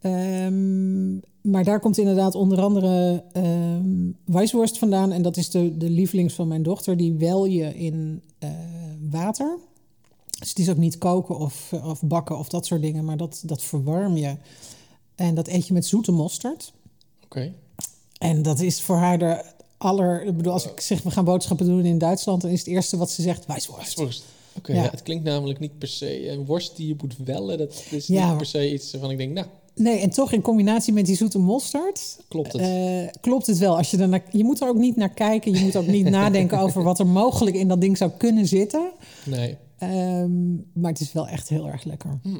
Ehm, 0.00 1.14
maar 1.40 1.64
daar 1.64 1.80
komt 1.80 1.98
inderdaad 1.98 2.34
onder 2.34 2.60
andere 2.60 3.24
ehm 3.32 4.10
Weisswurst 4.24 4.78
vandaan. 4.78 5.12
En 5.12 5.22
dat 5.22 5.36
is 5.36 5.50
de, 5.50 5.76
de 5.76 5.90
lievelings 5.90 6.34
van 6.34 6.48
mijn 6.48 6.62
dochter. 6.62 6.96
Die 6.96 7.12
wel 7.12 7.44
je 7.44 7.74
in 7.78 8.22
eh, 8.38 8.50
water. 9.10 9.58
Dus 10.38 10.48
het 10.48 10.58
is 10.58 10.70
ook 10.70 10.76
niet 10.76 10.98
koken 10.98 11.38
of, 11.38 11.72
of 11.84 12.02
bakken 12.02 12.38
of 12.38 12.48
dat 12.48 12.66
soort 12.66 12.82
dingen. 12.82 13.04
Maar 13.04 13.16
dat, 13.16 13.42
dat 13.44 13.62
verwarm 13.62 14.16
je. 14.16 14.36
En 15.14 15.34
dat 15.34 15.48
eet 15.48 15.66
je 15.66 15.72
met 15.72 15.86
zoete 15.86 16.12
mosterd. 16.12 16.72
Oké. 17.24 17.52
En 18.18 18.42
dat 18.42 18.60
is 18.60 18.80
voor 18.80 18.96
haar 18.96 19.18
de 19.18 19.44
aller... 19.76 20.24
Ik 20.24 20.36
bedoel, 20.36 20.52
als 20.52 20.66
ik 20.66 20.80
zeg 20.80 21.02
we 21.02 21.10
gaan 21.10 21.24
boodschappen 21.24 21.66
doen 21.66 21.84
in 21.84 21.98
Duitsland... 21.98 22.42
dan 22.42 22.50
is 22.50 22.58
het 22.58 22.68
eerste 22.68 22.96
wat 22.96 23.10
ze 23.10 23.22
zegt. 23.22 23.46
Weisswurst. 23.46 24.24
Oké, 24.56 24.72
Ja. 24.72 24.82
ja. 24.82 24.90
het 24.90 25.02
klinkt 25.02 25.24
namelijk 25.24 25.58
niet 25.58 25.78
per 25.78 25.88
se 25.88 26.28
een 26.28 26.44
worst 26.44 26.76
die 26.76 26.86
je 26.88 26.96
moet 27.00 27.16
wellen. 27.24 27.58
Dat 27.58 27.84
is 27.90 28.06
Ja. 28.06 28.28
niet 28.28 28.36
per 28.36 28.46
se 28.46 28.72
iets 28.72 28.94
van 29.00 29.10
ik 29.10 29.16
denk, 29.18 29.32
nou, 29.32 29.46
Nee, 29.78 29.98
en 29.98 30.10
toch 30.10 30.32
in 30.32 30.40
combinatie 30.42 30.92
met 30.92 31.06
die 31.06 31.16
zoete 31.16 31.38
mosterd... 31.38 32.18
klopt 32.28 32.52
het. 32.52 32.60
eh, 32.60 33.20
klopt 33.20 33.46
het 33.46 33.58
wel. 33.58 33.76
Als 33.76 33.90
je, 33.90 33.96
er 33.98 34.08
naar, 34.08 34.22
je 34.30 34.44
moet 34.44 34.60
er 34.60 34.68
ook 34.68 34.76
niet 34.76 34.96
naar 34.96 35.08
kijken. 35.14 35.52
Je 35.52 35.60
moet 35.60 35.76
ook 35.76 35.86
niet 35.86 36.08
nadenken 36.20 36.58
over 36.58 36.82
wat 36.82 36.98
er 36.98 37.06
mogelijk 37.06 37.56
in 37.56 37.68
dat 37.68 37.80
ding 37.80 37.96
zou 37.96 38.10
kunnen 38.16 38.46
zitten. 38.46 38.90
nee. 39.26 39.56
Ehm, 39.78 40.54
maar 40.72 40.90
het 40.90 41.00
is 41.00 41.12
wel 41.12 41.28
echt 41.28 41.48
heel 41.48 41.68
erg 41.68 41.84
lekker. 41.84 42.18
Hm. 42.22 42.36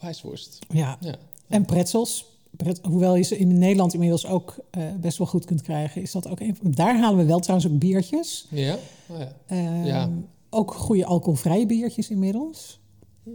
Weisswurst. 0.00 0.58
Ja. 0.68 0.96
Ja. 1.00 1.14
En 1.48 1.64
pretzels. 1.64 2.34
Pret- 2.56 2.80
hoewel 2.82 3.14
je 3.16 3.22
ze 3.22 3.38
in 3.38 3.58
Nederland 3.58 3.92
inmiddels 3.94 4.26
ook 4.26 4.54
eh, 4.70 4.82
best 5.00 5.18
wel 5.18 5.26
goed 5.26 5.44
kunt 5.44 5.62
krijgen, 5.62 6.02
is 6.02 6.12
dat 6.12 6.28
ook 6.28 6.40
een 6.40 6.56
van. 6.56 6.70
Daar 6.70 6.98
halen 6.98 7.18
we 7.18 7.24
wel 7.24 7.38
trouwens 7.38 7.70
ook 7.72 7.78
biertjes. 7.78 8.46
Ja? 8.50 8.76
Oh, 9.08 9.18
ja. 9.18 9.32
Ehm, 9.46 9.84
Ja. 9.84 10.10
Ook 10.50 10.74
goede 10.74 11.04
alcoholvrije 11.04 11.66
biertjes 11.66 12.10
inmiddels. 12.10 12.80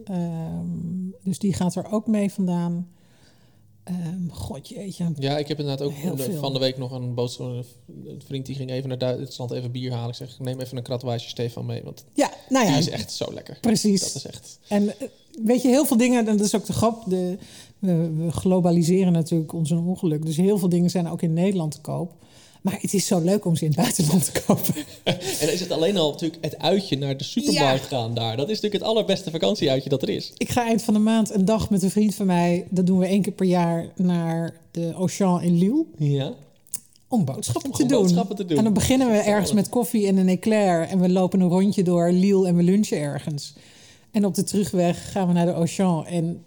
Ehm, 0.06 0.65
dus 1.23 1.39
die 1.39 1.54
gaat 1.54 1.75
er 1.75 1.91
ook 1.91 2.08
mee 2.08 2.32
vandaan. 2.32 2.88
Ehm 3.91 4.30
God 4.30 4.67
jeetje. 4.67 5.12
ja, 5.19 5.38
ik 5.38 5.47
heb 5.47 5.60
inderdaad 5.60 5.88
ook 5.88 5.93
Heel 5.93 6.15
de- 6.15 6.38
van 6.38 6.54
de 6.54 6.60
week 6.60 6.77
nog 6.77 6.91
een 6.91 7.13
boodschap. 7.13 7.47
Een 8.06 8.21
vriend 8.25 8.45
die 8.45 8.56
ging 8.56 8.71
even 8.71 8.89
naar 8.89 8.97
Duitsland 8.97 9.51
even 9.51 9.71
bier 9.71 9.91
halen. 9.91 10.10
Ik 10.10 10.15
zeg, 10.15 10.39
neem 10.39 10.60
even 10.60 10.77
een 10.77 10.84
kratwijsje 10.84 11.30
Stefan 11.30 11.65
mee. 11.65 11.84
Want 11.84 12.04
Ja, 12.13 12.32
nou 12.49 12.65
ja, 12.65 12.71
die 12.71 12.80
is 12.80 12.89
echt 12.89 13.12
zo 13.12 13.34
lekker. 13.34 13.58
precies. 13.62 14.01
Dat 14.01 14.15
is 14.15 14.25
echt... 14.25 14.60
En 14.67 14.99
eh, 14.99 15.08
weet 15.43 15.62
je, 15.62 15.67
heel 15.67 15.86
veel 15.86 15.97
dingen, 15.97 16.27
en 16.27 16.38
dat 16.38 16.45
is 16.45 16.56
ook 16.56 16.65
de 16.65 16.73
grap. 16.73 17.04
De, 17.10 17.38
We, 17.80 18.12
we 18.12 18.32
globaliseren 18.32 19.13
natuurlijk 19.13 19.54
ons 19.54 19.71
ongeluk. 19.71 20.25
Dus 20.25 20.38
heel 20.38 20.58
veel 20.58 20.69
dingen 20.69 20.89
zijn 20.89 21.08
ook 21.10 21.21
in 21.21 21.34
Nederland 21.34 21.71
te 21.71 21.82
koop. 21.82 22.13
Maar 22.62 22.78
het 22.82 22.93
is 22.93 23.06
zo 23.06 23.19
leuk 23.19 23.45
om 23.45 23.56
ze 23.56 23.65
in 23.65 23.71
het 23.71 23.80
buitenland 23.80 24.34
te 24.34 24.41
kopen. 24.45 24.74
En 25.39 25.54
is 25.54 25.60
het 25.60 25.71
alleen 25.71 25.97
al 25.97 26.12
natuurlijk 26.12 26.43
het 26.43 26.60
uitje 26.60 26.97
naar 26.97 27.17
de 27.17 27.24
supermarkt 27.24 27.86
gaan 27.86 28.13
daar. 28.13 28.38
Dat 28.38 28.50
is 28.50 28.56
natuurlijk 28.56 28.84
het 28.84 28.91
allerbeste 28.91 29.32
vakantieuitje 29.32 29.89
dat 29.89 30.02
er 30.02 30.10
is. 30.10 30.32
Ik 30.38 30.50
ga 30.50 30.65
eind 30.65 30.82
van 30.84 30.93
de 30.93 31.00
maand 31.00 31.34
een 31.34 31.45
dag 31.45 31.69
met 31.69 31.84
een 31.84 31.91
vriend 31.91 32.15
van 32.15 32.26
mij. 32.26 32.67
Dat 32.69 32.86
doen 32.86 33.00
we 33.00 33.06
één 33.06 33.21
keer 33.21 33.34
per 33.34 33.45
jaar 33.45 33.86
naar 33.95 34.54
de 34.71 34.91
Auchan 34.93 35.41
in 35.41 35.58
Lille. 35.58 35.86
Ja. 35.97 36.34
Om 37.08 37.26
boodschappen, 37.26 37.71
Om 37.71 37.78
te, 37.78 37.86
doen. 37.86 38.02
boodschappen 38.02 38.36
te 38.36 38.45
doen. 38.45 38.58
En 38.58 38.63
dan 38.63 38.74
beginnen 38.74 39.12
we 39.12 39.17
ergens 39.17 39.54
met 39.54 39.69
koffie 39.69 40.08
en 40.08 40.17
een 40.17 40.30
eclair. 40.30 40.88
En 40.88 41.00
we 41.00 41.10
lopen 41.10 41.39
een 41.39 41.50
rondje 41.50 41.84
door 41.84 42.12
Lille 42.12 42.47
en 42.47 42.56
we 42.56 42.63
lunchen 42.63 42.97
ergens. 42.97 43.54
En 44.12 44.26
op 44.26 44.36
de 44.36 44.43
terugweg 44.43 45.12
gaan 45.12 45.28
we 45.28 45.34
naar 45.34 45.45
de 45.45 45.52
Auchan. 45.52 46.06
En 46.06 46.43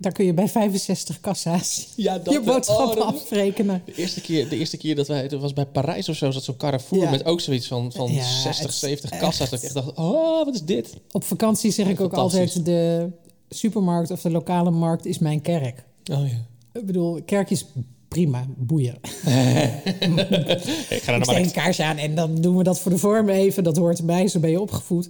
daar 0.00 0.12
kun 0.12 0.24
je 0.24 0.34
bij 0.34 0.48
65 0.48 1.20
kassa's 1.20 1.88
Ja, 1.96 2.18
dat 2.18 2.32
je 2.32 2.40
boodschappen 2.40 3.02
oh, 3.02 3.06
afrekenen. 3.08 3.82
De 3.84 3.94
eerste 3.94 4.20
keer, 4.20 4.48
de 4.48 4.56
eerste 4.56 4.76
keer 4.76 4.94
dat 4.94 5.08
wij, 5.08 5.22
het 5.22 5.32
was 5.32 5.52
bij 5.52 5.66
Parijs 5.66 6.08
of 6.08 6.16
zo, 6.16 6.30
zat 6.30 6.42
zo'n 6.44 6.56
Carrefour 6.56 7.02
Ja. 7.02 7.10
met 7.10 7.24
ook 7.24 7.40
zoiets 7.40 7.66
van, 7.66 7.92
van 7.92 8.12
Ja, 8.12 8.22
60, 8.22 8.66
het- 8.66 8.74
70 8.74 9.10
echt. 9.10 9.20
kassa's. 9.20 9.50
Dat 9.50 9.58
ik 9.58 9.64
echt 9.64 9.74
dacht, 9.74 9.94
oh, 9.94 10.44
wat 10.44 10.54
is 10.54 10.62
dit? 10.62 10.94
Op 11.12 11.24
vakantie 11.24 11.70
zeg 11.70 11.86
ik 11.88 12.00
ook 12.00 12.12
altijd... 12.14 12.64
de 12.64 13.08
supermarkt 13.48 14.10
of 14.10 14.20
de 14.20 14.30
lokale 14.30 14.70
markt 14.70 15.06
is 15.06 15.18
mijn 15.18 15.40
kerk. 15.42 15.84
Oh 16.12 16.28
ja. 16.28 16.46
Ik 16.80 16.86
bedoel, 16.86 17.22
kerk 17.22 17.50
is 17.50 17.64
prima, 18.08 18.46
boeien. 18.56 18.98
Ik 20.88 21.02
ga 21.02 21.10
naar 21.10 21.18
de 21.18 21.24
steek 21.24 21.36
een 21.36 21.40
markt. 21.40 21.50
kaars 21.52 21.80
aan 21.80 21.96
en 21.96 22.14
dan 22.14 22.34
doen 22.34 22.56
we 22.56 22.62
dat 22.62 22.80
voor 22.80 22.90
de 22.90 22.98
vorm 22.98 23.28
even. 23.28 23.64
Dat 23.64 23.76
hoort 23.76 23.98
erbij, 23.98 24.28
zo 24.28 24.38
ben 24.40 24.50
je 24.50 24.60
opgevoed. 24.60 25.08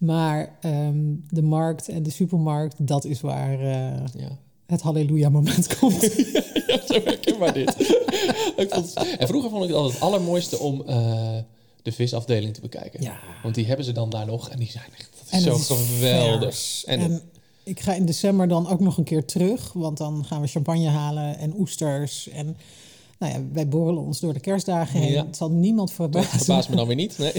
Maar 0.00 0.56
ehm, 0.60 0.98
de 1.28 1.42
markt 1.42 1.88
en 1.88 2.02
de 2.02 2.10
supermarkt, 2.10 2.74
dat 2.78 3.04
is 3.04 3.20
waar 3.20 3.52
eh, 3.60 4.04
Ja. 4.14 4.38
het 4.66 4.80
halleluja-moment 4.80 5.66
komt. 5.78 6.00
ja, 6.66 6.80
zo 6.86 7.00
herkenbaar 7.04 7.52
dit. 7.52 7.74
ik 8.56 8.66
vond 8.70 8.92
en 8.94 9.26
vroeger 9.26 9.50
vond 9.50 9.62
ik 9.62 9.68
het 9.68 9.78
altijd 9.78 9.94
het 9.94 10.02
allermooiste 10.02 10.58
om 10.58 10.82
eh, 10.86 11.36
de 11.82 11.92
visafdeling 11.92 12.54
te 12.54 12.60
bekijken. 12.60 13.02
Ja. 13.02 13.16
Want 13.42 13.54
die 13.54 13.66
hebben 13.66 13.84
ze 13.84 13.92
dan 13.92 14.10
daar 14.10 14.26
nog 14.26 14.48
en 14.50 14.58
die 14.58 14.70
zijn 14.70 14.84
echt 14.98 15.10
dat 15.18 15.24
is 15.26 15.30
En 15.30 15.40
zo 15.40 15.54
is 15.54 15.66
geweldig. 15.96 16.82
En, 16.84 17.00
En, 17.00 17.20
ik 17.64 17.80
ga 17.80 17.94
in 17.94 18.04
december 18.06 18.48
dan 18.48 18.68
ook 18.68 18.80
nog 18.80 18.98
een 18.98 19.04
keer 19.04 19.24
terug. 19.24 19.72
Want 19.72 19.98
dan 19.98 20.24
gaan 20.24 20.40
we 20.40 20.46
champagne 20.46 20.88
halen 20.88 21.38
en 21.38 21.54
oesters. 21.58 22.28
En 22.28 22.56
nou 23.18 23.32
ja, 23.32 23.40
wij 23.52 23.68
borrelen 23.68 24.02
ons 24.02 24.20
door 24.20 24.32
de 24.32 24.40
kerstdagen 24.40 25.00
heen. 25.00 25.12
Ja. 25.12 25.26
Het 25.26 25.36
zal 25.36 25.50
niemand 25.50 25.88
dat 25.88 25.96
verbazen. 25.96 26.38
verbaast 26.38 26.68
me 26.68 26.76
dan 26.76 26.86
weer 26.86 26.96
niet. 26.96 27.18
Nee. 27.18 27.32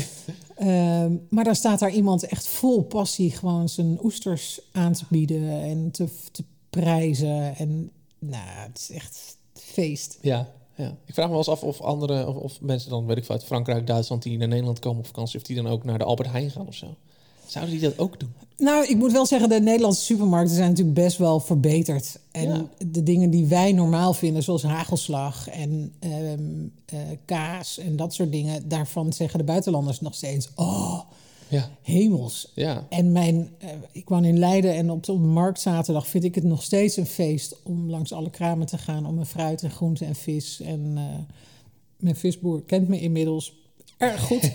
Ehm, 0.62 1.15
maar 1.30 1.43
dan 1.43 1.56
staat 1.56 1.80
daar 1.80 1.91
iemand 1.91 2.24
echt 2.24 2.47
vol 2.47 2.84
passie 2.84 3.32
gewoon 3.32 3.69
zijn 3.69 4.00
oesters 4.04 4.62
aan 4.71 4.93
te 4.93 5.06
bieden 5.10 5.62
en 5.62 5.91
te, 5.91 6.08
te 6.32 6.43
prijzen. 6.69 7.56
En 7.56 7.91
nou, 8.19 8.47
het 8.47 8.78
is 8.78 8.95
echt 8.95 9.38
feest. 9.54 10.17
Ja, 10.21 10.47
ja. 10.76 10.97
Ik 11.06 11.13
vraag 11.13 11.26
me 11.26 11.32
wel 11.32 11.38
eens 11.38 11.50
af 11.50 11.63
of 11.63 11.82
andere, 11.82 12.28
of, 12.28 12.36
of 12.36 12.62
mensen 12.62 12.89
dan, 12.89 13.06
weet 13.06 13.17
ik 13.17 13.26
veel, 13.26 13.36
uit 13.36 13.43
Frankrijk, 13.43 13.88
Duitsland, 13.88 14.24
die 14.24 14.38
naar 14.38 14.47
Nederland 14.47 14.80
komen 14.80 15.00
op 15.00 15.06
vakantie, 15.06 15.39
of 15.39 15.45
die 15.45 15.56
dan 15.56 15.67
ook 15.67 15.84
naar 15.84 15.97
de 15.97 16.04
Albert 16.04 16.32
Heijn 16.32 16.52
gaan 16.52 16.67
of 16.67 16.76
zo. 16.76 16.95
Zouden 17.51 17.73
die 17.79 17.83
dat 17.89 17.99
ook 17.99 18.19
doen? 18.19 18.29
Nou, 18.57 18.85
ik 18.87 18.95
moet 18.97 19.11
wel 19.11 19.25
zeggen, 19.25 19.49
de 19.49 19.59
Nederlandse 19.59 20.03
supermarkten 20.03 20.55
zijn 20.55 20.69
natuurlijk 20.69 20.95
best 20.95 21.17
wel 21.17 21.39
verbeterd. 21.39 22.19
En 22.31 22.47
Ja. 22.49 22.65
de 22.87 23.03
dingen 23.03 23.29
die 23.29 23.45
wij 23.45 23.71
normaal 23.71 24.13
vinden, 24.13 24.43
zoals 24.43 24.63
hagelslag 24.63 25.47
en 25.47 25.93
ehm, 25.99 26.39
eh, 26.85 26.99
kaas 27.25 27.77
en 27.77 27.95
dat 27.95 28.13
soort 28.13 28.31
dingen, 28.31 28.67
daarvan 28.69 29.13
zeggen 29.13 29.39
de 29.39 29.45
buitenlanders 29.45 30.01
nog 30.01 30.15
steeds: 30.15 30.49
Oh, 30.55 30.99
Ja, 31.47 31.69
hemels. 31.81 32.51
ja. 32.55 32.85
En 32.89 33.11
mijn, 33.11 33.49
eh, 33.57 33.69
ik 33.91 34.09
woon 34.09 34.25
in 34.25 34.39
Leiden 34.39 34.73
en 34.75 34.89
op 34.91 35.03
de, 35.03 35.11
op 35.11 35.21
de 35.21 35.27
markt 35.27 35.59
zaterdag 35.61 36.07
vind 36.07 36.23
ik 36.23 36.35
het 36.35 36.43
nog 36.43 36.63
steeds 36.63 36.97
een 36.97 37.05
feest 37.05 37.55
om 37.63 37.89
langs 37.89 38.13
alle 38.13 38.29
kramen 38.29 38.67
te 38.67 38.77
gaan 38.77 39.05
om 39.05 39.13
mijn 39.13 39.25
fruit 39.25 39.63
en 39.63 39.71
groente 39.71 40.05
en 40.05 40.15
vis. 40.15 40.59
En 40.61 40.91
eh, 40.95 41.03
mijn 41.97 42.15
visboer 42.15 42.61
kent 42.63 42.87
me 42.87 42.99
inmiddels 42.99 43.59
erg 44.01 44.21
goed. 44.21 44.51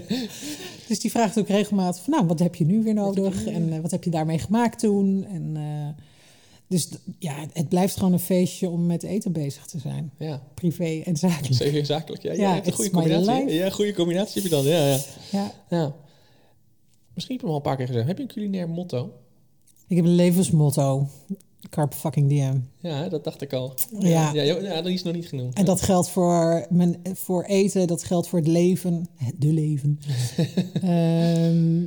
dus 0.88 1.00
die 1.00 1.10
vraagt 1.10 1.38
ook 1.38 1.48
regelmatig 1.48 2.02
van, 2.02 2.12
nou, 2.12 2.26
wat 2.26 2.38
heb 2.38 2.54
je 2.54 2.64
nu 2.64 2.82
weer 2.82 2.94
nodig? 2.94 3.44
En 3.46 3.72
eh, 3.72 3.80
wat 3.80 3.90
heb 3.90 4.04
je 4.04 4.10
daarmee 4.10 4.38
gemaakt 4.38 4.78
toen? 4.78 5.24
En, 5.24 5.52
eh, 5.56 6.04
dus 6.66 6.88
ja, 7.18 7.34
het 7.52 7.68
blijft 7.68 7.96
gewoon 7.96 8.12
een 8.12 8.18
feestje 8.18 8.68
om 8.68 8.86
met 8.86 9.02
eten 9.02 9.32
bezig 9.32 9.66
te 9.66 9.78
zijn. 9.78 10.12
ja. 10.18 10.42
Privé 10.54 11.00
en 11.04 11.16
zakelijk. 11.16 11.54
Zeker 11.54 11.86
zakelijk. 11.86 12.22
Ja, 12.22 12.32
ja, 12.32 12.40
Ja, 12.54 12.66
een 12.66 12.72
goede 12.72 12.90
combinatie. 12.90 13.32
life. 13.44 13.52
Ja, 13.54 13.70
goede 13.70 13.92
combinatie 13.94 14.42
heb 14.42 14.50
je 14.50 14.56
dan. 14.56 14.64
Ja, 14.64 14.86
ja. 14.88 14.98
Ja. 15.30 15.52
ja. 15.70 15.94
Misschien 17.14 17.36
heb 17.36 17.40
je 17.40 17.46
hem 17.46 17.48
al 17.48 17.56
een 17.56 17.62
paar 17.62 17.76
keer 17.76 17.86
gezegd. 17.86 18.06
Heb 18.06 18.16
je 18.16 18.22
een 18.22 18.28
culinair 18.28 18.68
motto? 18.68 19.12
Ik 19.88 19.96
heb 19.96 20.04
een 20.04 20.14
levensmotto. 20.14 21.08
Carpe 21.70 21.96
fucking 21.96 22.28
diem. 22.28 22.68
Ja, 22.78 23.08
dat 23.08 23.24
dacht 23.24 23.40
ik 23.42 23.52
al. 23.52 23.74
Ja. 23.98 24.32
Ja, 24.32 24.42
ja, 24.42 24.58
ja, 24.58 24.82
dat 24.82 24.92
is 24.92 25.02
nog 25.02 25.14
niet 25.14 25.26
genoemd. 25.28 25.54
En 25.54 25.64
dat 25.64 25.80
geldt 25.82 26.08
voor, 26.08 26.66
mijn, 26.70 26.96
voor 27.14 27.44
eten, 27.44 27.86
dat 27.86 28.04
geldt 28.04 28.28
voor 28.28 28.38
het 28.38 28.48
leven. 28.48 29.06
De 29.36 29.52
leven. 29.52 30.00
Ehm, 30.82 31.82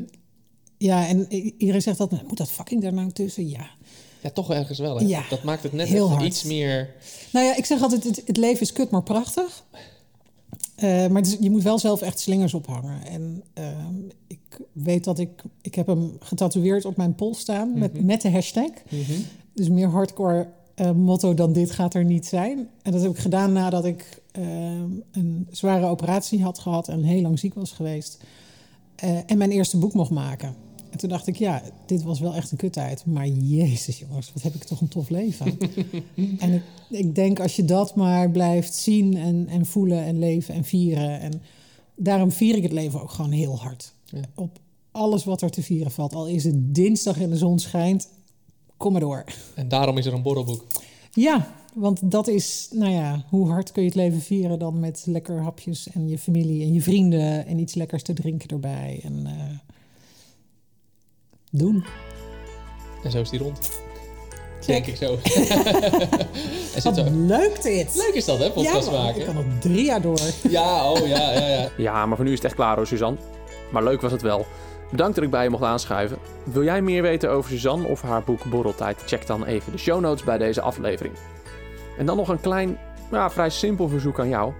ja, 0.77 1.07
en 1.07 1.33
iedereen 1.57 1.81
zegt 1.81 1.97
dat, 1.97 2.11
moet 2.27 2.37
dat 2.37 2.51
fucking 2.51 2.81
daar 2.81 2.93
nou 2.93 3.11
tussen? 3.11 3.49
Ja. 3.49 3.69
Ja, 4.21 4.29
toch 4.29 4.51
ergens 4.51 4.79
wel. 4.79 4.97
Hè? 4.99 5.05
Ja, 5.05 5.23
dat 5.29 5.43
maakt 5.43 5.63
het 5.63 5.73
net 5.73 5.87
heel 5.87 6.09
hard. 6.09 6.23
iets 6.23 6.43
meer... 6.43 6.93
Nou 7.31 7.45
ja, 7.45 7.55
ik 7.57 7.65
zeg 7.65 7.81
altijd, 7.81 8.03
het, 8.03 8.21
het 8.25 8.37
leven 8.37 8.61
is 8.61 8.73
kut, 8.73 8.89
maar 8.89 9.03
prachtig. 9.03 9.63
Eh, 10.75 11.07
maar 11.07 11.21
is- 11.21 11.37
je 11.39 11.49
moet 11.51 11.63
wel 11.63 11.79
zelf 11.79 12.01
echt 12.01 12.19
slingers 12.19 12.53
ophangen. 12.53 13.05
En 13.05 13.43
ehm, 13.53 13.95
ik 14.27 14.39
weet 14.71 15.03
dat 15.03 15.19
ik... 15.19 15.43
Ik 15.61 15.75
heb 15.75 15.87
hem 15.87 16.17
getatoeëerd 16.19 16.85
op 16.85 16.97
mijn 16.97 17.15
pols 17.15 17.39
staan 17.39 17.79
met, 17.79 18.03
met 18.03 18.21
de 18.21 18.29
hashtag. 18.31 18.69
Dus 19.53 19.69
meer 19.69 19.87
hardcore 19.87 20.47
eh, 20.75 20.91
motto 20.91 21.33
dan 21.33 21.53
dit 21.53 21.71
gaat 21.71 21.93
er 21.93 22.05
niet 22.05 22.25
zijn. 22.25 22.69
En 22.81 22.91
dat 22.91 23.01
heb 23.01 23.11
ik 23.11 23.17
gedaan 23.17 23.53
nadat 23.53 23.85
ik 23.85 24.21
ehm, 24.31 24.89
een 25.11 25.47
zware 25.51 25.85
operatie 25.85 26.43
had 26.43 26.59
gehad 26.59 26.87
en 26.87 27.03
heel 27.03 27.21
lang 27.21 27.39
ziek 27.39 27.53
was 27.53 27.71
geweest. 27.71 28.23
Eh, 28.95 29.17
en 29.25 29.37
mijn 29.37 29.51
eerste 29.51 29.77
boek 29.77 29.93
mocht 29.93 30.11
maken. 30.11 30.55
En 30.89 30.99
toen 30.99 31.09
dacht 31.09 31.27
ik, 31.27 31.35
ja, 31.35 31.61
dit 31.85 32.03
was 32.03 32.19
wel 32.19 32.35
echt 32.35 32.51
een 32.51 32.57
kuttijd. 32.57 33.05
Maar 33.05 33.27
jezus 33.27 33.99
jongens, 33.99 34.33
wat 34.33 34.43
heb 34.43 34.53
ik 34.53 34.63
toch 34.63 34.81
een 34.81 34.87
tof 34.87 35.09
leven. 35.09 35.57
en 36.39 36.53
ik, 36.53 36.63
ik 36.89 37.15
denk 37.15 37.39
als 37.39 37.55
je 37.55 37.65
dat 37.65 37.95
maar 37.95 38.31
blijft 38.31 38.73
zien 38.73 39.17
en, 39.17 39.47
en 39.47 39.65
voelen 39.65 40.03
en 40.03 40.19
leven 40.19 40.53
en 40.53 40.63
vieren. 40.63 41.19
En 41.19 41.41
daarom 41.95 42.31
vier 42.31 42.55
ik 42.55 42.63
het 42.63 42.71
leven 42.71 43.01
ook 43.01 43.11
gewoon 43.11 43.31
heel 43.31 43.59
hard. 43.59 43.93
Ja. 44.05 44.21
Op 44.35 44.59
alles 44.91 45.23
wat 45.23 45.41
er 45.41 45.49
te 45.49 45.63
vieren 45.63 45.91
valt. 45.91 46.13
Al 46.15 46.27
is 46.27 46.43
het 46.43 46.75
dinsdag 46.75 47.21
en 47.21 47.29
de 47.29 47.37
zon 47.37 47.59
schijnt, 47.59 48.09
kom 48.83 48.91
maar 48.91 49.01
door. 49.01 49.23
En 49.55 49.67
daarom 49.67 49.97
is 49.97 50.05
er 50.05 50.13
een 50.13 50.21
borrelboek. 50.21 50.63
Ja, 51.11 51.47
want 51.73 52.11
dat 52.11 52.27
is, 52.27 52.67
nou 52.71 52.91
ja, 52.91 53.25
hoe 53.29 53.49
hard 53.49 53.71
kun 53.71 53.81
je 53.81 53.87
het 53.87 53.97
leven 53.97 54.21
vieren 54.21 54.59
dan 54.59 54.79
met 54.79 55.03
lekker 55.05 55.41
hapjes 55.41 55.89
en 55.89 56.07
je 56.07 56.17
familie 56.17 56.63
en 56.63 56.73
je 56.73 56.81
vrienden 56.81 57.45
en 57.45 57.59
iets 57.59 57.73
lekkers 57.73 58.03
te 58.03 58.13
drinken 58.13 58.49
erbij. 58.49 58.99
En 59.03 59.25
eh, 59.25 59.57
doen. 61.51 61.85
En 63.03 63.11
zo 63.11 63.21
is 63.21 63.29
die 63.29 63.39
rond. 63.39 63.71
Check. 64.61 64.85
Denk 64.85 64.85
ik 64.85 64.95
zo. 64.95 65.11
Wat 66.83 66.95
zo. 66.95 67.03
leuk 67.11 67.61
dit! 67.61 67.95
Leuk 67.95 68.13
is 68.13 68.25
dat, 68.25 68.39
hè, 68.39 68.51
podcast 68.51 68.85
ja, 68.85 68.91
man, 68.91 69.03
maken. 69.03 69.19
ik 69.19 69.25
kan 69.25 69.35
nog 69.35 69.45
drie 69.59 69.85
jaar 69.85 70.01
door. 70.01 70.19
Ja, 70.49 70.91
oh 70.91 71.07
ja, 71.07 71.31
ja, 71.31 71.47
ja. 71.47 71.69
Ja, 71.77 72.05
maar 72.05 72.15
voor 72.15 72.25
nu 72.25 72.31
is 72.31 72.37
het 72.37 72.45
echt 72.45 72.55
klaar 72.55 72.75
hoor, 72.75 72.87
Suzanne. 72.87 73.17
Maar 73.71 73.83
leuk 73.83 74.01
was 74.01 74.11
het 74.11 74.21
wel. 74.21 74.45
Bedankt 74.93 75.15
dat 75.15 75.23
ik 75.23 75.29
bij 75.29 75.43
je 75.43 75.49
mocht 75.49 75.63
aanschuiven. 75.63 76.17
Wil 76.43 76.63
jij 76.63 76.81
meer 76.81 77.01
weten 77.01 77.31
over 77.31 77.49
Suzanne 77.49 77.87
of 77.87 78.01
haar 78.01 78.23
boek 78.23 78.43
Borreltijd? 78.43 79.03
Check 79.05 79.27
dan 79.27 79.45
even 79.45 79.71
de 79.71 79.77
show 79.77 80.01
notes 80.01 80.23
bij 80.23 80.37
deze 80.37 80.61
aflevering. 80.61 81.13
En 81.97 82.05
dan 82.05 82.17
nog 82.17 82.27
een 82.27 82.41
klein, 82.41 82.77
ja, 83.11 83.29
vrij 83.29 83.49
simpel 83.49 83.87
verzoek 83.87 84.19
aan 84.19 84.29
jou. 84.29 84.53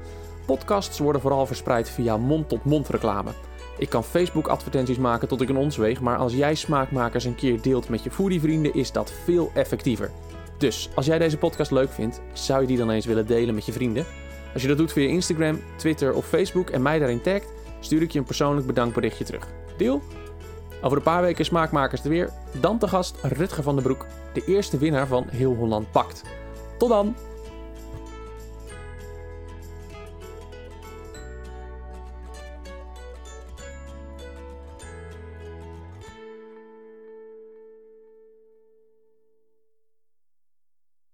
Podcasts 0.45 0.99
worden 0.99 1.21
vooral 1.21 1.45
verspreid 1.45 1.89
via 1.89 2.17
mond-tot-mond 2.17 2.89
reclame. 2.89 3.31
Ik 3.77 3.89
kan 3.89 4.03
Facebook-advertenties 4.03 4.97
maken 4.97 5.27
tot 5.27 5.41
ik 5.41 5.49
een 5.49 5.57
ons 5.57 5.77
weeg, 5.77 6.01
maar 6.01 6.17
als 6.17 6.33
jij 6.33 6.55
smaakmakers 6.55 7.25
een 7.25 7.35
keer 7.35 7.61
deelt 7.61 7.89
met 7.89 8.03
je 8.03 8.11
foodievrienden, 8.11 8.73
is 8.73 8.91
dat 8.91 9.13
veel 9.23 9.51
effectiever. 9.53 10.11
Dus 10.57 10.89
als 10.95 11.05
jij 11.05 11.17
deze 11.17 11.37
podcast 11.37 11.71
leuk 11.71 11.91
vindt, 11.91 12.21
zou 12.33 12.61
je 12.61 12.67
die 12.67 12.77
dan 12.77 12.89
eens 12.89 13.05
willen 13.05 13.27
delen 13.27 13.55
met 13.55 13.65
je 13.65 13.71
vrienden? 13.71 14.05
Als 14.53 14.61
je 14.61 14.67
dat 14.67 14.77
doet 14.77 14.91
via 14.91 15.07
Instagram, 15.07 15.59
Twitter 15.75 16.13
of 16.13 16.25
Facebook 16.25 16.69
en 16.69 16.81
mij 16.81 16.99
daarin 16.99 17.21
tagt, 17.21 17.53
stuur 17.79 18.01
ik 18.01 18.11
je 18.11 18.19
een 18.19 18.25
persoonlijk 18.25 18.67
bedankberichtje 18.67 19.23
terug. 19.23 19.47
Deal? 19.77 20.01
Over 20.83 20.97
een 20.97 21.03
paar 21.03 21.21
weken 21.21 21.45
Smaakmakers 21.45 22.03
er 22.03 22.09
weer. 22.09 22.29
Dan 22.59 22.77
te 22.77 22.87
gast 22.87 23.17
Rutger 23.21 23.63
van 23.63 23.75
den 23.75 23.83
Broek, 23.83 24.05
de 24.33 24.43
eerste 24.45 24.77
winnaar 24.77 25.07
van 25.07 25.25
Heel 25.29 25.55
Holland 25.55 25.91
Pakt. 25.91 26.23
Tot 26.77 26.89
dan! 26.89 27.15